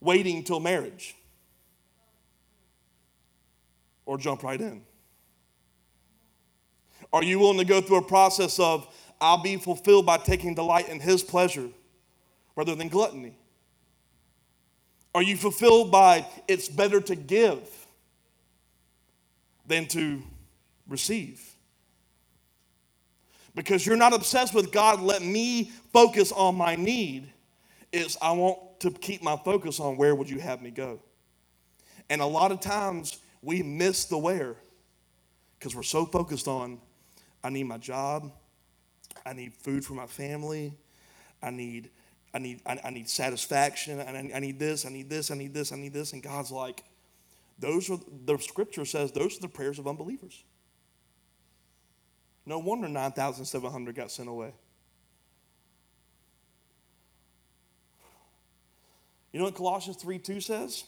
waiting 0.00 0.44
till 0.44 0.60
marriage? 0.60 1.16
Or 4.06 4.18
jump 4.18 4.42
right 4.42 4.60
in? 4.60 4.82
Are 7.12 7.22
you 7.22 7.38
willing 7.38 7.58
to 7.58 7.64
go 7.64 7.80
through 7.80 7.98
a 7.98 8.02
process 8.02 8.58
of, 8.58 8.86
I'll 9.20 9.42
be 9.42 9.56
fulfilled 9.56 10.06
by 10.06 10.16
taking 10.18 10.54
delight 10.54 10.88
in 10.88 10.98
His 10.98 11.22
pleasure 11.22 11.68
rather 12.56 12.74
than 12.74 12.88
gluttony? 12.88 13.36
Are 15.14 15.22
you 15.22 15.36
fulfilled 15.36 15.92
by, 15.92 16.26
it's 16.48 16.68
better 16.68 17.00
to 17.02 17.14
give 17.14 17.60
than 19.66 19.86
to 19.88 20.22
receive? 20.88 21.42
Because 23.54 23.84
you're 23.84 23.96
not 23.96 24.14
obsessed 24.14 24.54
with 24.54 24.72
God, 24.72 25.00
let 25.00 25.22
me 25.22 25.70
focus 25.92 26.32
on 26.32 26.54
my 26.54 26.76
need. 26.76 27.30
Is 27.92 28.16
I 28.22 28.32
want 28.32 28.80
to 28.80 28.90
keep 28.90 29.22
my 29.22 29.36
focus 29.36 29.78
on 29.78 29.98
where 29.98 30.14
would 30.14 30.30
you 30.30 30.38
have 30.38 30.62
me 30.62 30.70
go? 30.70 30.98
And 32.08 32.22
a 32.22 32.26
lot 32.26 32.50
of 32.50 32.60
times 32.60 33.18
we 33.42 33.62
miss 33.62 34.04
the 34.04 34.16
where 34.16 34.56
because 35.58 35.74
we're 35.74 35.82
so 35.82 36.06
focused 36.06 36.48
on 36.48 36.80
I 37.44 37.50
need 37.50 37.64
my 37.64 37.78
job, 37.78 38.30
I 39.26 39.32
need 39.32 39.52
food 39.54 39.84
for 39.84 39.94
my 39.94 40.06
family, 40.06 40.72
I 41.42 41.50
need 41.50 41.90
I 42.32 42.38
need 42.38 42.60
I, 42.64 42.78
I 42.84 42.90
need 42.90 43.08
satisfaction, 43.08 44.00
I, 44.00 44.30
I 44.34 44.38
need 44.38 44.58
this, 44.58 44.86
I 44.86 44.90
need 44.90 45.10
this, 45.10 45.30
I 45.30 45.34
need 45.34 45.52
this, 45.52 45.72
I 45.72 45.76
need 45.76 45.92
this, 45.92 46.12
and 46.12 46.22
God's 46.22 46.50
like, 46.50 46.84
those 47.58 47.90
are 47.90 47.98
the 48.24 48.38
scripture 48.38 48.84
says 48.84 49.12
those 49.12 49.36
are 49.38 49.40
the 49.40 49.48
prayers 49.48 49.78
of 49.78 49.86
unbelievers. 49.86 50.44
No 52.44 52.58
wonder 52.58 52.88
9,700 52.88 53.94
got 53.94 54.10
sent 54.10 54.28
away. 54.28 54.52
You 59.32 59.38
know 59.38 59.46
what 59.46 59.54
Colossians 59.54 59.96
3 59.96 60.18
2 60.18 60.40
says? 60.40 60.84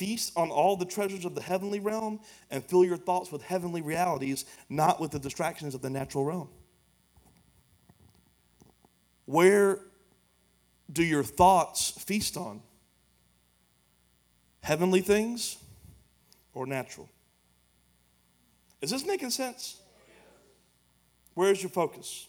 Feast 0.00 0.32
on 0.34 0.48
all 0.48 0.78
the 0.78 0.86
treasures 0.86 1.26
of 1.26 1.34
the 1.34 1.42
heavenly 1.42 1.78
realm 1.78 2.20
and 2.50 2.64
fill 2.64 2.86
your 2.86 2.96
thoughts 2.96 3.30
with 3.30 3.42
heavenly 3.42 3.82
realities, 3.82 4.46
not 4.70 4.98
with 4.98 5.10
the 5.10 5.18
distractions 5.18 5.74
of 5.74 5.82
the 5.82 5.90
natural 5.90 6.24
realm. 6.24 6.48
Where 9.26 9.80
do 10.90 11.04
your 11.04 11.22
thoughts 11.22 11.90
feast 11.90 12.38
on? 12.38 12.62
Heavenly 14.62 15.02
things 15.02 15.58
or 16.54 16.64
natural? 16.64 17.10
Is 18.80 18.88
this 18.88 19.04
making 19.04 19.28
sense? 19.28 19.82
Where's 21.34 21.62
your 21.62 21.68
focus? 21.68 22.26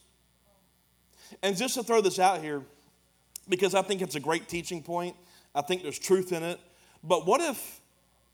And 1.41 1.55
just 1.55 1.75
to 1.75 1.83
throw 1.83 2.01
this 2.01 2.19
out 2.19 2.41
here, 2.41 2.63
because 3.47 3.75
I 3.75 3.81
think 3.81 4.01
it's 4.01 4.15
a 4.15 4.19
great 4.19 4.49
teaching 4.49 4.83
point, 4.83 5.15
I 5.55 5.61
think 5.61 5.83
there's 5.83 5.97
truth 5.97 6.33
in 6.33 6.43
it. 6.43 6.59
But 7.03 7.25
what 7.25 7.41
if 7.41 7.79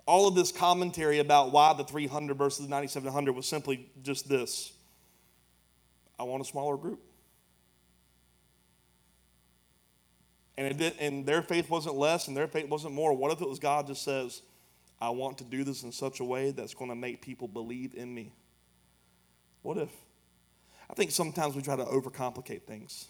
all 0.05 0.28
of 0.28 0.36
this 0.36 0.51
commentary 0.51 1.20
about 1.20 1.51
why 1.51 1.74
the 1.74 1.84
300 1.84 2.38
versus 2.38 2.65
the 2.65 2.70
9700 2.70 3.34
was 3.34 3.47
simply 3.47 3.89
just 4.03 4.28
this? 4.28 4.72
I 6.20 6.24
want 6.24 6.41
a 6.41 6.45
smaller 6.45 6.78
group. 6.78 6.99
And, 10.57 10.78
did, 10.78 10.93
and 10.99 11.26
their 11.26 11.43
faith 11.43 11.70
wasn't 11.70 11.95
less 11.95 12.28
and 12.28 12.36
their 12.36 12.47
faith 12.47 12.68
wasn't 12.68 12.93
more. 12.93 13.13
What 13.13 13.32
if 13.32 13.41
it 13.41 13.47
was 13.47 13.59
God 13.59 13.88
just 13.88 14.03
says, 14.03 14.41
I 14.99 15.11
want 15.11 15.38
to 15.38 15.43
do 15.43 15.63
this 15.63 15.84
in 15.84 15.91
such 15.91 16.20
a 16.20 16.24
way 16.24 16.51
that's 16.51 16.74
going 16.74 16.89
to 16.89 16.95
make 16.95 17.22
people 17.22 17.47
believe 17.47 17.93
in 17.93 18.13
me? 18.13 18.34
What 19.61 19.78
if? 19.78 19.91
I 20.89 20.93
think 20.93 21.11
sometimes 21.11 21.55
we 21.55 21.61
try 21.61 21.76
to 21.76 21.84
overcomplicate 21.84 22.63
things. 22.63 23.07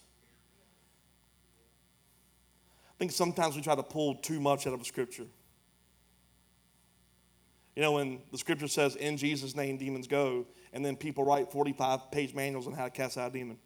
I 2.89 2.97
think 2.97 3.12
sometimes 3.12 3.55
we 3.55 3.62
try 3.62 3.76
to 3.76 3.84
pull 3.84 4.16
too 4.16 4.41
much 4.41 4.68
out 4.68 4.74
of 4.74 4.82
a 4.82 4.86
scripture. 4.86 5.28
You 7.78 7.84
know, 7.84 7.91
when 7.91 8.19
the 8.32 8.39
scripture 8.39 8.67
says, 8.67 8.95
in 8.95 9.17
Jesus' 9.17 9.55
name, 9.55 9.78
demons 9.78 10.07
go, 10.07 10.47
and 10.73 10.84
then 10.84 10.95
people 10.95 11.23
write 11.23 11.51
45 11.51 12.09
page 12.09 12.34
manuals 12.34 12.65
on 12.65 12.73
how 12.73 12.86
to 12.86 12.89
cast 12.89 13.19
out 13.19 13.30
a 13.30 13.34
demon. 13.34 13.59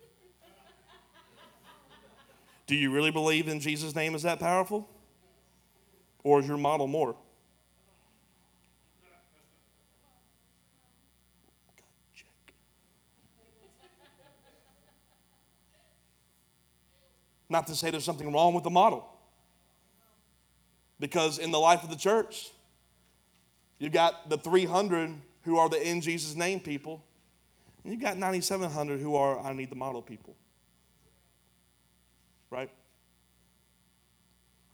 Do 2.66 2.74
you 2.74 2.90
really 2.90 3.12
believe 3.12 3.46
in 3.46 3.60
Jesus' 3.60 3.94
name 3.94 4.16
is 4.16 4.24
that 4.24 4.40
powerful? 4.40 4.90
Or 6.24 6.40
is 6.40 6.48
your 6.48 6.56
model 6.56 6.88
more? 6.88 7.14
Not 17.48 17.68
to 17.68 17.76
say 17.76 17.92
there's 17.92 18.02
something 18.02 18.32
wrong 18.32 18.54
with 18.54 18.64
the 18.64 18.70
model. 18.70 19.08
Because 20.98 21.38
in 21.38 21.52
the 21.52 21.60
life 21.60 21.84
of 21.84 21.90
the 21.90 21.96
church, 21.96 22.50
you 23.84 23.90
got 23.90 24.30
the 24.30 24.38
300 24.38 25.12
who 25.42 25.58
are 25.58 25.68
the 25.68 25.86
in 25.86 26.00
Jesus 26.00 26.34
name 26.34 26.58
people, 26.58 27.04
and 27.82 27.92
you've 27.92 28.00
got 28.00 28.16
9,700 28.16 28.98
who 28.98 29.14
are 29.14 29.38
I 29.38 29.52
need 29.52 29.68
the 29.68 29.76
model 29.76 30.00
people. 30.00 30.34
Right? 32.48 32.70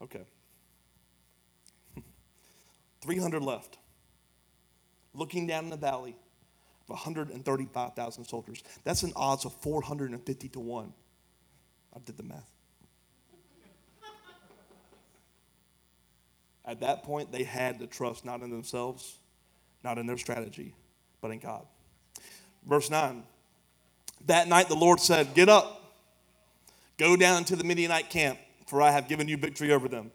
Okay. 0.00 0.22
300 3.02 3.42
left. 3.42 3.78
Looking 5.12 5.48
down 5.48 5.64
in 5.64 5.70
the 5.70 5.76
valley 5.76 6.14
of 6.84 6.90
135,000 6.90 8.24
soldiers. 8.24 8.62
That's 8.84 9.02
an 9.02 9.12
odds 9.16 9.44
of 9.44 9.52
450 9.54 10.48
to 10.50 10.60
1. 10.60 10.92
I 11.96 11.98
did 11.98 12.16
the 12.16 12.22
math. 12.22 12.48
At 16.64 16.80
that 16.80 17.02
point, 17.02 17.32
they 17.32 17.44
had 17.44 17.78
to 17.80 17.86
trust 17.86 18.24
not 18.24 18.42
in 18.42 18.50
themselves, 18.50 19.18
not 19.82 19.98
in 19.98 20.06
their 20.06 20.18
strategy, 20.18 20.74
but 21.20 21.30
in 21.30 21.38
God. 21.38 21.66
Verse 22.66 22.90
9 22.90 23.22
That 24.26 24.48
night 24.48 24.68
the 24.68 24.76
Lord 24.76 25.00
said, 25.00 25.34
Get 25.34 25.48
up, 25.48 25.94
go 26.98 27.16
down 27.16 27.38
into 27.38 27.56
the 27.56 27.64
Midianite 27.64 28.10
camp, 28.10 28.38
for 28.66 28.82
I 28.82 28.90
have 28.90 29.08
given 29.08 29.28
you 29.28 29.36
victory 29.36 29.72
over 29.72 29.88
them. 29.88 30.12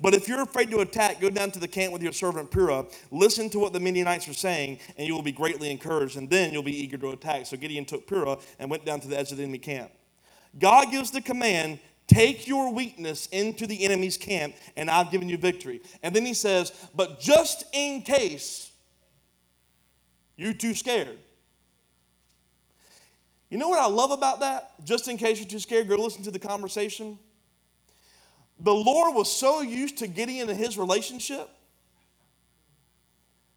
But 0.00 0.14
if 0.14 0.26
you're 0.26 0.42
afraid 0.42 0.70
to 0.70 0.80
attack, 0.80 1.20
go 1.20 1.30
down 1.30 1.50
to 1.52 1.60
the 1.60 1.68
camp 1.68 1.92
with 1.92 2.02
your 2.02 2.12
servant 2.12 2.50
Purah. 2.50 2.92
Listen 3.10 3.48
to 3.50 3.58
what 3.58 3.72
the 3.72 3.78
Midianites 3.78 4.28
are 4.28 4.34
saying, 4.34 4.80
and 4.96 5.06
you 5.06 5.14
will 5.14 5.22
be 5.22 5.32
greatly 5.32 5.70
encouraged, 5.70 6.16
and 6.16 6.28
then 6.28 6.52
you'll 6.52 6.62
be 6.62 6.76
eager 6.76 6.96
to 6.98 7.10
attack. 7.10 7.46
So 7.46 7.56
Gideon 7.56 7.84
took 7.84 8.06
Purah 8.06 8.40
and 8.58 8.70
went 8.70 8.84
down 8.84 9.00
to 9.00 9.08
the 9.08 9.18
edge 9.18 9.30
of 9.30 9.36
the 9.36 9.44
enemy 9.44 9.58
camp. 9.58 9.92
God 10.58 10.90
gives 10.90 11.10
the 11.10 11.20
command 11.20 11.78
Take 12.06 12.46
your 12.46 12.72
weakness 12.72 13.26
into 13.32 13.66
the 13.66 13.84
enemy's 13.84 14.16
camp, 14.16 14.54
and 14.76 14.90
I've 14.90 15.10
given 15.10 15.28
you 15.28 15.36
victory. 15.36 15.80
And 16.02 16.14
then 16.14 16.24
he 16.24 16.34
says, 16.34 16.72
But 16.94 17.20
just 17.20 17.64
in 17.72 18.02
case 18.02 18.70
you're 20.36 20.52
too 20.52 20.74
scared. 20.74 21.18
You 23.48 23.58
know 23.58 23.68
what 23.68 23.78
I 23.78 23.86
love 23.86 24.10
about 24.10 24.40
that? 24.40 24.72
Just 24.84 25.08
in 25.08 25.16
case 25.16 25.38
you're 25.38 25.48
too 25.48 25.58
scared, 25.58 25.88
go 25.88 25.96
listen 25.96 26.22
to 26.24 26.30
the 26.30 26.38
conversation. 26.38 27.18
The 28.60 28.74
Lord 28.74 29.14
was 29.14 29.34
so 29.34 29.60
used 29.60 29.98
to 29.98 30.06
Gideon 30.06 30.48
and 30.48 30.58
his 30.58 30.78
relationship 30.78 31.48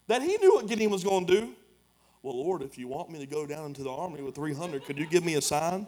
that 0.08 0.22
he 0.22 0.38
knew 0.38 0.56
what 0.56 0.68
Gideon 0.68 0.92
was 0.92 1.04
going 1.04 1.26
to 1.28 1.42
do. 1.42 1.54
Well, 2.22 2.38
Lord, 2.38 2.62
if 2.62 2.78
you 2.78 2.88
want 2.88 3.10
me 3.10 3.20
to 3.20 3.26
go 3.26 3.46
down 3.46 3.68
into 3.68 3.84
the 3.84 3.92
army 3.92 4.22
with 4.22 4.36
300, 4.36 4.84
could 4.84 4.98
you 4.98 5.06
give 5.06 5.24
me 5.24 5.36
a 5.36 5.42
sign? 5.42 5.88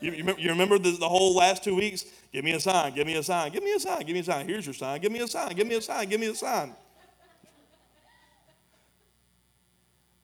You, 0.00 0.12
you, 0.12 0.18
remember, 0.18 0.40
you 0.40 0.50
remember 0.50 0.78
the, 0.78 0.92
the, 0.92 1.08
whole 1.08 1.34
last 1.34 1.64
two 1.64 1.74
weeks? 1.74 2.04
Give 2.32 2.44
me 2.44 2.52
a 2.52 2.60
sign, 2.60 2.94
give 2.94 3.06
me 3.06 3.16
a 3.16 3.22
sign, 3.22 3.52
give 3.52 3.64
me 3.64 3.72
a 3.72 3.80
sign, 3.80 4.00
give 4.06 4.14
me 4.14 4.20
a 4.20 4.24
sign. 4.24 4.48
Here's 4.48 4.64
your 4.64 4.74
sign, 4.74 5.00
give 5.00 5.10
me 5.10 5.18
a 5.20 5.26
sign, 5.26 5.54
give 5.56 5.66
me 5.66 5.74
a 5.74 5.82
sign, 5.82 6.08
give 6.08 6.20
me 6.20 6.28
a 6.28 6.34
sign. 6.34 6.74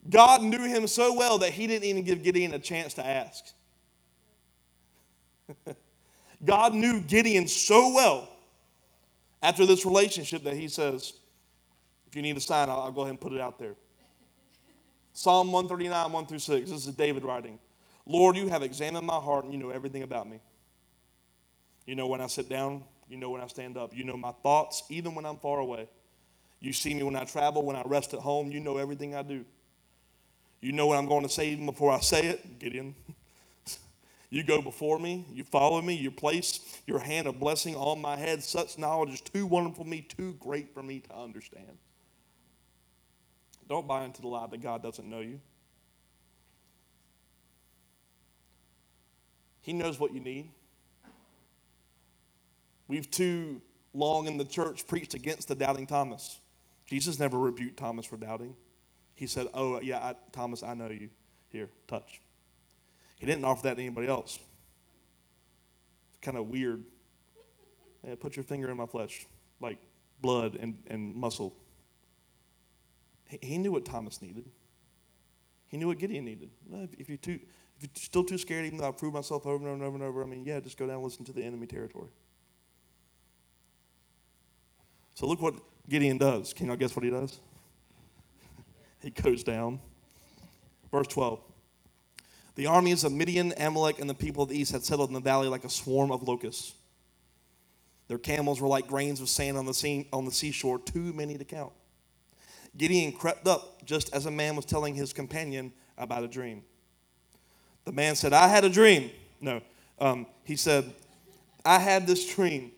God 0.09 0.43
knew 0.43 0.63
him 0.63 0.87
so 0.87 1.17
well 1.17 1.39
that 1.39 1.51
he 1.51 1.67
didn't 1.67 1.85
even 1.85 2.05
give 2.05 2.23
Gideon 2.23 2.55
a 2.55 2.59
chance 2.59 2.95
to 2.95 3.07
ask. 3.07 3.47
God 6.45 6.75
knew 6.75 7.01
Gideon 7.01 7.49
so 7.49 7.93
well 7.95 8.29
after 9.43 9.67
this 9.67 9.85
relationship 9.85 10.45
that 10.45 10.55
he 10.55 10.69
says, 10.69 11.15
if 12.07 12.15
you 12.15 12.23
need 12.23 12.37
a 12.37 12.41
sign, 12.41 12.69
I'll, 12.69 12.83
I'll 12.83 12.93
go 12.93 13.01
ahead 13.03 13.11
and 13.11 13.21
put 13.21 13.33
it 13.33 13.41
out 13.41 13.59
there. 13.59 13.75
Psalm 15.15 15.53
139, 15.53 16.13
1 16.13 16.27
through 16.27 16.39
6. 16.39 16.71
This 16.71 16.87
is 16.87 16.95
David 16.95 17.25
writing. 17.25 17.59
Lord, 18.07 18.37
you 18.37 18.49
have 18.49 18.63
examined 18.63 19.07
my 19.07 19.17
heart 19.17 19.45
and 19.45 19.53
you 19.53 19.59
know 19.59 19.71
everything 19.71 20.03
about 20.03 20.29
me. 20.29 20.41
You 21.87 21.95
know 21.95 22.07
when 22.07 22.21
I 22.21 22.27
sit 22.27 22.49
down, 22.49 22.85
you 23.09 23.17
know 23.17 23.31
when 23.31 23.41
I 23.41 23.47
stand 23.47 23.77
up, 23.77 23.95
you 23.95 24.05
know 24.05 24.17
my 24.17 24.33
thoughts, 24.43 24.83
even 24.89 25.15
when 25.15 25.27
I'm 25.27 25.37
far 25.37 25.59
away. 25.59 25.89
You 26.61 26.73
see 26.73 26.95
me 26.95 27.03
when 27.03 27.17
I 27.17 27.25
travel, 27.25 27.63
when 27.63 27.77
I 27.77 27.83
rest 27.85 28.15
at 28.15 28.21
home, 28.21 28.51
you 28.51 28.61
know 28.61 28.79
everything 28.79 29.15
I 29.15 29.23
do. 29.23 29.45
You 30.61 30.73
know 30.73 30.87
what 30.87 30.99
I'm 30.99 31.07
going 31.07 31.23
to 31.23 31.29
say 31.29 31.49
even 31.49 31.67
before 31.67 31.93
I 31.93 32.01
say 32.01 32.27
it, 32.27 32.59
Gideon. 32.59 32.95
you 34.31 34.43
go 34.43 34.63
before 34.63 34.99
me, 34.99 35.27
you 35.31 35.45
follow 35.45 35.83
me, 35.83 35.95
you 35.95 36.11
place 36.11 36.81
your 36.87 36.99
hand 36.99 37.27
of 37.27 37.39
blessing 37.39 37.77
on 37.77 38.01
my 38.01 38.17
head. 38.17 38.43
Such 38.43 38.79
knowledge 38.79 39.11
is 39.11 39.21
too 39.21 39.45
wonderful 39.47 39.85
for 39.85 39.91
me, 39.91 40.01
too 40.01 40.37
great 40.41 40.73
for 40.73 40.83
me 40.83 41.01
to 41.01 41.15
understand. 41.15 41.79
Don't 43.69 43.87
buy 43.87 44.05
into 44.05 44.23
the 44.23 44.29
lie 44.29 44.47
that 44.47 44.63
God 44.63 44.83
doesn't 44.83 45.09
know 45.09 45.21
you. 45.21 45.41
He 49.65 49.73
knows 49.73 49.99
what 49.99 50.13
you 50.13 50.21
need. 50.21 50.51
We've 52.87 53.11
too 53.11 53.63
long 53.95 54.27
in 54.27 54.37
the 54.37 54.45
church 54.45 54.87
preached 54.87 55.15
against 55.15 55.49
the 55.49 55.55
doubting 55.55 55.87
Thomas. 55.87 56.39
Jesus 56.85 57.19
never 57.19 57.39
rebuked 57.39 57.79
Thomas 57.79 58.05
for 58.05 58.19
doubting. 58.19 58.57
He 59.15 59.27
said, 59.27 59.47
Oh, 59.55 59.81
yeah, 59.81 60.01
I, 60.01 60.15
Thomas, 60.33 60.63
I 60.63 60.75
know 60.75 60.91
you. 60.91 61.09
Here, 61.49 61.71
touch. 61.89 62.21
He 63.17 63.25
didn't 63.25 63.47
offer 63.47 63.63
that 63.63 63.77
to 63.77 63.81
anybody 63.83 64.07
else. 64.07 64.39
It's 66.11 66.21
kind 66.21 66.37
of 66.37 66.49
weird. 66.49 66.85
Put 68.21 68.37
your 68.37 68.45
finger 68.45 68.71
in 68.71 68.77
my 68.77 68.85
flesh, 68.85 69.27
like 69.63 69.79
blood 70.21 70.59
and, 70.61 70.77
and 70.89 71.15
muscle. 71.15 71.57
He, 73.31 73.39
he 73.41 73.57
knew 73.57 73.73
what 73.73 73.87
Thomas 73.87 74.21
needed. 74.21 74.45
He 75.69 75.79
knew 75.79 75.87
what 75.87 75.99
Gideon 75.99 76.27
needed. 76.27 76.51
If 76.99 77.09
you're 77.09 77.17
too, 77.17 77.41
still 77.95 78.25
too 78.25 78.39
scared, 78.39 78.67
even 78.67 78.79
though 78.79 78.89
I've 78.89 78.99
proved 78.99 79.15
myself 79.15 79.47
over 79.47 79.57
and 79.57 79.67
over 79.67 79.75
and 79.75 79.83
over 79.83 79.95
and 79.97 80.05
over, 80.05 80.23
I 80.23 80.27
mean, 80.27 80.45
yeah, 80.45 80.61
just 80.61 80.77
go 80.77 80.87
down 80.87 80.97
and 80.97 81.05
listen 81.05 81.25
to 81.27 81.33
the 81.33 81.43
enemy 81.43 81.67
territory. 81.67 82.11
So 85.15 85.27
look 85.27 85.41
what 85.41 85.55
Gideon 85.89 86.19
does. 86.19 86.53
Can 86.53 86.67
y'all 86.67 86.77
guess 86.77 86.95
what 86.97 87.05
he 87.05 87.11
does? 87.11 87.39
he 89.03 89.11
goes 89.11 89.45
down. 89.45 89.81
Verse 90.91 91.07
12. 91.09 91.41
The 92.57 92.67
armies 92.67 93.03
of 93.05 93.13
Midian, 93.13 93.53
Amalek, 93.57 93.99
and 93.99 94.09
the 94.09 94.15
people 94.15 94.45
of 94.45 94.49
the 94.49 94.59
east 94.59 94.73
had 94.73 94.85
settled 94.85 95.11
in 95.11 95.15
the 95.15 95.21
valley 95.21 95.49
like 95.49 95.65
a 95.65 95.71
swarm 95.71 96.13
of 96.13 96.23
locusts. 96.23 96.75
Their 98.07 98.19
camels 98.19 98.61
were 98.61 98.69
like 98.69 98.87
grains 98.87 99.21
of 99.21 99.29
sand 99.29 99.57
on 99.57 99.67
the, 99.67 99.75
sea, 99.75 100.09
on 100.13 100.25
the 100.25 100.31
seashore, 100.31 100.79
too 100.79 101.13
many 101.13 101.37
to 101.37 101.45
count. 101.45 101.73
Gideon 102.77 103.13
crept 103.13 103.47
up 103.47 103.85
just 103.85 104.15
as 104.15 104.27
a 104.27 104.31
man 104.31 104.57
was 104.57 104.65
telling 104.65 104.95
his 104.95 105.13
companion 105.13 105.73
about 105.97 106.23
a 106.23 106.29
dream. 106.29 106.63
The 107.85 107.93
man 107.93 108.17
said, 108.17 108.33
I 108.33 108.49
had 108.49 108.65
a 108.65 108.69
dream. 108.69 109.11
No, 109.41 109.61
um, 109.99 110.27
he 110.45 110.57
said, 110.57 110.93
I 111.65 111.79
had 111.79 112.07
this 112.07 112.35
dream. 112.35 112.73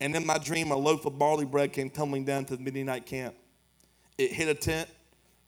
And 0.00 0.14
in 0.14 0.26
my 0.26 0.38
dream, 0.38 0.70
a 0.70 0.76
loaf 0.76 1.06
of 1.06 1.18
barley 1.18 1.44
bread 1.44 1.72
came 1.72 1.90
tumbling 1.90 2.24
down 2.24 2.44
to 2.46 2.56
the 2.56 2.62
Midianite 2.62 3.06
camp. 3.06 3.34
It 4.18 4.32
hit 4.32 4.48
a 4.48 4.54
tent, 4.54 4.88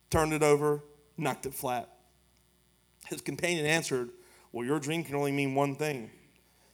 turned 0.09 0.33
it 0.33 0.43
over, 0.43 0.81
knocked 1.17 1.45
it 1.45 1.53
flat. 1.53 1.89
His 3.07 3.21
companion 3.21 3.65
answered, 3.65 4.09
Well, 4.51 4.65
your 4.65 4.79
dream 4.79 5.03
can 5.03 5.15
only 5.15 5.31
mean 5.31 5.55
one 5.55 5.75
thing. 5.75 6.09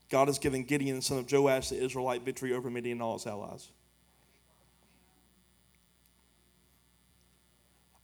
God 0.10 0.28
has 0.28 0.38
given 0.38 0.64
Gideon, 0.64 1.02
son 1.02 1.18
of 1.20 1.32
Joash, 1.32 1.70
the 1.70 1.84
Israelite, 1.84 2.24
victory 2.24 2.54
over 2.54 2.70
Midian 2.70 2.98
and 2.98 3.02
all 3.02 3.14
his 3.18 3.26
allies. 3.26 3.70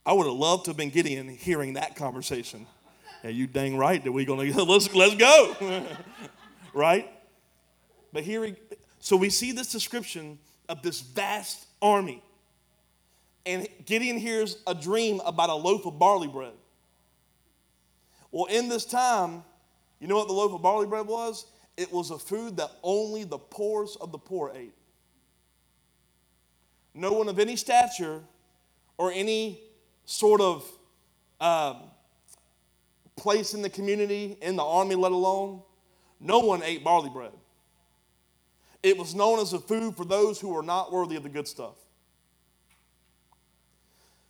I 0.04 0.12
would 0.12 0.26
have 0.26 0.34
loved 0.34 0.64
to 0.64 0.70
have 0.70 0.76
been 0.76 0.90
Gideon 0.90 1.28
hearing 1.28 1.74
that 1.74 1.94
conversation. 1.94 2.66
Yeah, 3.22 3.30
you 3.30 3.46
dang 3.46 3.76
right 3.76 4.02
that 4.02 4.12
we're 4.12 4.24
gonna 4.24 4.42
let's 4.64 4.92
let's 4.94 5.14
go. 5.16 5.86
right? 6.72 7.10
But 8.12 8.24
here 8.24 8.40
we 8.40 8.56
so 8.98 9.16
we 9.16 9.30
see 9.30 9.52
this 9.52 9.70
description 9.72 10.38
of 10.68 10.82
this 10.82 11.00
vast 11.00 11.66
army. 11.82 12.22
And 13.46 13.66
Gideon 13.86 14.18
hears 14.18 14.58
a 14.66 14.74
dream 14.74 15.20
about 15.24 15.50
a 15.50 15.54
loaf 15.54 15.86
of 15.86 15.98
barley 15.98 16.28
bread. 16.28 16.52
Well, 18.30 18.44
in 18.44 18.68
this 18.68 18.84
time, 18.84 19.42
you 19.98 20.06
know 20.06 20.16
what 20.16 20.28
the 20.28 20.34
loaf 20.34 20.52
of 20.52 20.62
barley 20.62 20.86
bread 20.86 21.06
was? 21.06 21.46
It 21.76 21.90
was 21.90 22.10
a 22.10 22.18
food 22.18 22.58
that 22.58 22.70
only 22.82 23.24
the 23.24 23.38
poorest 23.38 23.96
of 24.00 24.12
the 24.12 24.18
poor 24.18 24.52
ate. 24.54 24.74
No 26.94 27.12
one 27.12 27.28
of 27.28 27.38
any 27.38 27.56
stature 27.56 28.20
or 28.98 29.10
any 29.10 29.60
sort 30.04 30.40
of 30.40 30.70
um, 31.40 31.89
place 33.20 33.54
in 33.54 33.62
the 33.62 33.70
community, 33.70 34.36
in 34.40 34.56
the 34.56 34.64
army, 34.64 34.94
let 34.94 35.12
alone, 35.12 35.62
no 36.18 36.40
one 36.40 36.62
ate 36.62 36.82
barley 36.82 37.10
bread. 37.10 37.32
It 38.82 38.96
was 38.96 39.14
known 39.14 39.38
as 39.38 39.52
a 39.52 39.58
food 39.58 39.96
for 39.96 40.04
those 40.04 40.40
who 40.40 40.48
were 40.48 40.62
not 40.62 40.90
worthy 40.90 41.16
of 41.16 41.22
the 41.22 41.28
good 41.28 41.46
stuff. 41.46 41.74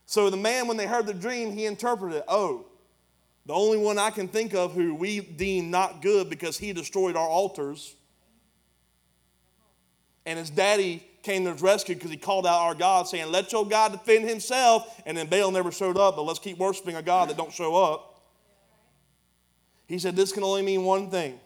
So 0.07 0.29
the 0.29 0.37
man, 0.37 0.67
when 0.67 0.77
they 0.77 0.87
heard 0.87 1.07
the 1.07 1.15
dream, 1.15 1.53
he 1.53 1.67
interpreted, 1.67 2.25
oh, 2.27 2.67
the 3.47 3.55
only 3.55 3.79
one 3.79 3.99
I 3.99 4.11
can 4.11 4.29
think 4.29 4.55
of 4.55 4.75
who 4.75 4.95
we 4.95 5.21
deem 5.21 5.71
not 5.71 6.03
good 6.03 6.29
because 6.29 6.59
he 6.59 6.73
destroyed 6.73 7.17
our 7.17 7.29
altars. 7.29 7.95
And 10.27 10.39
his 10.39 10.51
daddy 10.51 11.07
came 11.23 11.45
to 11.45 11.53
his 11.53 11.63
rescue 11.63 11.95
because 11.95 12.11
he 12.11 12.17
called 12.17 12.47
out 12.47 12.61
our 12.61 12.75
God, 12.75 13.09
saying, 13.09 13.31
Let 13.31 13.53
your 13.53 13.67
God 13.67 13.93
defend 13.93 14.29
himself. 14.29 15.01
And 15.07 15.17
then 15.17 15.27
Baal 15.27 15.51
never 15.51 15.73
showed 15.73 15.97
up, 15.97 16.17
but 16.17 16.23
let's 16.23 16.39
keep 16.39 16.59
worshiping 16.59 16.97
a 16.97 17.03
God 17.03 17.29
that 17.29 17.37
don't 17.37 17.53
show 17.53 17.75
up. 17.77 18.10
He 19.91 19.99
said, 19.99 20.15
This 20.15 20.31
can 20.31 20.45
only 20.45 20.63
mean 20.63 20.85
one 20.85 21.11
thing. 21.11 21.41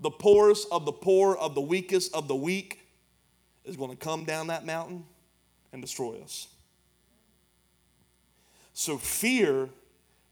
The 0.00 0.10
poorest 0.10 0.66
of 0.72 0.84
the 0.84 0.90
poor, 0.90 1.36
of 1.36 1.54
the 1.54 1.60
weakest 1.60 2.12
of 2.12 2.26
the 2.26 2.34
weak, 2.34 2.80
is 3.64 3.76
going 3.76 3.92
to 3.92 3.96
come 3.96 4.24
down 4.24 4.48
that 4.48 4.66
mountain 4.66 5.04
and 5.72 5.80
destroy 5.80 6.20
us. 6.20 6.48
So 8.72 8.98
fear 8.98 9.68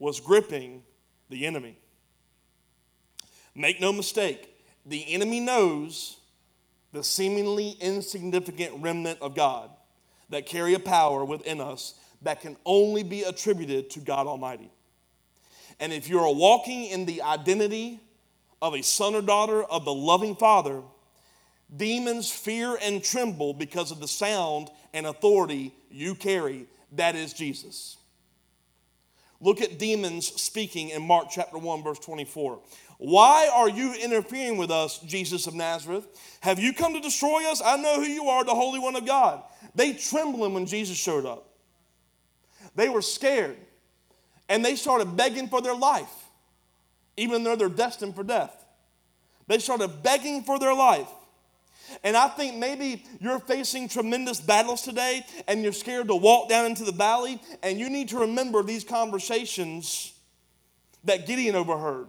was 0.00 0.18
gripping 0.18 0.82
the 1.30 1.46
enemy. 1.46 1.78
Make 3.54 3.80
no 3.80 3.92
mistake, 3.92 4.56
the 4.84 5.04
enemy 5.14 5.38
knows 5.38 6.16
the 6.90 7.04
seemingly 7.04 7.76
insignificant 7.80 8.82
remnant 8.82 9.20
of 9.20 9.36
God 9.36 9.70
that 10.30 10.46
carry 10.46 10.74
a 10.74 10.80
power 10.80 11.24
within 11.24 11.60
us 11.60 11.94
that 12.22 12.40
can 12.40 12.56
only 12.66 13.04
be 13.04 13.22
attributed 13.22 13.88
to 13.90 14.00
God 14.00 14.26
Almighty. 14.26 14.72
And 15.80 15.92
if 15.92 16.08
you're 16.08 16.32
walking 16.34 16.86
in 16.86 17.06
the 17.06 17.22
identity 17.22 18.00
of 18.62 18.74
a 18.74 18.82
son 18.82 19.14
or 19.14 19.22
daughter 19.22 19.62
of 19.62 19.84
the 19.84 19.94
loving 19.94 20.36
Father, 20.36 20.82
demons 21.74 22.30
fear 22.30 22.78
and 22.80 23.02
tremble 23.02 23.52
because 23.54 23.90
of 23.90 24.00
the 24.00 24.08
sound 24.08 24.70
and 24.92 25.06
authority 25.06 25.74
you 25.90 26.14
carry. 26.14 26.66
That 26.92 27.16
is 27.16 27.32
Jesus. 27.32 27.96
Look 29.40 29.60
at 29.60 29.78
demons 29.78 30.26
speaking 30.40 30.90
in 30.90 31.02
Mark 31.02 31.26
chapter 31.30 31.58
1, 31.58 31.82
verse 31.82 31.98
24. 31.98 32.60
Why 32.98 33.50
are 33.52 33.68
you 33.68 33.92
interfering 33.94 34.56
with 34.56 34.70
us, 34.70 35.00
Jesus 35.00 35.46
of 35.46 35.54
Nazareth? 35.54 36.06
Have 36.40 36.58
you 36.58 36.72
come 36.72 36.94
to 36.94 37.00
destroy 37.00 37.50
us? 37.50 37.60
I 37.62 37.76
know 37.76 37.96
who 37.96 38.06
you 38.06 38.26
are, 38.28 38.44
the 38.44 38.54
Holy 38.54 38.78
One 38.78 38.96
of 38.96 39.04
God. 39.04 39.42
They 39.74 39.92
trembled 39.92 40.52
when 40.52 40.64
Jesus 40.64 40.96
showed 40.96 41.26
up. 41.26 41.50
They 42.74 42.88
were 42.88 43.02
scared 43.02 43.56
and 44.48 44.64
they 44.64 44.76
started 44.76 45.16
begging 45.16 45.48
for 45.48 45.60
their 45.60 45.74
life, 45.74 46.12
even 47.16 47.44
though 47.44 47.56
they're 47.56 47.68
destined 47.68 48.14
for 48.14 48.24
death. 48.24 48.64
They 49.46 49.58
started 49.58 50.02
begging 50.02 50.42
for 50.42 50.58
their 50.58 50.74
life. 50.74 51.08
And 52.02 52.16
I 52.16 52.28
think 52.28 52.56
maybe 52.56 53.04
you're 53.20 53.38
facing 53.38 53.88
tremendous 53.88 54.40
battles 54.40 54.82
today 54.82 55.24
and 55.46 55.62
you're 55.62 55.72
scared 55.72 56.08
to 56.08 56.16
walk 56.16 56.48
down 56.48 56.66
into 56.66 56.84
the 56.84 56.92
valley, 56.92 57.40
and 57.62 57.78
you 57.78 57.90
need 57.90 58.08
to 58.10 58.20
remember 58.20 58.62
these 58.62 58.84
conversations 58.84 60.12
that 61.04 61.26
Gideon 61.26 61.54
overheard. 61.54 62.08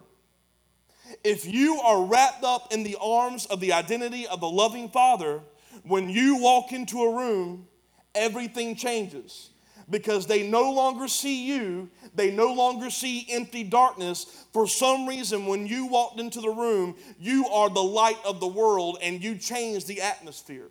If 1.22 1.46
you 1.46 1.78
are 1.80 2.04
wrapped 2.04 2.42
up 2.42 2.72
in 2.72 2.82
the 2.82 2.96
arms 3.00 3.46
of 3.46 3.60
the 3.60 3.72
identity 3.72 4.26
of 4.26 4.40
the 4.40 4.48
loving 4.48 4.88
Father, 4.88 5.40
when 5.84 6.08
you 6.08 6.38
walk 6.38 6.72
into 6.72 7.02
a 7.02 7.14
room, 7.14 7.68
everything 8.14 8.74
changes 8.74 9.50
because 9.88 10.26
they 10.26 10.48
no 10.48 10.72
longer 10.72 11.08
see 11.08 11.46
you, 11.46 11.88
they 12.14 12.30
no 12.30 12.52
longer 12.52 12.90
see 12.90 13.26
empty 13.30 13.62
darkness. 13.62 14.46
For 14.52 14.66
some 14.66 15.06
reason, 15.06 15.46
when 15.46 15.66
you 15.66 15.86
walked 15.86 16.18
into 16.18 16.40
the 16.40 16.50
room, 16.50 16.96
you 17.18 17.46
are 17.48 17.70
the 17.70 17.82
light 17.82 18.18
of 18.24 18.40
the 18.40 18.46
world 18.46 18.98
and 19.02 19.22
you 19.22 19.36
change 19.36 19.84
the 19.84 20.00
atmosphere. 20.02 20.68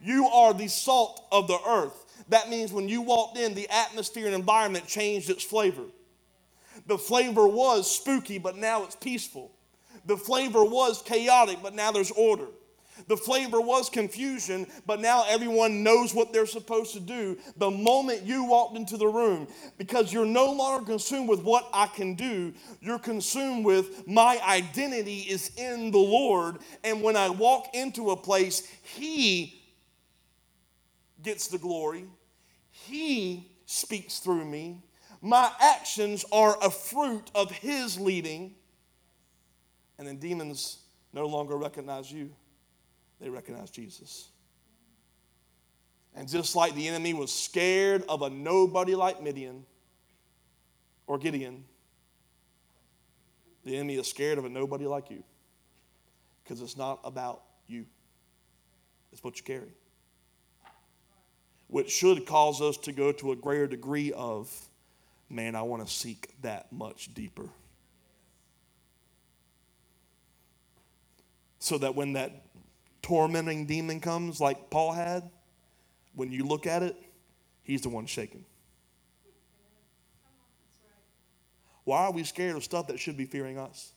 You 0.00 0.26
are 0.26 0.52
the 0.52 0.68
salt 0.68 1.26
of 1.30 1.46
the 1.46 1.58
earth. 1.66 2.24
That 2.28 2.48
means 2.48 2.72
when 2.72 2.88
you 2.88 3.02
walked 3.02 3.38
in, 3.38 3.54
the 3.54 3.68
atmosphere 3.70 4.26
and 4.26 4.34
environment 4.34 4.86
changed 4.86 5.30
its 5.30 5.44
flavor. 5.44 5.84
The 6.86 6.98
flavor 6.98 7.46
was 7.46 7.90
spooky, 7.90 8.38
but 8.38 8.56
now 8.56 8.84
it's 8.84 8.96
peaceful. 8.96 9.52
The 10.06 10.16
flavor 10.16 10.64
was 10.64 11.02
chaotic, 11.02 11.58
but 11.62 11.74
now 11.74 11.92
there's 11.92 12.10
order. 12.10 12.48
The 13.08 13.16
flavor 13.16 13.60
was 13.60 13.90
confusion, 13.90 14.66
but 14.86 15.00
now 15.00 15.24
everyone 15.28 15.82
knows 15.82 16.14
what 16.14 16.32
they're 16.32 16.46
supposed 16.46 16.92
to 16.94 17.00
do 17.00 17.36
the 17.56 17.70
moment 17.70 18.22
you 18.22 18.44
walked 18.44 18.76
into 18.76 18.96
the 18.96 19.06
room 19.06 19.48
because 19.78 20.12
you're 20.12 20.24
no 20.24 20.52
longer 20.52 20.86
consumed 20.86 21.28
with 21.28 21.42
what 21.42 21.68
I 21.72 21.86
can 21.86 22.14
do. 22.14 22.54
You're 22.80 23.00
consumed 23.00 23.64
with 23.64 24.06
my 24.06 24.40
identity 24.46 25.20
is 25.20 25.50
in 25.56 25.90
the 25.90 25.98
Lord. 25.98 26.58
And 26.84 27.02
when 27.02 27.16
I 27.16 27.28
walk 27.30 27.74
into 27.74 28.10
a 28.10 28.16
place, 28.16 28.66
He 28.82 29.60
gets 31.22 31.48
the 31.48 31.58
glory, 31.58 32.04
He 32.70 33.50
speaks 33.66 34.18
through 34.18 34.44
me. 34.44 34.82
My 35.20 35.50
actions 35.60 36.24
are 36.30 36.56
a 36.62 36.70
fruit 36.70 37.30
of 37.34 37.50
His 37.50 37.98
leading. 37.98 38.54
And 39.98 40.06
then 40.06 40.18
demons 40.18 40.78
no 41.12 41.26
longer 41.26 41.56
recognize 41.56 42.10
you 42.10 42.30
they 43.24 43.30
recognized 43.30 43.72
Jesus. 43.72 44.28
And 46.14 46.28
just 46.28 46.54
like 46.54 46.74
the 46.74 46.86
enemy 46.86 47.14
was 47.14 47.32
scared 47.32 48.04
of 48.06 48.20
a 48.20 48.28
nobody 48.28 48.94
like 48.94 49.22
Midian 49.22 49.64
or 51.06 51.16
Gideon, 51.16 51.64
the 53.64 53.76
enemy 53.76 53.94
is 53.94 54.06
scared 54.06 54.36
of 54.36 54.44
a 54.44 54.50
nobody 54.50 54.84
like 54.84 55.10
you 55.10 55.24
because 56.42 56.60
it's 56.60 56.76
not 56.76 57.00
about 57.02 57.40
you, 57.66 57.86
it's 59.10 59.24
what 59.24 59.38
you 59.38 59.44
carry. 59.44 59.72
Which 61.68 61.90
should 61.90 62.26
cause 62.26 62.60
us 62.60 62.76
to 62.76 62.92
go 62.92 63.10
to 63.10 63.32
a 63.32 63.36
greater 63.36 63.66
degree 63.66 64.12
of, 64.12 64.54
man, 65.30 65.54
I 65.54 65.62
want 65.62 65.84
to 65.86 65.90
seek 65.90 66.34
that 66.42 66.70
much 66.70 67.14
deeper. 67.14 67.48
So 71.58 71.78
that 71.78 71.94
when 71.94 72.12
that 72.12 72.43
tormenting 73.04 73.66
demon 73.66 74.00
comes, 74.00 74.40
like 74.40 74.70
Paul 74.70 74.92
had, 74.92 75.30
when 76.14 76.32
you 76.32 76.42
look 76.44 76.66
at 76.66 76.82
it, 76.82 76.96
he's 77.62 77.82
the 77.82 77.90
one 77.90 78.06
shaking. 78.06 78.46
Why 81.84 82.06
are 82.06 82.12
we 82.12 82.24
scared 82.24 82.56
of 82.56 82.64
stuff 82.64 82.86
that 82.86 82.98
should 82.98 83.18
be 83.18 83.26
fearing 83.26 83.58
us? 83.58 83.92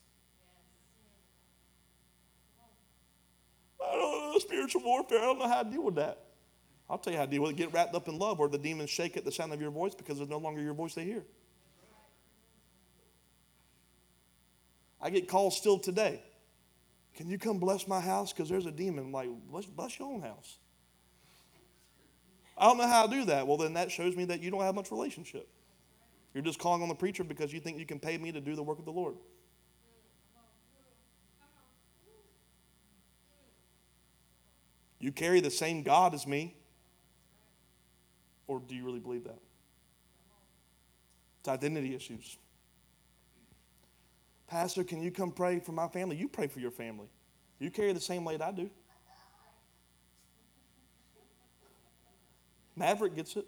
I 3.81 3.93
don't 3.93 4.33
know, 4.33 4.39
spiritual 4.39 4.83
warfare. 4.83 5.19
I 5.19 5.21
don't 5.21 5.39
know 5.39 5.47
how 5.47 5.63
to 5.63 5.69
deal 5.69 5.83
with 5.83 5.95
that. 5.95 6.25
I'll 6.89 6.97
tell 6.97 7.13
you 7.13 7.19
how 7.19 7.25
to 7.25 7.31
deal 7.31 7.43
with 7.43 7.51
it. 7.51 7.55
Get 7.57 7.71
wrapped 7.71 7.95
up 7.95 8.09
in 8.09 8.19
love 8.19 8.39
where 8.39 8.49
the 8.49 8.57
demons 8.57 8.89
shake 8.89 9.15
at 9.15 9.23
the 9.23 9.31
sound 9.31 9.53
of 9.53 9.61
your 9.61 9.71
voice 9.71 9.95
because 9.95 10.19
it's 10.19 10.29
no 10.29 10.37
longer 10.37 10.61
your 10.61 10.73
voice 10.73 10.93
they 10.93 11.05
hear. 11.05 11.23
I 15.01 15.09
get 15.11 15.29
calls 15.29 15.55
still 15.55 15.79
today. 15.79 16.23
Can 17.17 17.31
you 17.31 17.39
come 17.39 17.57
bless 17.57 17.87
my 17.87 17.99
house? 17.99 18.31
Because 18.31 18.47
there's 18.47 18.67
a 18.67 18.71
demon. 18.71 19.11
Like, 19.11 19.27
bless, 19.49 19.65
bless 19.65 19.97
your 19.97 20.07
own 20.07 20.21
house. 20.21 20.59
I 22.55 22.67
don't 22.67 22.77
know 22.77 22.87
how 22.87 23.07
to 23.07 23.11
do 23.11 23.25
that. 23.25 23.47
Well, 23.47 23.57
then 23.57 23.73
that 23.73 23.91
shows 23.91 24.15
me 24.15 24.25
that 24.25 24.41
you 24.41 24.51
don't 24.51 24.61
have 24.61 24.75
much 24.75 24.91
relationship. 24.91 25.49
You're 26.35 26.43
just 26.43 26.59
calling 26.59 26.83
on 26.83 26.89
the 26.89 26.95
preacher 26.95 27.23
because 27.23 27.51
you 27.51 27.59
think 27.59 27.79
you 27.79 27.87
can 27.87 27.99
pay 27.99 28.19
me 28.19 28.31
to 28.31 28.39
do 28.39 28.55
the 28.55 28.61
work 28.61 28.77
of 28.77 28.85
the 28.85 28.91
Lord. 28.91 29.15
You 34.99 35.11
carry 35.11 35.39
the 35.39 35.51
same 35.51 35.81
God 35.81 36.13
as 36.13 36.27
me. 36.27 36.55
Or 38.45 38.61
do 38.65 38.75
you 38.75 38.85
really 38.85 38.99
believe 38.99 39.23
that? 39.23 39.39
It's 41.39 41.49
identity 41.49 41.95
issues. 41.95 42.37
Pastor, 44.47 44.83
can 44.83 45.01
you 45.01 45.11
come 45.11 45.31
pray 45.31 45.59
for 45.59 45.73
my 45.73 45.87
family? 45.87 46.15
You 46.15 46.29
pray 46.29 46.47
for 46.47 46.59
your 46.59 46.71
family. 46.71 47.07
You 47.59 47.69
carry 47.69 47.91
the 47.91 47.99
same 47.99 48.23
weight 48.23 48.41
I 48.41 48.51
do. 48.51 48.69
Maverick 52.75 53.15
gets 53.15 53.35
it. 53.35 53.45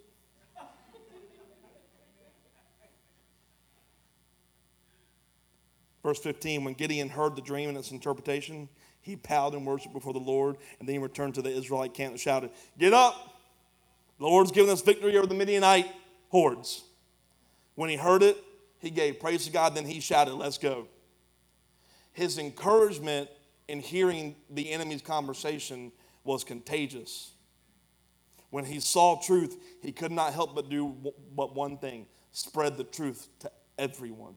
Verse 6.04 6.20
15 6.20 6.64
When 6.64 6.74
Gideon 6.74 7.10
heard 7.10 7.36
the 7.36 7.42
dream 7.42 7.70
and 7.70 7.78
its 7.78 7.92
interpretation, 7.92 8.68
he 9.02 9.16
bowed 9.16 9.54
and 9.54 9.66
worshiped 9.66 9.94
before 9.94 10.14
the 10.14 10.20
Lord, 10.20 10.58
and 10.80 10.88
then 10.88 10.96
he 10.96 11.00
returned 11.00 11.36
to 11.36 11.42
the 11.42 11.50
Israelite 11.50 11.94
camp 11.94 12.12
and 12.12 12.20
shouted, 12.20 12.50
Get 12.78 12.94
up! 12.94 13.42
The 14.18 14.26
Lord's 14.26 14.52
given 14.52 14.72
us 14.72 14.82
victory 14.82 15.18
over 15.18 15.28
the 15.28 15.36
Midianite 15.36 15.88
hordes. 16.30 16.84
When 17.76 17.90
he 17.90 17.96
heard 17.96 18.24
it, 18.24 18.44
he 18.80 18.90
gave 18.90 19.20
praise 19.20 19.46
to 19.46 19.52
God, 19.52 19.76
then 19.76 19.86
he 19.86 20.00
shouted, 20.00 20.34
Let's 20.34 20.58
go. 20.58 20.88
His 22.12 22.38
encouragement 22.38 23.30
in 23.68 23.80
hearing 23.80 24.36
the 24.50 24.72
enemy's 24.72 25.02
conversation 25.02 25.92
was 26.24 26.44
contagious. 26.44 27.32
When 28.50 28.66
he 28.66 28.80
saw 28.80 29.22
truth, 29.22 29.56
he 29.82 29.92
could 29.92 30.12
not 30.12 30.34
help 30.34 30.56
but 30.56 30.70
do 30.70 30.96
but 31.36 31.56
one 31.56 31.78
thing 31.78 32.08
spread 32.32 32.78
the 32.78 32.84
truth 32.84 33.28
to 33.40 33.52
everyone. 33.78 34.36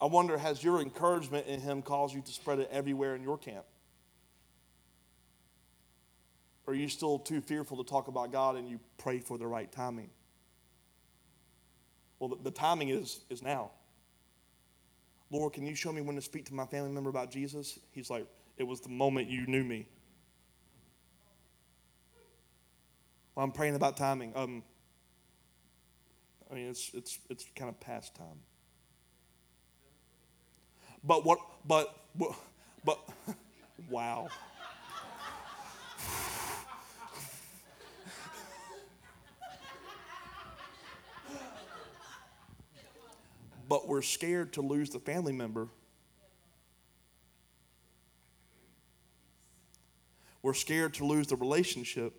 I 0.00 0.06
wonder, 0.06 0.36
has 0.36 0.64
your 0.64 0.80
encouragement 0.80 1.46
in 1.46 1.60
him 1.60 1.80
caused 1.80 2.12
you 2.12 2.22
to 2.22 2.32
spread 2.32 2.58
it 2.58 2.68
everywhere 2.72 3.14
in 3.14 3.22
your 3.22 3.38
camp? 3.38 3.64
Or 6.66 6.74
are 6.74 6.76
you 6.76 6.88
still 6.88 7.18
too 7.20 7.40
fearful 7.40 7.76
to 7.82 7.88
talk 7.88 8.08
about 8.08 8.32
God 8.32 8.56
and 8.56 8.68
you 8.68 8.80
pray 8.98 9.20
for 9.20 9.38
the 9.38 9.46
right 9.46 9.70
timing? 9.70 10.10
Well, 12.22 12.28
the, 12.28 12.36
the 12.44 12.50
timing 12.52 12.90
is, 12.90 13.24
is 13.30 13.42
now. 13.42 13.72
Lord, 15.32 15.54
can 15.54 15.66
you 15.66 15.74
show 15.74 15.90
me 15.90 16.02
when 16.02 16.14
to 16.14 16.22
speak 16.22 16.44
to 16.44 16.54
my 16.54 16.64
family 16.64 16.92
member 16.92 17.10
about 17.10 17.32
Jesus? 17.32 17.80
He's 17.90 18.10
like, 18.10 18.28
it 18.56 18.62
was 18.62 18.80
the 18.80 18.90
moment 18.90 19.28
you 19.28 19.44
knew 19.48 19.64
me. 19.64 19.88
Well, 23.34 23.42
I'm 23.42 23.50
praying 23.50 23.74
about 23.74 23.96
timing. 23.96 24.32
Um, 24.36 24.62
I 26.48 26.54
mean, 26.54 26.68
it's, 26.68 26.92
it's, 26.94 27.18
it's 27.28 27.44
kind 27.56 27.68
of 27.68 27.80
past 27.80 28.14
time. 28.14 28.38
But 31.02 31.24
what, 31.24 31.40
but, 31.66 31.92
but, 32.14 32.36
but 32.84 33.00
wow. 33.90 34.28
But 43.72 43.88
we're 43.88 44.02
scared 44.02 44.52
to 44.52 44.60
lose 44.60 44.90
the 44.90 44.98
family 44.98 45.32
member. 45.32 45.66
We're 50.42 50.52
scared 50.52 50.92
to 50.94 51.06
lose 51.06 51.28
the 51.28 51.36
relationship. 51.36 52.12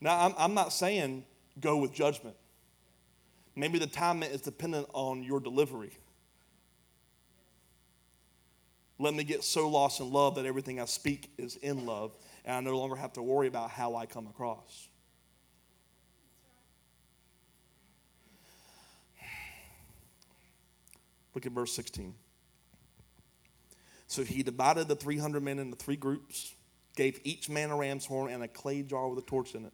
Now, 0.00 0.26
I'm, 0.26 0.34
I'm 0.36 0.54
not 0.54 0.72
saying 0.72 1.24
go 1.60 1.76
with 1.76 1.94
judgment. 1.94 2.34
Maybe 3.54 3.78
the 3.78 3.86
timing 3.86 4.32
is 4.32 4.40
dependent 4.40 4.88
on 4.94 5.22
your 5.22 5.38
delivery. 5.38 5.96
Let 8.98 9.14
me 9.14 9.22
get 9.22 9.44
so 9.44 9.68
lost 9.68 10.00
in 10.00 10.10
love 10.10 10.34
that 10.34 10.44
everything 10.44 10.80
I 10.80 10.86
speak 10.86 11.30
is 11.38 11.54
in 11.54 11.86
love, 11.86 12.16
and 12.44 12.56
I 12.56 12.60
no 12.68 12.76
longer 12.76 12.96
have 12.96 13.12
to 13.12 13.22
worry 13.22 13.46
about 13.46 13.70
how 13.70 13.94
I 13.94 14.06
come 14.06 14.26
across. 14.26 14.88
Look 21.34 21.46
at 21.46 21.52
verse 21.52 21.72
16. 21.72 22.14
So 24.06 24.22
he 24.24 24.42
divided 24.42 24.88
the 24.88 24.96
300 24.96 25.42
men 25.42 25.58
into 25.58 25.76
three 25.76 25.96
groups, 25.96 26.54
gave 26.96 27.18
each 27.24 27.48
man 27.48 27.70
a 27.70 27.76
ram's 27.76 28.04
horn 28.04 28.30
and 28.30 28.42
a 28.42 28.48
clay 28.48 28.82
jar 28.82 29.08
with 29.08 29.18
a 29.18 29.26
torch 29.26 29.54
in 29.54 29.64
it. 29.64 29.72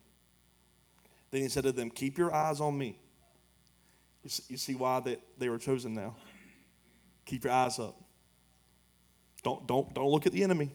Then 1.30 1.42
he 1.42 1.48
said 1.48 1.64
to 1.64 1.72
them, 1.72 1.90
Keep 1.90 2.18
your 2.18 2.32
eyes 2.32 2.60
on 2.60 2.78
me. 2.78 2.98
You 4.48 4.56
see 4.56 4.74
why 4.74 5.00
they, 5.00 5.16
they 5.38 5.48
were 5.48 5.58
chosen 5.58 5.94
now. 5.94 6.14
Keep 7.24 7.44
your 7.44 7.52
eyes 7.52 7.78
up. 7.78 8.00
Don't, 9.42 9.66
don't, 9.66 9.94
don't 9.94 10.10
look 10.10 10.26
at 10.26 10.32
the 10.32 10.42
enemy. 10.42 10.70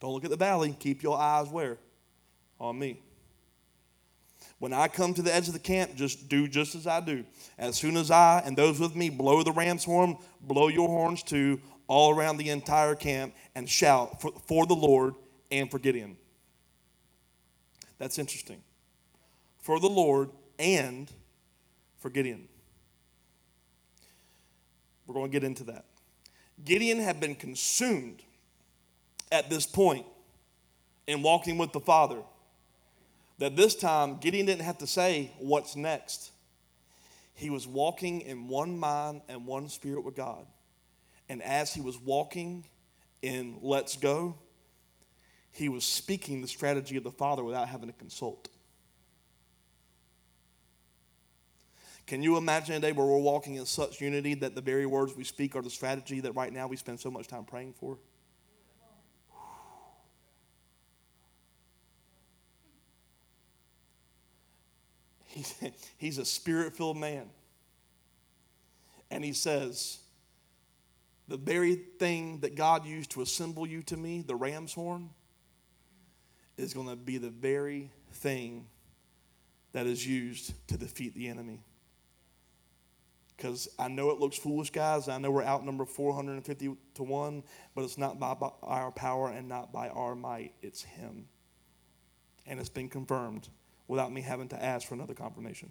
Don't 0.00 0.12
look 0.12 0.24
at 0.24 0.30
the 0.30 0.36
valley. 0.36 0.76
Keep 0.78 1.02
your 1.02 1.18
eyes 1.18 1.48
where? 1.48 1.78
On 2.58 2.78
me. 2.78 3.00
When 4.62 4.72
I 4.72 4.86
come 4.86 5.12
to 5.14 5.22
the 5.22 5.34
edge 5.34 5.48
of 5.48 5.54
the 5.54 5.58
camp, 5.58 5.96
just 5.96 6.28
do 6.28 6.46
just 6.46 6.76
as 6.76 6.86
I 6.86 7.00
do. 7.00 7.24
As 7.58 7.74
soon 7.74 7.96
as 7.96 8.12
I 8.12 8.44
and 8.46 8.56
those 8.56 8.78
with 8.78 8.94
me 8.94 9.10
blow 9.10 9.42
the 9.42 9.50
ram's 9.50 9.82
horn, 9.82 10.16
blow 10.40 10.68
your 10.68 10.86
horns 10.86 11.24
too, 11.24 11.60
all 11.88 12.16
around 12.16 12.36
the 12.36 12.48
entire 12.48 12.94
camp, 12.94 13.34
and 13.56 13.68
shout 13.68 14.22
for, 14.22 14.30
for 14.46 14.64
the 14.64 14.76
Lord 14.76 15.16
and 15.50 15.68
for 15.68 15.80
Gideon. 15.80 16.16
That's 17.98 18.20
interesting. 18.20 18.62
For 19.58 19.80
the 19.80 19.88
Lord 19.88 20.30
and 20.60 21.10
for 21.98 22.08
Gideon. 22.08 22.46
We're 25.08 25.14
going 25.14 25.32
to 25.32 25.32
get 25.32 25.42
into 25.42 25.64
that. 25.64 25.86
Gideon 26.64 27.00
had 27.00 27.18
been 27.18 27.34
consumed 27.34 28.22
at 29.32 29.50
this 29.50 29.66
point 29.66 30.06
in 31.08 31.20
walking 31.20 31.58
with 31.58 31.72
the 31.72 31.80
Father. 31.80 32.22
That 33.42 33.56
this 33.56 33.74
time, 33.74 34.18
Gideon 34.18 34.46
didn't 34.46 34.62
have 34.62 34.78
to 34.78 34.86
say, 34.86 35.32
What's 35.40 35.74
next? 35.74 36.30
He 37.34 37.50
was 37.50 37.66
walking 37.66 38.20
in 38.20 38.46
one 38.46 38.78
mind 38.78 39.22
and 39.28 39.46
one 39.48 39.68
spirit 39.68 40.04
with 40.04 40.14
God. 40.14 40.46
And 41.28 41.42
as 41.42 41.74
he 41.74 41.80
was 41.80 41.98
walking 41.98 42.64
in 43.20 43.58
Let's 43.60 43.96
Go, 43.96 44.36
he 45.50 45.68
was 45.68 45.82
speaking 45.82 46.40
the 46.40 46.46
strategy 46.46 46.96
of 46.96 47.02
the 47.02 47.10
Father 47.10 47.42
without 47.42 47.66
having 47.66 47.88
to 47.88 47.92
consult. 47.94 48.46
Can 52.06 52.22
you 52.22 52.36
imagine 52.36 52.76
a 52.76 52.80
day 52.80 52.92
where 52.92 53.06
we're 53.06 53.18
walking 53.18 53.56
in 53.56 53.66
such 53.66 54.00
unity 54.00 54.34
that 54.34 54.54
the 54.54 54.60
very 54.60 54.86
words 54.86 55.16
we 55.16 55.24
speak 55.24 55.56
are 55.56 55.62
the 55.62 55.70
strategy 55.70 56.20
that 56.20 56.36
right 56.36 56.52
now 56.52 56.68
we 56.68 56.76
spend 56.76 57.00
so 57.00 57.10
much 57.10 57.26
time 57.26 57.44
praying 57.44 57.72
for? 57.72 57.98
He's, 65.32 65.54
he's 65.96 66.18
a 66.18 66.24
spirit 66.24 66.76
filled 66.76 66.98
man. 66.98 67.30
And 69.10 69.24
he 69.24 69.32
says, 69.32 69.98
The 71.28 71.36
very 71.36 71.74
thing 71.74 72.40
that 72.40 72.54
God 72.54 72.84
used 72.86 73.12
to 73.12 73.22
assemble 73.22 73.66
you 73.66 73.82
to 73.84 73.96
me, 73.96 74.22
the 74.22 74.36
ram's 74.36 74.74
horn, 74.74 75.10
is 76.56 76.74
going 76.74 76.88
to 76.88 76.96
be 76.96 77.18
the 77.18 77.30
very 77.30 77.90
thing 78.12 78.66
that 79.72 79.86
is 79.86 80.06
used 80.06 80.52
to 80.68 80.76
defeat 80.76 81.14
the 81.14 81.28
enemy 81.28 81.64
because 83.42 83.68
I 83.76 83.88
know 83.88 84.10
it 84.10 84.20
looks 84.20 84.36
foolish, 84.36 84.70
guys. 84.70 85.08
I 85.08 85.18
know 85.18 85.32
we're 85.32 85.42
outnumbered 85.42 85.88
450 85.88 86.76
to 86.94 87.02
1, 87.02 87.42
but 87.74 87.82
it's 87.82 87.98
not 87.98 88.20
by, 88.20 88.34
by 88.34 88.50
our 88.62 88.92
power 88.92 89.30
and 89.30 89.48
not 89.48 89.72
by 89.72 89.88
our 89.88 90.14
might. 90.14 90.52
It's 90.62 90.82
Him. 90.82 91.26
And 92.46 92.60
it's 92.60 92.68
been 92.68 92.88
confirmed 92.88 93.48
without 93.92 94.10
me 94.10 94.22
having 94.22 94.48
to 94.48 94.64
ask 94.64 94.88
for 94.88 94.94
another 94.94 95.12
confirmation. 95.12 95.70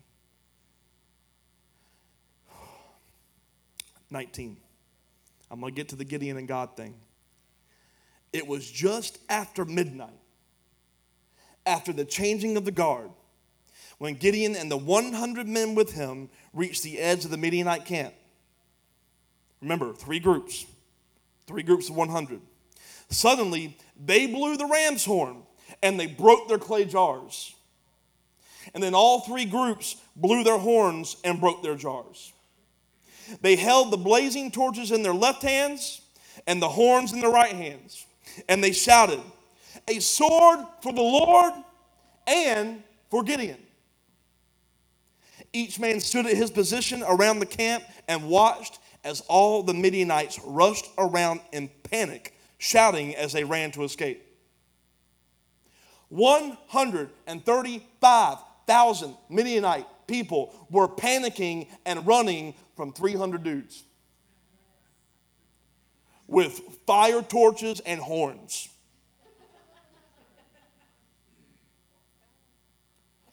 19. 4.11 4.57
I'm 5.49 5.59
going 5.59 5.74
to 5.74 5.76
get 5.76 5.89
to 5.89 5.95
the 5.95 6.05
Gideon 6.05 6.38
and 6.38 6.47
God 6.47 6.78
thing. 6.78 6.93
It 8.32 8.45
was 8.45 8.69
just 8.69 9.17
after 9.28 9.65
midnight, 9.65 10.19
after 11.65 11.91
the 11.91 12.05
changing 12.05 12.57
of 12.57 12.63
the 12.63 12.72
guard, 12.72 13.09
when 13.97 14.13
Gideon 14.13 14.55
and 14.55 14.69
the 14.69 14.78
100 14.78 15.47
men 15.47 15.74
with 15.74 15.93
him 15.93 16.30
reached 16.53 16.84
the 16.84 16.99
edge 16.99 17.26
of 17.26 17.32
the 17.32 17.38
Midianite 17.38 17.86
camp. 17.86 18.13
Remember, 19.63 19.93
three 19.93 20.19
groups, 20.19 20.67
three 21.47 21.63
groups 21.63 21.89
of 21.89 21.95
100. 21.95 22.39
Suddenly, 23.09 23.78
they 23.99 24.28
blew 24.28 24.57
the 24.57 24.67
ram's 24.67 25.05
horn 25.05 25.41
and 25.82 25.99
they 25.99 26.05
broke 26.05 26.47
their 26.47 26.59
clay 26.59 26.86
jars. 26.86 27.55
And 28.74 28.84
then 28.84 28.93
all 28.93 29.22
three 29.22 29.45
groups 29.45 29.95
blew 30.16 30.43
their 30.43 30.57
horns 30.57 31.18
and 31.24 31.39
broke 31.39 31.64
their 31.64 31.76
jars. 31.76 32.34
They 33.41 33.55
held 33.55 33.91
the 33.91 33.97
blazing 33.97 34.51
torches 34.51 34.91
in 34.91 35.03
their 35.03 35.14
left 35.14 35.41
hands 35.41 36.01
and 36.47 36.62
the 36.62 36.70
horns 36.70 37.14
in 37.14 37.22
their 37.22 37.30
right 37.30 37.55
hands. 37.55 38.05
And 38.49 38.64
they 38.64 38.72
shouted, 38.72 39.22
A 39.88 39.99
sword 39.99 40.59
for 40.82 40.93
the 40.93 41.01
Lord 41.01 41.53
and 42.28 42.84
for 43.09 43.24
Gideon. 43.24 43.57
Each 45.53 45.80
man 45.80 45.99
stood 45.99 46.26
at 46.26 46.38
his 46.38 46.51
position 46.51 47.03
around 47.03 47.39
the 47.39 47.45
camp 47.45 47.84
and 48.07 48.30
watched 48.30 48.80
as 49.03 49.22
all 49.22 49.64
the 49.64 49.74
Midianites 49.74 50.39
rushed 50.45 50.89
around 50.97 51.41
in 51.51 51.70
panic, 51.84 52.34
shouting 52.57 53.16
as 53.16 53.34
they 53.34 53.43
ran 53.43 53.72
to 53.72 53.84
escape. 53.84 54.26
135,000 58.66 59.16
Midianite 59.30 59.86
people 60.07 60.53
were 60.70 60.88
panicking 60.88 61.68
and 61.86 62.05
running 62.05 62.53
from 62.76 62.93
300 62.93 63.43
dudes 63.43 63.84
with 66.28 66.62
fire 66.88 67.22
torches 67.22 67.82
and 67.82 67.99
horns. 67.99 68.70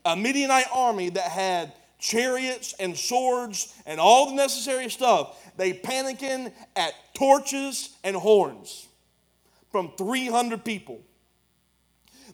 A 0.05 0.17
Midianite 0.17 0.67
army 0.73 1.11
that 1.11 1.31
had 1.31 1.73
chariots 1.99 2.75
and 2.81 2.97
swords 2.97 3.75
and 3.87 4.01
all 4.01 4.31
the 4.31 4.35
necessary 4.35 4.89
stuff, 4.89 5.39
they 5.57 5.73
panicking 5.73 6.53
at 6.77 6.93
torches 7.15 7.97
and 8.05 8.17
horns 8.17 8.87
from 9.71 9.93
300 9.99 10.65
people. 10.65 11.01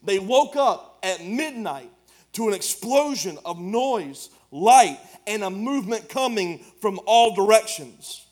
They 0.04 0.18
woke 0.18 0.56
up 0.56 0.98
at 1.02 1.24
midnight 1.24 1.90
to 2.34 2.48
an 2.48 2.54
explosion 2.54 3.38
of 3.44 3.58
noise, 3.58 4.30
light, 4.50 4.98
and 5.26 5.42
a 5.42 5.50
movement 5.50 6.08
coming 6.08 6.64
from 6.80 7.00
all 7.06 7.34
directions. 7.34 8.26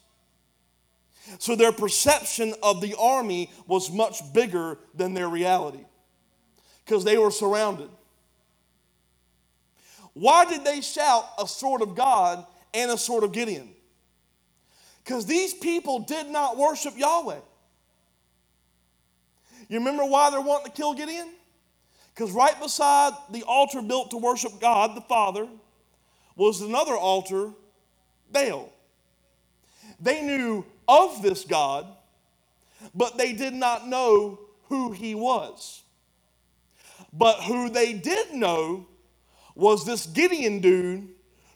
So 1.39 1.57
their 1.57 1.73
perception 1.73 2.55
of 2.63 2.81
the 2.81 2.95
army 2.99 3.51
was 3.67 3.91
much 3.91 4.21
bigger 4.33 4.79
than 4.95 5.15
their 5.15 5.29
reality 5.29 5.85
because 6.85 7.05
they 7.05 7.17
were 7.17 7.31
surrounded. 7.31 7.89
Why 10.15 10.45
did 10.45 10.65
they 10.65 10.81
shout 10.81 11.25
a 11.39 11.47
sword 11.47 11.81
of 11.81 11.95
God 11.95 12.45
and 12.75 12.91
a 12.91 12.99
sword 12.99 13.25
of 13.25 13.33
Gideon? 13.33 13.71
Because 15.05 15.27
these 15.27 15.55
people 15.55 16.01
did 16.01 16.29
not 16.29 16.57
worship 16.57 16.95
Yahweh. 16.97 17.41
You 19.69 19.79
remember 19.79 20.05
why 20.05 20.31
they're 20.31 20.41
wanting 20.41 20.71
to 20.71 20.77
kill 20.77 20.93
Gideon? 20.93 21.29
Because 22.15 22.33
right 22.33 22.59
beside 22.61 23.13
the 23.31 23.43
altar 23.45 23.83
built 23.83 24.11
to 24.11 24.19
worship 24.19 24.61
God 24.61 24.97
the 24.97 25.01
Father 25.03 25.49
was 26.37 26.61
another 26.61 26.95
altar, 26.95 27.51
Baal. 28.31 28.73
They 30.01 30.23
knew 30.23 30.65
of 30.89 31.23
this 31.23 31.45
God, 31.45 31.87
but 32.95 33.17
they 33.17 33.33
did 33.33 33.55
not 33.55 33.89
know 33.89 34.41
who 34.69 34.93
he 34.93 35.15
was. 35.15 35.83
But 37.13 37.43
who 37.43 37.71
they 37.71 37.93
did 37.93 38.33
know 38.33 38.87
was 39.55 39.85
this 39.85 40.07
Gideon 40.07 40.61
dude 40.61 41.09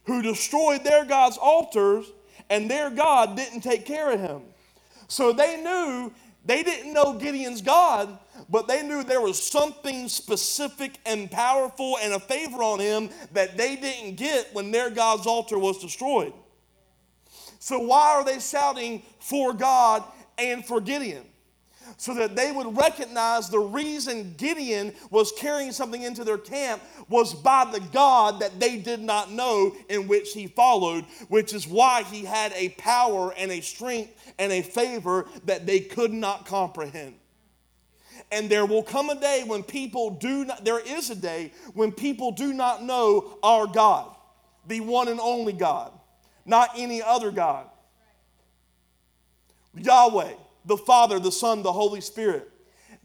who 0.04 0.22
destroyed 0.22 0.84
their 0.84 1.04
God's 1.04 1.38
altars 1.38 2.06
and 2.50 2.70
their 2.70 2.90
God 2.90 3.36
didn't 3.36 3.60
take 3.62 3.84
care 3.84 4.12
of 4.12 4.20
him. 4.20 4.42
So 5.08 5.32
they 5.32 5.60
knew 5.62 6.12
they 6.46 6.62
didn't 6.62 6.92
know 6.92 7.14
Gideon's 7.14 7.60
God, 7.60 8.18
but 8.48 8.68
they 8.68 8.82
knew 8.82 9.02
there 9.02 9.20
was 9.20 9.42
something 9.42 10.08
specific 10.08 10.98
and 11.04 11.30
powerful 11.30 11.98
and 12.00 12.14
a 12.14 12.20
favor 12.20 12.62
on 12.62 12.78
him 12.78 13.10
that 13.32 13.56
they 13.56 13.76
didn't 13.76 14.16
get 14.16 14.54
when 14.54 14.70
their 14.70 14.88
God's 14.88 15.26
altar 15.26 15.58
was 15.58 15.78
destroyed. 15.78 16.32
So, 17.58 17.80
why 17.80 18.14
are 18.14 18.24
they 18.24 18.38
shouting 18.38 19.02
for 19.18 19.52
God 19.52 20.04
and 20.38 20.64
for 20.64 20.80
Gideon? 20.80 21.24
So 21.98 22.12
that 22.14 22.36
they 22.36 22.52
would 22.52 22.76
recognize 22.76 23.48
the 23.48 23.58
reason 23.58 24.34
Gideon 24.36 24.92
was 25.10 25.32
carrying 25.32 25.72
something 25.72 26.02
into 26.02 26.24
their 26.24 26.36
camp 26.38 26.82
was 27.08 27.32
by 27.32 27.64
the 27.64 27.80
God 27.80 28.40
that 28.40 28.60
they 28.60 28.76
did 28.76 29.00
not 29.00 29.32
know 29.32 29.74
in 29.88 30.06
which 30.06 30.34
he 30.34 30.46
followed, 30.46 31.04
which 31.28 31.54
is 31.54 31.66
why 31.66 32.02
he 32.02 32.24
had 32.24 32.52
a 32.52 32.68
power 32.70 33.32
and 33.38 33.50
a 33.50 33.62
strength 33.62 34.12
and 34.38 34.52
a 34.52 34.60
favor 34.60 35.26
that 35.46 35.66
they 35.66 35.80
could 35.80 36.12
not 36.12 36.44
comprehend. 36.44 37.14
And 38.30 38.50
there 38.50 38.66
will 38.66 38.82
come 38.82 39.08
a 39.08 39.18
day 39.18 39.44
when 39.46 39.62
people 39.62 40.10
do 40.10 40.44
not, 40.44 40.64
there 40.64 40.80
is 40.80 41.10
a 41.10 41.14
day 41.14 41.52
when 41.74 41.92
people 41.92 42.32
do 42.32 42.52
not 42.52 42.82
know 42.82 43.38
our 43.42 43.66
God, 43.66 44.14
the 44.66 44.80
one 44.80 45.08
and 45.08 45.20
only 45.20 45.52
God, 45.52 45.92
not 46.44 46.70
any 46.76 47.02
other 47.02 47.30
God. 47.30 47.66
Yahweh, 49.74 50.32
the 50.66 50.76
Father, 50.76 51.18
the 51.18 51.32
Son, 51.32 51.62
the 51.62 51.72
Holy 51.72 52.00
Spirit. 52.00 52.50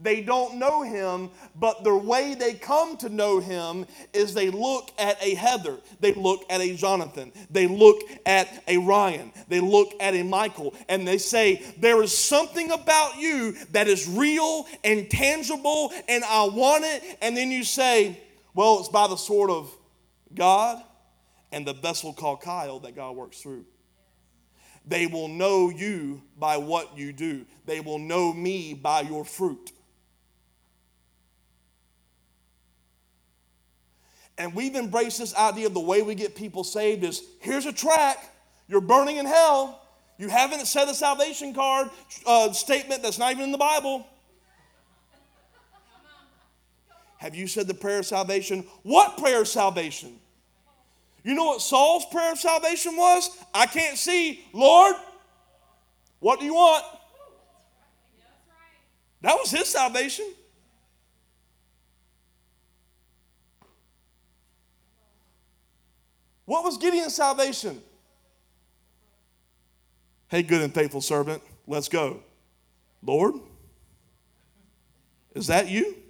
They 0.02 0.20
don't 0.20 0.56
know 0.56 0.82
him, 0.82 1.30
but 1.54 1.84
the 1.84 1.94
way 1.96 2.34
they 2.34 2.54
come 2.54 2.96
to 2.98 3.08
know 3.08 3.38
him 3.38 3.86
is 4.12 4.34
they 4.34 4.50
look 4.50 4.90
at 4.98 5.22
a 5.22 5.34
Heather, 5.34 5.78
they 6.00 6.12
look 6.12 6.44
at 6.50 6.60
a 6.60 6.74
Jonathan, 6.74 7.32
they 7.50 7.68
look 7.68 8.02
at 8.26 8.64
a 8.66 8.78
Ryan, 8.78 9.32
they 9.48 9.60
look 9.60 9.92
at 10.00 10.14
a 10.14 10.24
Michael, 10.24 10.74
and 10.88 11.06
they 11.06 11.18
say, 11.18 11.62
There 11.78 12.02
is 12.02 12.16
something 12.16 12.72
about 12.72 13.18
you 13.18 13.52
that 13.70 13.86
is 13.86 14.08
real 14.08 14.66
and 14.82 15.08
tangible, 15.08 15.92
and 16.08 16.24
I 16.24 16.44
want 16.46 16.84
it. 16.84 17.18
And 17.22 17.36
then 17.36 17.52
you 17.52 17.62
say, 17.62 18.20
Well, 18.54 18.80
it's 18.80 18.88
by 18.88 19.06
the 19.06 19.16
sword 19.16 19.50
of 19.50 19.72
God 20.34 20.82
and 21.52 21.66
the 21.66 21.74
vessel 21.74 22.12
called 22.12 22.40
Kyle 22.40 22.80
that 22.80 22.96
God 22.96 23.14
works 23.14 23.40
through. 23.40 23.66
They 24.86 25.06
will 25.06 25.28
know 25.28 25.70
you 25.70 26.22
by 26.38 26.56
what 26.56 26.96
you 26.98 27.12
do. 27.12 27.46
They 27.66 27.80
will 27.80 27.98
know 27.98 28.32
me 28.32 28.74
by 28.74 29.02
your 29.02 29.24
fruit. 29.24 29.72
And 34.38 34.54
we've 34.54 34.74
embraced 34.74 35.18
this 35.18 35.36
idea 35.36 35.66
of 35.66 35.74
the 35.74 35.80
way 35.80 36.02
we 36.02 36.14
get 36.14 36.34
people 36.34 36.64
saved 36.64 37.04
is 37.04 37.22
here's 37.40 37.66
a 37.66 37.72
track, 37.72 38.18
you're 38.66 38.80
burning 38.80 39.18
in 39.18 39.26
hell. 39.26 39.78
You 40.18 40.28
haven't 40.28 40.66
said 40.66 40.88
a 40.88 40.94
salvation 40.94 41.54
card 41.54 41.90
uh, 42.26 42.52
statement 42.52 43.02
that's 43.02 43.18
not 43.18 43.32
even 43.32 43.44
in 43.44 43.52
the 43.52 43.58
Bible. 43.58 44.06
Have 47.18 47.36
you 47.36 47.46
said 47.46 47.68
the 47.68 47.74
prayer 47.74 48.00
of 48.00 48.06
salvation? 48.06 48.66
What 48.82 49.16
prayer 49.16 49.42
of 49.42 49.48
salvation? 49.48 50.18
You 51.24 51.34
know 51.34 51.44
what 51.44 51.60
Saul's 51.62 52.04
prayer 52.06 52.32
of 52.32 52.38
salvation 52.38 52.96
was? 52.96 53.30
I 53.54 53.66
can't 53.66 53.96
see. 53.96 54.44
Lord, 54.52 54.96
what 56.18 56.40
do 56.40 56.46
you 56.46 56.54
want? 56.54 56.84
That 59.20 59.36
was 59.36 59.50
his 59.50 59.68
salvation. 59.68 60.26
What 66.44 66.64
was 66.64 66.76
Gideon's 66.76 67.14
salvation? 67.14 67.80
Hey, 70.28 70.42
good 70.42 70.62
and 70.62 70.74
faithful 70.74 71.00
servant, 71.00 71.42
let's 71.66 71.88
go. 71.88 72.20
Lord, 73.02 73.34
is 75.34 75.46
that 75.46 75.68
you? 75.68 76.01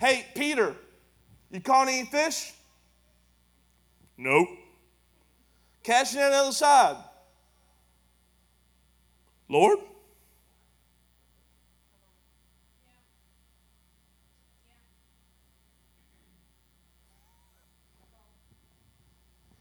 Hey, 0.00 0.24
Peter, 0.34 0.74
you 1.50 1.60
caught 1.60 1.86
any 1.86 2.06
fish? 2.06 2.54
Nope. 4.16 4.48
Catching 5.82 6.20
it 6.20 6.24
on 6.24 6.30
the 6.30 6.36
other 6.36 6.52
side. 6.52 6.96
Lord? 9.50 9.78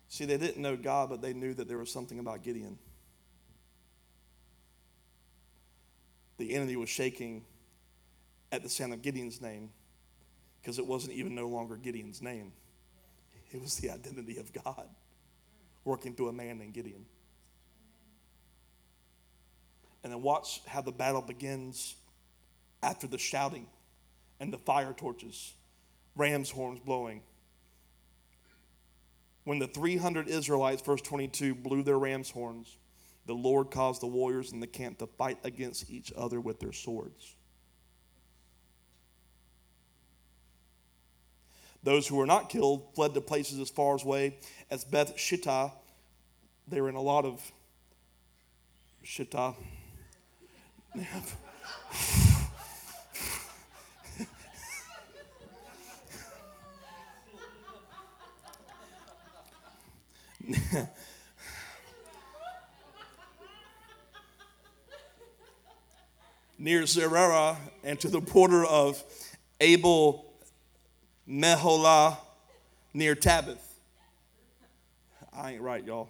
See, 0.08 0.24
they 0.24 0.38
didn't 0.38 0.62
know 0.62 0.78
God, 0.78 1.10
but 1.10 1.22
they 1.22 1.34
knew 1.34 1.54
that 1.54 1.68
there 1.68 1.78
was 1.78 1.92
something 1.92 2.18
about 2.18 2.44
Gideon. 2.44 2.78
The 6.38 6.56
enemy 6.56 6.78
was 6.78 6.88
shaking 6.88 7.44
at 8.54 8.64
the 8.64 8.70
sound 8.70 8.94
of 8.94 9.02
Gideon's 9.02 9.42
name 9.42 9.72
because 10.62 10.80
it 10.80 10.86
wasn't 10.86 11.14
even 11.14 11.36
no 11.36 11.48
longer 11.48 11.76
Gideon's 11.76 12.22
name, 12.22 12.52
it 13.52 13.62
was 13.62 13.78
the 13.78 13.90
identity 13.90 14.38
of 14.38 14.52
God 14.54 14.88
working 15.86 16.14
through 16.14 16.30
a 16.30 16.34
man 16.34 16.60
named 16.60 16.74
Gideon. 16.74 17.06
And 20.04 20.14
then 20.14 20.22
watch 20.22 20.62
how 20.68 20.82
the 20.82 20.92
battle 20.92 21.22
begins 21.22 21.96
after 22.82 23.08
the 23.08 23.18
shouting 23.18 23.68
and 24.40 24.54
the 24.54 24.58
fire 24.58 24.94
torches, 24.94 25.54
ram's 26.16 26.50
horns 26.50 26.80
blowing, 26.80 27.22
when 29.50 29.58
the 29.58 29.68
300 29.68 30.28
Israelites, 30.28 30.82
verse 30.84 31.02
22, 31.02 31.56
blew 31.56 31.82
their 31.82 31.98
ram's 31.98 32.30
horns, 32.30 32.78
the 33.26 33.34
Lord 33.34 33.72
caused 33.72 34.00
the 34.00 34.08
warriors 34.08 34.52
in 34.52 34.60
the 34.60 34.68
camp 34.68 35.00
to 35.00 35.08
fight 35.08 35.40
against 35.44 35.90
each 35.90 36.14
other 36.16 36.40
with 36.40 36.60
their 36.60 36.72
swords. 36.72 37.36
Those 41.82 42.08
who 42.08 42.16
were 42.18 42.26
not 42.26 42.50
killed 42.50 42.94
fled 42.94 43.14
to 43.14 43.22
places 43.22 43.60
as 43.60 43.70
far 43.70 43.98
away 44.04 44.38
as 44.70 44.84
Beth 44.84 45.16
Shittah. 45.16 45.72
They 46.68 46.82
were 46.82 46.90
in 46.90 46.96
a 46.96 47.02
lot 47.02 47.24
of 47.26 47.52
Shittah. 49.06 49.56
Near 66.58 66.82
Zererah 66.82 67.56
and 67.84 67.98
to 68.02 68.10
the 68.10 68.20
border 68.20 68.66
of 68.66 69.02
Abel 69.62 70.29
Meholah 71.30 72.18
near 72.94 73.16
Tabbath. 73.16 73.62
I 75.32 75.54
ain't 75.54 75.62
right, 75.62 75.84
y'all. 75.86 76.10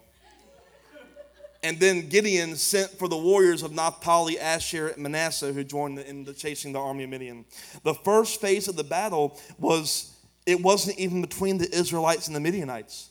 And 1.61 1.77
then 1.77 2.07
Gideon 2.07 2.55
sent 2.55 2.91
for 2.91 3.09
the 3.09 3.17
warriors 3.17 3.63
of 3.63 3.73
Naphtali, 3.73 4.39
Asher, 4.39 4.87
and 4.87 5.03
Manasseh 5.03 5.51
who 5.51 5.65
joined 5.65 5.99
in 5.99 6.23
the 6.23 6.33
chasing 6.33 6.71
the 6.71 6.79
army 6.79 7.03
of 7.03 7.09
Midian. 7.09 7.43
The 7.83 7.93
first 7.93 8.39
phase 8.39 8.69
of 8.69 8.77
the 8.77 8.83
battle 8.83 9.37
was 9.57 10.15
it 10.45 10.61
wasn't 10.61 10.97
even 10.97 11.21
between 11.21 11.57
the 11.57 11.69
Israelites 11.75 12.27
and 12.27 12.35
the 12.35 12.39
Midianites. 12.39 13.09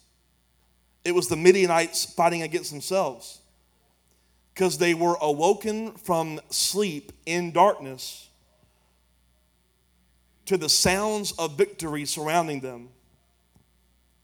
It 1.04 1.14
was 1.14 1.28
the 1.28 1.36
Midianites 1.36 2.06
fighting 2.06 2.40
against 2.40 2.70
themselves 2.70 3.40
because 4.54 4.78
they 4.78 4.94
were 4.94 5.16
awoken 5.20 5.92
from 5.92 6.40
sleep 6.48 7.12
in 7.26 7.52
darkness 7.52 8.27
to 10.48 10.56
the 10.56 10.68
sounds 10.68 11.32
of 11.32 11.58
victory 11.58 12.06
surrounding 12.06 12.60
them. 12.60 12.88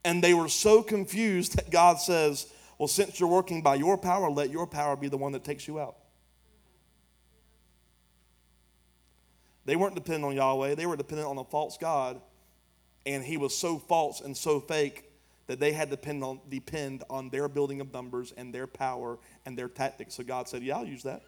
And 0.03 0.23
they 0.23 0.33
were 0.33 0.49
so 0.49 0.81
confused 0.81 1.55
that 1.55 1.69
God 1.69 1.99
says, 1.99 2.47
Well, 2.79 2.87
since 2.87 3.19
you're 3.19 3.29
working 3.29 3.61
by 3.61 3.75
your 3.75 3.95
power, 3.95 4.31
let 4.31 4.49
your 4.49 4.65
power 4.65 4.95
be 4.95 5.07
the 5.07 5.17
one 5.17 5.33
that 5.33 5.43
takes 5.43 5.67
you 5.67 5.79
out. 5.79 5.97
They 9.65 9.75
weren't 9.75 9.93
dependent 9.93 10.25
on 10.25 10.35
Yahweh, 10.35 10.73
they 10.73 10.87
were 10.87 10.97
dependent 10.97 11.29
on 11.29 11.37
a 11.37 11.43
false 11.43 11.77
God. 11.77 12.19
And 13.05 13.23
he 13.23 13.37
was 13.37 13.55
so 13.55 13.77
false 13.77 14.21
and 14.21 14.35
so 14.35 14.59
fake 14.59 15.11
that 15.45 15.59
they 15.59 15.73
had 15.73 15.91
to 15.91 15.95
depend 15.95 16.23
on, 16.23 16.39
depend 16.49 17.03
on 17.07 17.29
their 17.29 17.47
building 17.47 17.81
of 17.81 17.93
numbers 17.93 18.33
and 18.35 18.51
their 18.51 18.65
power 18.65 19.19
and 19.45 19.55
their 19.55 19.69
tactics. 19.69 20.15
So 20.15 20.23
God 20.23 20.49
said, 20.49 20.63
Yeah, 20.63 20.77
I'll 20.77 20.87
use 20.87 21.03
that. 21.03 21.21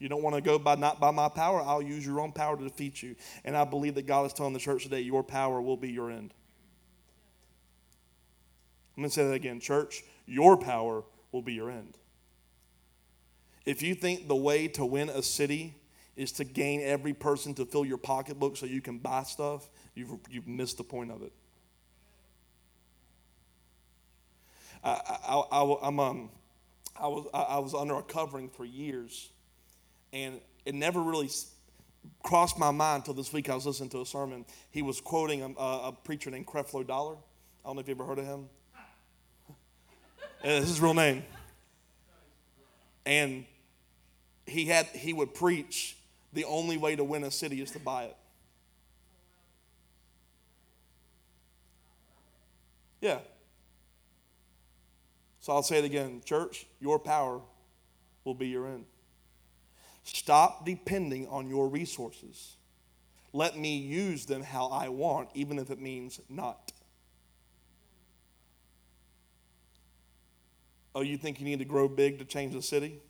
You 0.00 0.08
don't 0.08 0.22
want 0.22 0.36
to 0.36 0.42
go 0.42 0.58
by 0.58 0.76
not 0.76 1.00
by 1.00 1.10
my 1.10 1.28
power, 1.28 1.60
I'll 1.60 1.82
use 1.82 2.06
your 2.06 2.20
own 2.20 2.32
power 2.32 2.56
to 2.56 2.62
defeat 2.62 3.02
you. 3.02 3.16
And 3.44 3.56
I 3.56 3.64
believe 3.64 3.94
that 3.96 4.06
God 4.06 4.26
is 4.26 4.32
telling 4.32 4.52
the 4.52 4.60
church 4.60 4.84
today, 4.84 5.00
your 5.00 5.24
power 5.24 5.60
will 5.60 5.76
be 5.76 5.90
your 5.90 6.10
end. 6.10 6.34
I'm 8.96 9.02
going 9.02 9.10
to 9.10 9.14
say 9.14 9.26
that 9.26 9.34
again, 9.34 9.60
church, 9.60 10.02
your 10.26 10.56
power 10.56 11.04
will 11.32 11.42
be 11.42 11.54
your 11.54 11.70
end. 11.70 11.96
If 13.64 13.82
you 13.82 13.94
think 13.94 14.28
the 14.28 14.36
way 14.36 14.68
to 14.68 14.84
win 14.84 15.08
a 15.08 15.22
city 15.22 15.76
is 16.16 16.32
to 16.32 16.44
gain 16.44 16.80
every 16.82 17.12
person 17.12 17.54
to 17.54 17.66
fill 17.66 17.84
your 17.84 17.98
pocketbook 17.98 18.56
so 18.56 18.66
you 18.66 18.80
can 18.80 18.98
buy 18.98 19.22
stuff, 19.22 19.68
you've, 19.94 20.10
you've 20.30 20.48
missed 20.48 20.78
the 20.78 20.84
point 20.84 21.10
of 21.10 21.22
it. 21.22 21.32
I, 24.82 25.00
I, 25.28 25.34
I, 25.36 25.88
am 25.88 26.00
um, 26.00 26.30
I, 27.00 27.08
was, 27.08 27.28
I 27.34 27.58
was 27.58 27.74
under 27.74 27.96
a 27.96 28.02
covering 28.02 28.48
for 28.48 28.64
years 28.64 29.30
and 30.12 30.40
it 30.64 30.74
never 30.74 31.00
really 31.00 31.30
crossed 32.22 32.58
my 32.58 32.70
mind 32.70 33.02
until 33.02 33.14
this 33.14 33.32
week. 33.32 33.48
I 33.48 33.54
was 33.54 33.66
listening 33.66 33.90
to 33.90 34.00
a 34.00 34.06
sermon. 34.06 34.44
He 34.70 34.82
was 34.82 35.00
quoting 35.00 35.42
a, 35.42 35.62
a 35.62 35.92
preacher 36.04 36.30
named 36.30 36.46
Creflo 36.46 36.86
Dollar. 36.86 37.16
I 37.64 37.68
don't 37.68 37.76
know 37.76 37.80
if 37.80 37.88
you 37.88 37.94
ever 37.94 38.04
heard 38.04 38.18
of 38.18 38.26
him. 38.26 38.48
This 40.42 40.62
is 40.64 40.68
his 40.68 40.80
real 40.80 40.94
name. 40.94 41.24
And 43.04 43.44
he 44.46 44.66
had 44.66 44.86
he 44.86 45.12
would 45.12 45.34
preach 45.34 45.96
the 46.32 46.44
only 46.44 46.76
way 46.76 46.96
to 46.96 47.04
win 47.04 47.24
a 47.24 47.30
city 47.30 47.60
is 47.60 47.70
to 47.72 47.78
buy 47.78 48.04
it. 48.04 48.16
Yeah. 53.00 53.18
So 55.40 55.52
I'll 55.52 55.62
say 55.62 55.78
it 55.78 55.84
again, 55.84 56.20
church, 56.24 56.66
your 56.80 56.98
power 56.98 57.40
will 58.24 58.34
be 58.34 58.48
your 58.48 58.66
end. 58.66 58.84
Stop 60.14 60.64
depending 60.64 61.28
on 61.28 61.48
your 61.48 61.68
resources. 61.68 62.56
Let 63.34 63.58
me 63.58 63.76
use 63.76 64.24
them 64.24 64.42
how 64.42 64.68
I 64.68 64.88
want, 64.88 65.28
even 65.34 65.58
if 65.58 65.70
it 65.70 65.78
means 65.78 66.18
not. 66.30 66.72
Oh, 70.94 71.02
you 71.02 71.18
think 71.18 71.38
you 71.38 71.44
need 71.44 71.58
to 71.58 71.66
grow 71.66 71.88
big 71.88 72.18
to 72.20 72.24
change 72.24 72.54
the 72.54 72.62
city? 72.62 73.00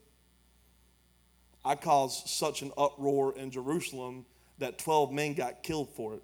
I 1.64 1.76
caused 1.76 2.26
such 2.26 2.62
an 2.62 2.72
uproar 2.76 3.36
in 3.36 3.52
Jerusalem 3.52 4.26
that 4.58 4.78
12 4.78 5.12
men 5.12 5.34
got 5.34 5.62
killed 5.62 5.90
for 5.90 6.14
it 6.14 6.22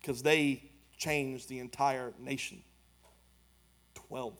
because 0.00 0.22
they 0.22 0.62
changed 0.98 1.48
the 1.48 1.60
entire 1.60 2.12
nation. 2.20 2.62
12 3.94 4.34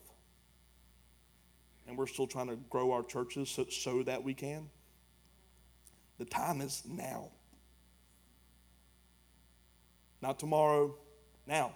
and 1.87 1.99
we're 1.99 2.07
still 2.07 2.27
trying 2.27 2.49
to 2.49 2.57
grow 2.71 2.93
our 2.93 3.03
churches 3.03 3.51
so, 3.51 3.67
so 3.69 4.03
that 4.03 4.23
we 4.23 4.35
can. 4.35 4.69
The 6.19 6.25
time 6.25 6.61
is 6.61 6.83
now. 6.87 7.31
Not 10.23 10.39
tomorrow, 10.39 10.97
now. 11.47 11.75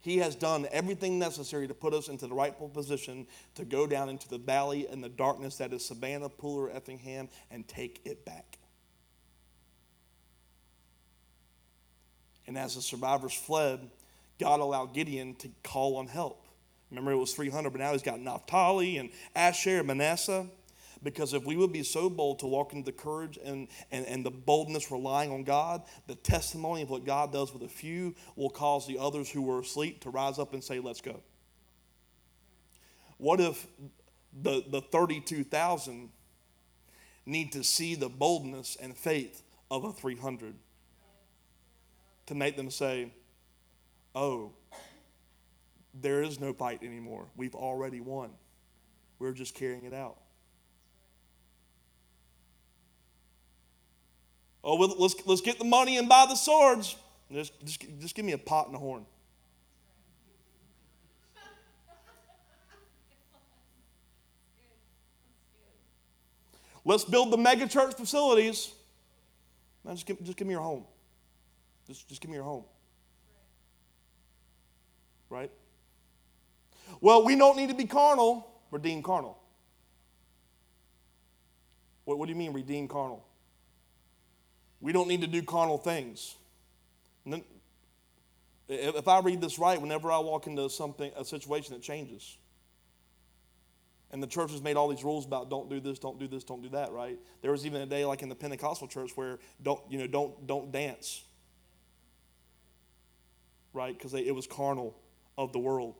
He 0.00 0.18
has 0.18 0.34
done 0.34 0.66
everything 0.70 1.18
necessary 1.18 1.68
to 1.68 1.74
put 1.74 1.92
us 1.92 2.08
into 2.08 2.26
the 2.26 2.34
rightful 2.34 2.68
position 2.68 3.26
to 3.56 3.64
go 3.64 3.86
down 3.86 4.08
into 4.08 4.28
the 4.28 4.38
valley 4.38 4.86
and 4.86 5.02
the 5.04 5.08
darkness 5.08 5.56
that 5.56 5.72
is 5.72 5.84
Savannah, 5.84 6.30
Pooler, 6.30 6.74
Effingham, 6.74 7.28
and 7.50 7.66
take 7.68 8.00
it 8.04 8.24
back. 8.24 8.58
And 12.46 12.56
as 12.56 12.76
the 12.76 12.82
survivors 12.82 13.34
fled, 13.34 13.90
God 14.40 14.60
allowed 14.60 14.94
Gideon 14.94 15.34
to 15.36 15.50
call 15.62 15.96
on 15.96 16.06
help. 16.06 16.46
Remember, 16.90 17.12
it 17.12 17.16
was 17.16 17.34
300, 17.34 17.70
but 17.70 17.80
now 17.80 17.92
he's 17.92 18.02
got 18.02 18.18
Naphtali 18.20 18.96
and 18.96 19.10
Asher 19.34 19.78
and 19.78 19.86
Manasseh. 19.86 20.46
Because 21.02 21.32
if 21.32 21.44
we 21.44 21.56
would 21.56 21.72
be 21.72 21.82
so 21.82 22.10
bold 22.10 22.40
to 22.40 22.46
walk 22.46 22.72
into 22.72 22.84
the 22.84 22.96
courage 22.96 23.38
and, 23.44 23.68
and, 23.92 24.04
and 24.06 24.26
the 24.26 24.30
boldness 24.30 24.90
relying 24.90 25.30
on 25.30 25.44
God, 25.44 25.82
the 26.06 26.16
testimony 26.16 26.82
of 26.82 26.90
what 26.90 27.04
God 27.04 27.32
does 27.32 27.52
with 27.52 27.62
a 27.62 27.68
few 27.68 28.14
will 28.34 28.50
cause 28.50 28.86
the 28.86 28.98
others 28.98 29.30
who 29.30 29.42
were 29.42 29.60
asleep 29.60 30.00
to 30.02 30.10
rise 30.10 30.38
up 30.38 30.52
and 30.54 30.62
say, 30.62 30.80
Let's 30.80 31.00
go. 31.00 31.20
What 33.18 33.40
if 33.40 33.66
the, 34.42 34.64
the 34.68 34.80
32,000 34.80 36.10
need 37.26 37.52
to 37.52 37.62
see 37.62 37.94
the 37.94 38.08
boldness 38.08 38.76
and 38.80 38.96
faith 38.96 39.42
of 39.70 39.84
a 39.84 39.92
300 39.92 40.54
to 42.26 42.34
make 42.34 42.56
them 42.56 42.70
say, 42.70 43.12
Oh, 44.14 44.52
there 45.94 46.22
is 46.22 46.40
no 46.40 46.52
fight 46.52 46.82
anymore. 46.82 47.26
We've 47.36 47.54
already 47.54 48.00
won. 48.00 48.30
We're 49.18 49.32
just 49.32 49.54
carrying 49.54 49.84
it 49.84 49.94
out. 49.94 50.16
Oh, 54.62 54.76
well, 54.76 54.94
let's, 54.98 55.14
let's 55.26 55.40
get 55.40 55.58
the 55.58 55.64
money 55.64 55.98
and 55.98 56.08
buy 56.08 56.26
the 56.28 56.34
swords. 56.34 56.96
Just, 57.32 57.52
just, 57.64 58.00
just 58.00 58.14
give 58.14 58.24
me 58.24 58.32
a 58.32 58.38
pot 58.38 58.66
and 58.66 58.74
a 58.74 58.78
horn. 58.78 59.04
Let's 66.84 67.04
build 67.04 67.30
the 67.30 67.36
mega 67.36 67.68
church 67.68 67.94
facilities. 67.94 68.72
Man, 69.84 69.94
just, 69.94 70.06
give, 70.06 70.22
just 70.24 70.38
give 70.38 70.46
me 70.46 70.54
your 70.54 70.62
home. 70.62 70.84
Just, 71.86 72.08
just 72.08 72.20
give 72.20 72.30
me 72.30 72.36
your 72.36 72.44
home. 72.44 72.64
Right? 75.28 75.50
Well, 77.02 77.24
we 77.26 77.36
don't 77.36 77.58
need 77.58 77.68
to 77.68 77.74
be 77.74 77.84
carnal, 77.84 78.50
redeem 78.70 79.02
carnal. 79.02 79.38
What, 82.06 82.18
what 82.18 82.24
do 82.24 82.32
you 82.32 82.38
mean, 82.38 82.54
redeem 82.54 82.88
carnal? 82.88 83.27
We 84.80 84.92
don't 84.92 85.08
need 85.08 85.22
to 85.22 85.26
do 85.26 85.42
carnal 85.42 85.78
things. 85.78 86.36
If 88.68 89.08
I 89.08 89.20
read 89.20 89.40
this 89.40 89.58
right, 89.58 89.80
whenever 89.80 90.10
I 90.12 90.18
walk 90.18 90.46
into 90.46 90.68
something, 90.70 91.10
a 91.16 91.24
situation 91.24 91.74
that 91.74 91.82
changes, 91.82 92.36
and 94.10 94.22
the 94.22 94.26
church 94.26 94.52
has 94.52 94.62
made 94.62 94.76
all 94.76 94.88
these 94.88 95.04
rules 95.04 95.26
about 95.26 95.50
don't 95.50 95.68
do 95.68 95.80
this, 95.80 95.98
don't 95.98 96.18
do 96.18 96.26
this, 96.26 96.44
don't 96.44 96.62
do 96.62 96.68
that, 96.70 96.92
right? 96.92 97.18
There 97.42 97.50
was 97.50 97.66
even 97.66 97.82
a 97.82 97.86
day 97.86 98.04
like 98.04 98.22
in 98.22 98.28
the 98.28 98.34
Pentecostal 98.34 98.88
church 98.88 99.10
where 99.16 99.38
don't, 99.62 99.80
you 99.90 99.98
know, 99.98 100.06
don't, 100.06 100.46
don't 100.46 100.72
dance, 100.72 101.22
right? 103.72 103.96
Because 103.96 104.14
it 104.14 104.34
was 104.34 104.46
carnal 104.46 104.96
of 105.36 105.52
the 105.52 105.58
world. 105.58 105.94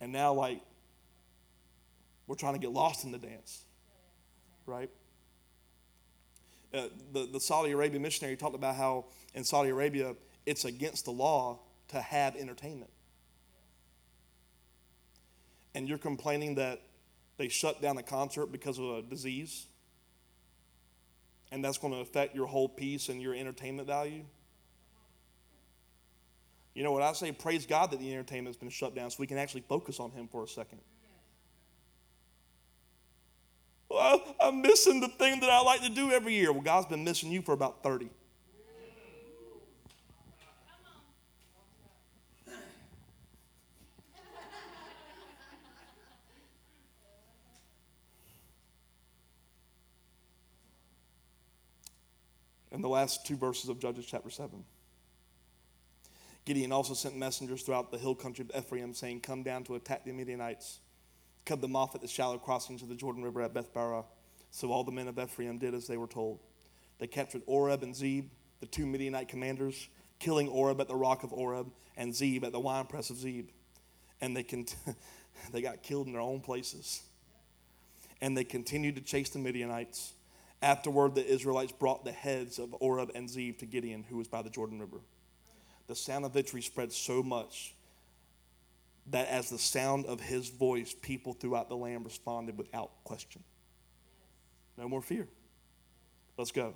And 0.00 0.12
now, 0.12 0.32
like, 0.32 0.60
we're 2.26 2.36
trying 2.36 2.54
to 2.54 2.60
get 2.60 2.70
lost 2.70 3.04
in 3.04 3.12
the 3.12 3.18
dance, 3.18 3.62
right? 4.66 4.90
Uh, 6.74 6.88
the, 7.12 7.28
the 7.32 7.40
Saudi 7.40 7.70
Arabian 7.70 8.02
missionary 8.02 8.36
talked 8.36 8.56
about 8.56 8.74
how 8.74 9.04
in 9.34 9.44
Saudi 9.44 9.70
Arabia 9.70 10.16
it's 10.44 10.64
against 10.64 11.04
the 11.04 11.12
law 11.12 11.60
to 11.88 12.00
have 12.00 12.34
entertainment. 12.34 12.90
And 15.74 15.88
you're 15.88 15.98
complaining 15.98 16.56
that 16.56 16.80
they 17.36 17.48
shut 17.48 17.80
down 17.80 17.96
a 17.98 18.02
concert 18.02 18.46
because 18.46 18.78
of 18.78 18.84
a 18.84 19.02
disease, 19.02 19.66
and 21.52 21.64
that's 21.64 21.78
going 21.78 21.92
to 21.92 22.00
affect 22.00 22.34
your 22.34 22.46
whole 22.46 22.68
piece 22.68 23.08
and 23.08 23.22
your 23.22 23.34
entertainment 23.34 23.86
value. 23.86 24.24
You 26.74 26.82
know 26.82 26.90
what 26.90 27.02
I 27.02 27.12
say? 27.12 27.30
Praise 27.30 27.66
God 27.66 27.92
that 27.92 28.00
the 28.00 28.12
entertainment's 28.12 28.58
been 28.58 28.68
shut 28.68 28.96
down 28.96 29.10
so 29.10 29.18
we 29.20 29.28
can 29.28 29.38
actually 29.38 29.64
focus 29.68 30.00
on 30.00 30.10
Him 30.10 30.26
for 30.26 30.42
a 30.42 30.48
second. 30.48 30.80
I'm 33.98 34.62
missing 34.62 35.00
the 35.00 35.08
thing 35.08 35.40
that 35.40 35.50
I 35.50 35.60
like 35.62 35.82
to 35.82 35.90
do 35.90 36.10
every 36.10 36.34
year. 36.34 36.52
Well, 36.52 36.62
God's 36.62 36.86
been 36.86 37.04
missing 37.04 37.30
you 37.30 37.42
for 37.42 37.52
about 37.52 37.82
30. 37.82 38.10
And 52.72 52.82
the 52.82 52.88
last 52.88 53.24
two 53.24 53.36
verses 53.36 53.70
of 53.70 53.78
Judges 53.78 54.04
chapter 54.04 54.30
7. 54.30 54.64
Gideon 56.44 56.72
also 56.72 56.92
sent 56.92 57.16
messengers 57.16 57.62
throughout 57.62 57.92
the 57.92 57.98
hill 57.98 58.16
country 58.16 58.44
of 58.44 58.64
Ephraim, 58.64 58.92
saying, 58.92 59.20
Come 59.20 59.44
down 59.44 59.62
to 59.64 59.76
attack 59.76 60.04
the 60.04 60.12
Midianites. 60.12 60.80
Cut 61.44 61.60
them 61.60 61.76
off 61.76 61.94
at 61.94 62.00
the 62.00 62.08
shallow 62.08 62.38
crossings 62.38 62.82
of 62.82 62.88
the 62.88 62.94
Jordan 62.94 63.22
River 63.22 63.42
at 63.42 63.54
Bethbarah. 63.54 64.04
So 64.50 64.70
all 64.70 64.84
the 64.84 64.92
men 64.92 65.08
of 65.08 65.18
Ephraim 65.18 65.58
did 65.58 65.74
as 65.74 65.86
they 65.86 65.96
were 65.96 66.06
told. 66.06 66.40
They 66.98 67.06
captured 67.06 67.42
Oreb 67.46 67.82
and 67.82 67.94
Zeb, 67.94 68.26
the 68.60 68.66
two 68.66 68.86
Midianite 68.86 69.28
commanders, 69.28 69.88
killing 70.20 70.48
Oreb 70.48 70.80
at 70.80 70.88
the 70.88 70.94
rock 70.94 71.24
of 71.24 71.32
Oreb 71.32 71.70
and 71.96 72.14
Zeb 72.14 72.44
at 72.44 72.52
the 72.52 72.60
winepress 72.60 73.10
of 73.10 73.16
Zeb. 73.16 73.48
And 74.20 74.36
they, 74.36 74.42
cont- 74.42 74.76
they 75.52 75.60
got 75.60 75.82
killed 75.82 76.06
in 76.06 76.12
their 76.12 76.22
own 76.22 76.40
places. 76.40 77.02
And 78.20 78.36
they 78.36 78.44
continued 78.44 78.94
to 78.94 79.02
chase 79.02 79.30
the 79.30 79.38
Midianites. 79.38 80.14
Afterward, 80.62 81.14
the 81.14 81.26
Israelites 81.26 81.72
brought 81.72 82.04
the 82.04 82.12
heads 82.12 82.58
of 82.58 82.74
Oreb 82.80 83.10
and 83.14 83.28
Zeb 83.28 83.58
to 83.58 83.66
Gideon, 83.66 84.04
who 84.08 84.16
was 84.16 84.28
by 84.28 84.40
the 84.40 84.50
Jordan 84.50 84.80
River 84.80 85.00
the 85.86 85.94
sound 85.94 86.24
of 86.24 86.32
victory 86.32 86.62
spread 86.62 86.92
so 86.92 87.22
much 87.22 87.74
that 89.08 89.28
as 89.28 89.50
the 89.50 89.58
sound 89.58 90.06
of 90.06 90.20
his 90.20 90.48
voice, 90.48 90.94
people 91.02 91.34
throughout 91.34 91.68
the 91.68 91.76
land 91.76 92.04
responded 92.04 92.56
without 92.56 92.90
question. 93.04 93.42
No 94.76 94.88
more 94.88 95.02
fear. 95.02 95.28
Let's 96.36 96.52
go. 96.52 96.74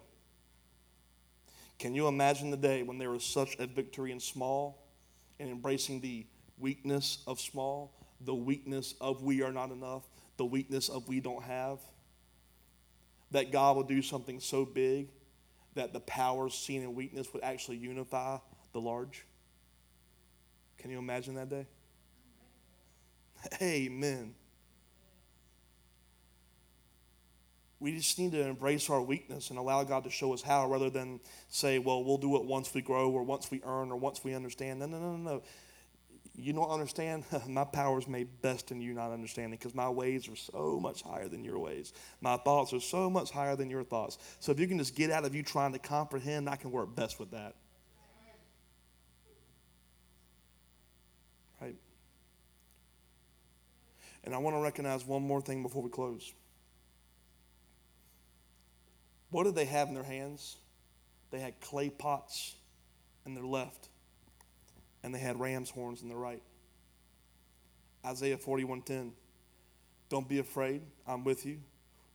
Can 1.79 1.95
you 1.95 2.09
imagine 2.09 2.51
the 2.51 2.57
day 2.57 2.83
when 2.83 2.99
there 2.99 3.11
was 3.11 3.25
such 3.25 3.57
a 3.59 3.67
victory 3.67 4.13
in 4.13 4.21
small 4.21 4.85
and 5.39 5.49
embracing 5.49 6.01
the 6.01 6.27
weakness 6.59 7.23
of 7.27 7.41
small, 7.41 7.95
the 8.21 8.35
weakness 8.35 8.95
of 9.01 9.23
we 9.23 9.43
are 9.43 9.53
not 9.53 9.71
enough, 9.71 10.03
the 10.37 10.45
weakness 10.45 10.89
of 10.89 11.09
we 11.09 11.21
don't 11.21 11.43
have? 11.45 11.79
That 13.31 13.53
God 13.53 13.77
will 13.77 13.85
do 13.85 14.03
something 14.03 14.41
so 14.41 14.65
big 14.65 15.09
that 15.75 15.93
the 15.93 16.01
powers 16.01 16.55
seen 16.55 16.83
in 16.83 16.95
weakness 16.95 17.33
would 17.33 17.45
actually 17.45 17.77
unify 17.77 18.39
the 18.73 18.81
large? 18.81 19.25
Can 20.79 20.91
you 20.91 20.99
imagine 20.99 21.35
that 21.35 21.49
day? 21.49 21.67
Amen. 23.63 24.35
We 27.81 27.95
just 27.97 28.19
need 28.19 28.33
to 28.33 28.45
embrace 28.45 28.91
our 28.91 29.01
weakness 29.01 29.51
and 29.51 29.59
allow 29.59 29.85
God 29.85 30.05
to 30.05 30.11
show 30.11 30.35
us 30.35 30.43
how 30.43 30.69
rather 30.69 30.91
than 30.91 31.21
say, 31.49 31.79
well, 31.79 32.03
we'll 32.03 32.19
do 32.19 32.37
it 32.37 32.45
once 32.45 32.75
we 32.75 32.83
grow 32.83 33.11
or 33.11 33.23
once 33.23 33.51
we 33.51 33.63
earn 33.65 33.93
or 33.93 33.97
once 33.97 34.25
we 34.25 34.35
understand. 34.35 34.81
No, 34.81 34.87
no, 34.87 34.99
no, 34.99 35.17
no. 35.17 35.43
You 36.35 36.53
don't 36.53 36.71
understand? 36.71 37.25
my 37.49 37.65
power 37.65 37.99
is 37.99 38.09
made 38.09 38.43
best 38.43 38.73
in 38.73 38.81
you 38.81 38.95
not 38.95 39.13
understanding 39.13 39.59
because 39.59 39.75
my 39.75 39.89
ways 39.89 40.29
are 40.29 40.37
so 40.37 40.81
much 40.81 41.03
higher 41.03 41.29
than 41.29 41.45
your 41.45 41.59
ways. 41.59 41.93
My 42.21 42.37
thoughts 42.37 42.73
are 42.73 42.81
so 42.81 43.09
much 43.09 43.31
higher 43.31 43.55
than 43.55 43.71
your 43.71 43.85
thoughts. 43.85 44.19
So 44.41 44.51
if 44.51 44.59
you 44.59 44.67
can 44.67 44.79
just 44.79 44.97
get 44.97 45.11
out 45.13 45.25
of 45.25 45.35
you 45.35 45.45
trying 45.45 45.73
to 45.73 45.79
comprehend, 45.79 46.49
I 46.49 46.57
can 46.57 46.73
work 46.73 46.97
best 46.97 47.21
with 47.21 47.31
that. 47.31 47.55
And 54.29 54.35
I 54.35 54.39
want 54.41 54.55
to 54.57 54.61
recognize 54.61 55.07
one 55.07 55.23
more 55.23 55.41
thing 55.41 55.63
before 55.63 55.81
we 55.81 55.89
close. 55.89 56.35
What 59.31 59.45
did 59.45 59.55
they 59.55 59.65
have 59.65 59.89
in 59.89 59.95
their 59.95 60.05
hands? 60.05 60.59
They 61.31 61.41
had 61.41 61.59
clay 61.63 61.89
pots 61.89 62.55
in 63.25 63.33
their 63.33 63.47
left, 63.47 63.89
and 65.03 65.15
they 65.15 65.19
had 65.19 65.41
ram's 65.41 65.71
horns 65.71 66.03
in 66.03 66.11
their 66.11 66.19
right. 66.19 66.43
Isaiah 68.05 68.37
41:10. 68.37 69.13
Don't 70.11 70.29
be 70.29 70.41
afraid, 70.41 70.83
I'm 71.07 71.25
with 71.25 71.47
you. 71.47 71.61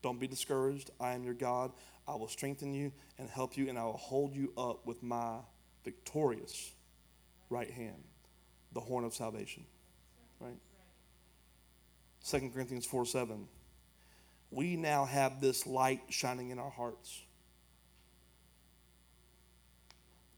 Don't 0.04 0.20
be 0.20 0.28
discouraged, 0.28 0.92
I 1.00 1.14
am 1.14 1.24
your 1.24 1.34
God. 1.34 1.72
I 2.08 2.14
will 2.14 2.28
strengthen 2.28 2.76
you 2.76 2.92
and 3.18 3.28
help 3.28 3.58
you, 3.58 3.70
and 3.70 3.80
I 3.80 3.86
will 3.86 3.98
hold 3.98 4.36
you 4.36 4.54
up 4.56 4.86
with 4.86 5.02
my 5.02 5.40
victorious 5.84 6.74
right 7.50 7.72
hand, 7.72 8.04
the 8.72 8.82
horn 8.82 9.04
of 9.04 9.16
salvation. 9.16 9.66
Right? 10.40 10.60
2 12.28 12.52
Corinthians 12.54 12.86
4 12.86 13.06
7. 13.06 13.48
We 14.52 14.76
now 14.76 15.06
have 15.06 15.42
this 15.42 15.66
light 15.66 16.02
shining 16.10 16.52
in 16.52 16.60
our 16.60 16.70
hearts, 16.70 17.22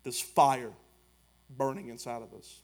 this 0.04 0.22
fire 0.22 0.72
burning 1.50 1.90
inside 1.90 2.22
of 2.22 2.34
us. 2.34 2.62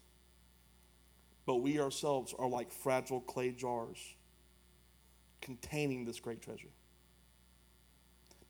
But 1.45 1.57
we 1.57 1.79
ourselves 1.79 2.33
are 2.37 2.47
like 2.47 2.71
fragile 2.71 3.19
clay 3.19 3.51
jars 3.51 3.97
containing 5.41 6.05
this 6.05 6.19
great 6.19 6.41
treasure. 6.41 6.69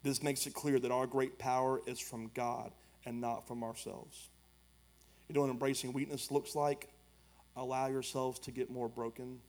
This 0.04 0.22
makes 0.22 0.46
it 0.46 0.54
clear 0.54 0.80
that 0.80 0.92
our 0.92 1.08
great 1.08 1.40
power 1.40 1.82
is 1.86 2.00
from 2.00 2.30
God 2.34 2.72
and 3.06 3.20
not 3.20 3.48
from 3.48 3.64
ourselves. 3.64 4.30
You 5.28 5.36
know 5.36 5.42
what 5.42 5.50
embracing 5.50 5.94
weakness 5.94 6.32
looks 6.32 6.56
like? 6.56 6.90
Allow 7.56 7.88
yourselves 7.88 8.40
to 8.40 8.52
get 8.52 8.70
more 8.70 8.90
broken 8.90 9.40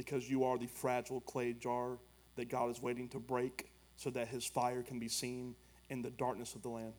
because 0.00 0.30
you 0.30 0.44
are 0.44 0.56
the 0.56 0.66
fragile 0.66 1.20
clay 1.20 1.52
jar 1.52 1.98
that 2.36 2.48
God 2.48 2.70
is 2.70 2.80
waiting 2.80 3.06
to 3.10 3.18
break 3.18 3.70
so 3.96 4.08
that 4.08 4.28
his 4.28 4.46
fire 4.46 4.82
can 4.82 4.98
be 4.98 5.08
seen 5.08 5.54
in 5.90 6.00
the 6.00 6.08
darkness 6.08 6.54
of 6.54 6.62
the 6.62 6.70
land. 6.70 6.94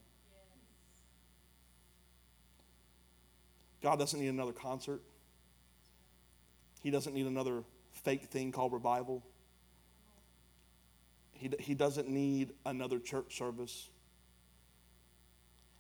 God 3.82 3.98
doesn't 3.98 4.20
need 4.20 4.28
another 4.28 4.54
concert. 4.54 5.02
He 6.84 6.92
doesn't 6.92 7.16
need 7.16 7.26
another 7.26 7.64
fake 7.92 8.26
thing 8.26 8.52
called 8.52 8.72
revival. 8.72 9.26
He, 11.32 11.50
he 11.58 11.74
doesn't 11.74 12.08
need 12.08 12.54
another 12.68 13.00
church 13.00 13.36
service. 13.36 13.90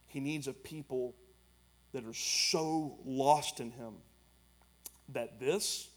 He 0.07 0.19
needs 0.19 0.47
a 0.47 0.53
people 0.53 1.13
that 1.91 2.03
are 2.03 2.15
so 2.15 2.97
lost 3.05 3.59
in 3.59 3.69
Him 3.69 3.93
that 5.09 5.39
this 5.39 5.90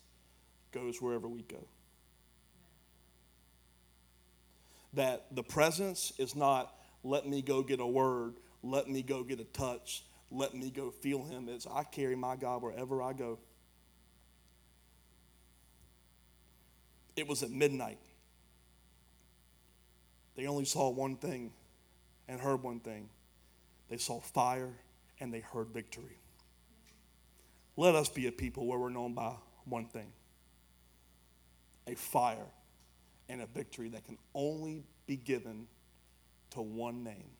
goes 0.74 1.00
wherever 1.00 1.28
we 1.28 1.42
go. 1.42 1.64
That 4.92 5.26
the 5.34 5.42
presence 5.42 6.12
is 6.18 6.34
not, 6.34 6.74
let 7.02 7.26
me 7.26 7.40
go 7.40 7.62
get 7.62 7.80
a 7.80 7.86
word, 7.86 8.34
let 8.62 8.88
me 8.88 9.02
go 9.02 9.22
get 9.22 9.40
a 9.40 9.44
touch, 9.44 10.04
let 10.30 10.54
me 10.54 10.70
go 10.70 10.90
feel 10.90 11.24
him. 11.24 11.48
It's, 11.48 11.66
I 11.66 11.84
carry 11.84 12.16
my 12.16 12.36
God 12.36 12.62
wherever 12.62 13.02
I 13.02 13.12
go. 13.12 13.38
It 17.16 17.28
was 17.28 17.42
at 17.42 17.50
midnight. 17.50 17.98
They 20.36 20.46
only 20.46 20.64
saw 20.64 20.90
one 20.90 21.16
thing 21.16 21.52
and 22.26 22.40
heard 22.40 22.62
one 22.62 22.80
thing. 22.80 23.08
They 23.88 23.98
saw 23.98 24.20
fire 24.20 24.72
and 25.20 25.32
they 25.32 25.40
heard 25.40 25.68
victory. 25.68 26.18
Let 27.76 27.94
us 27.94 28.08
be 28.08 28.26
a 28.26 28.32
people 28.32 28.66
where 28.66 28.78
we're 28.78 28.88
known 28.88 29.14
by 29.14 29.34
one 29.64 29.86
thing 29.86 30.12
a 31.86 31.94
fire 31.94 32.46
and 33.28 33.42
a 33.42 33.46
victory 33.46 33.88
that 33.90 34.04
can 34.04 34.18
only 34.34 34.84
be 35.06 35.16
given 35.16 35.66
to 36.50 36.62
one 36.62 37.04
name, 37.04 37.30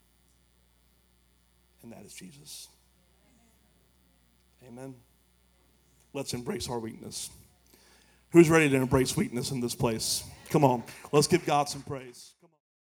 and 1.83 1.93
that 1.93 2.05
is 2.05 2.13
Jesus. 2.13 2.69
Amen. 4.67 4.95
Let's 6.13 6.33
embrace 6.35 6.69
our 6.69 6.79
weakness. 6.79 7.31
Who's 8.31 8.49
ready 8.49 8.69
to 8.71 8.77
embrace 8.77 9.17
weakness 9.17 9.51
in 9.51 9.61
this 9.61 9.75
place? 9.75 10.25
Come 10.51 10.65
on, 10.65 10.83
let's 11.13 11.27
give 11.27 11.45
God 11.47 11.69
some 11.69 11.83
praise. 11.83 12.34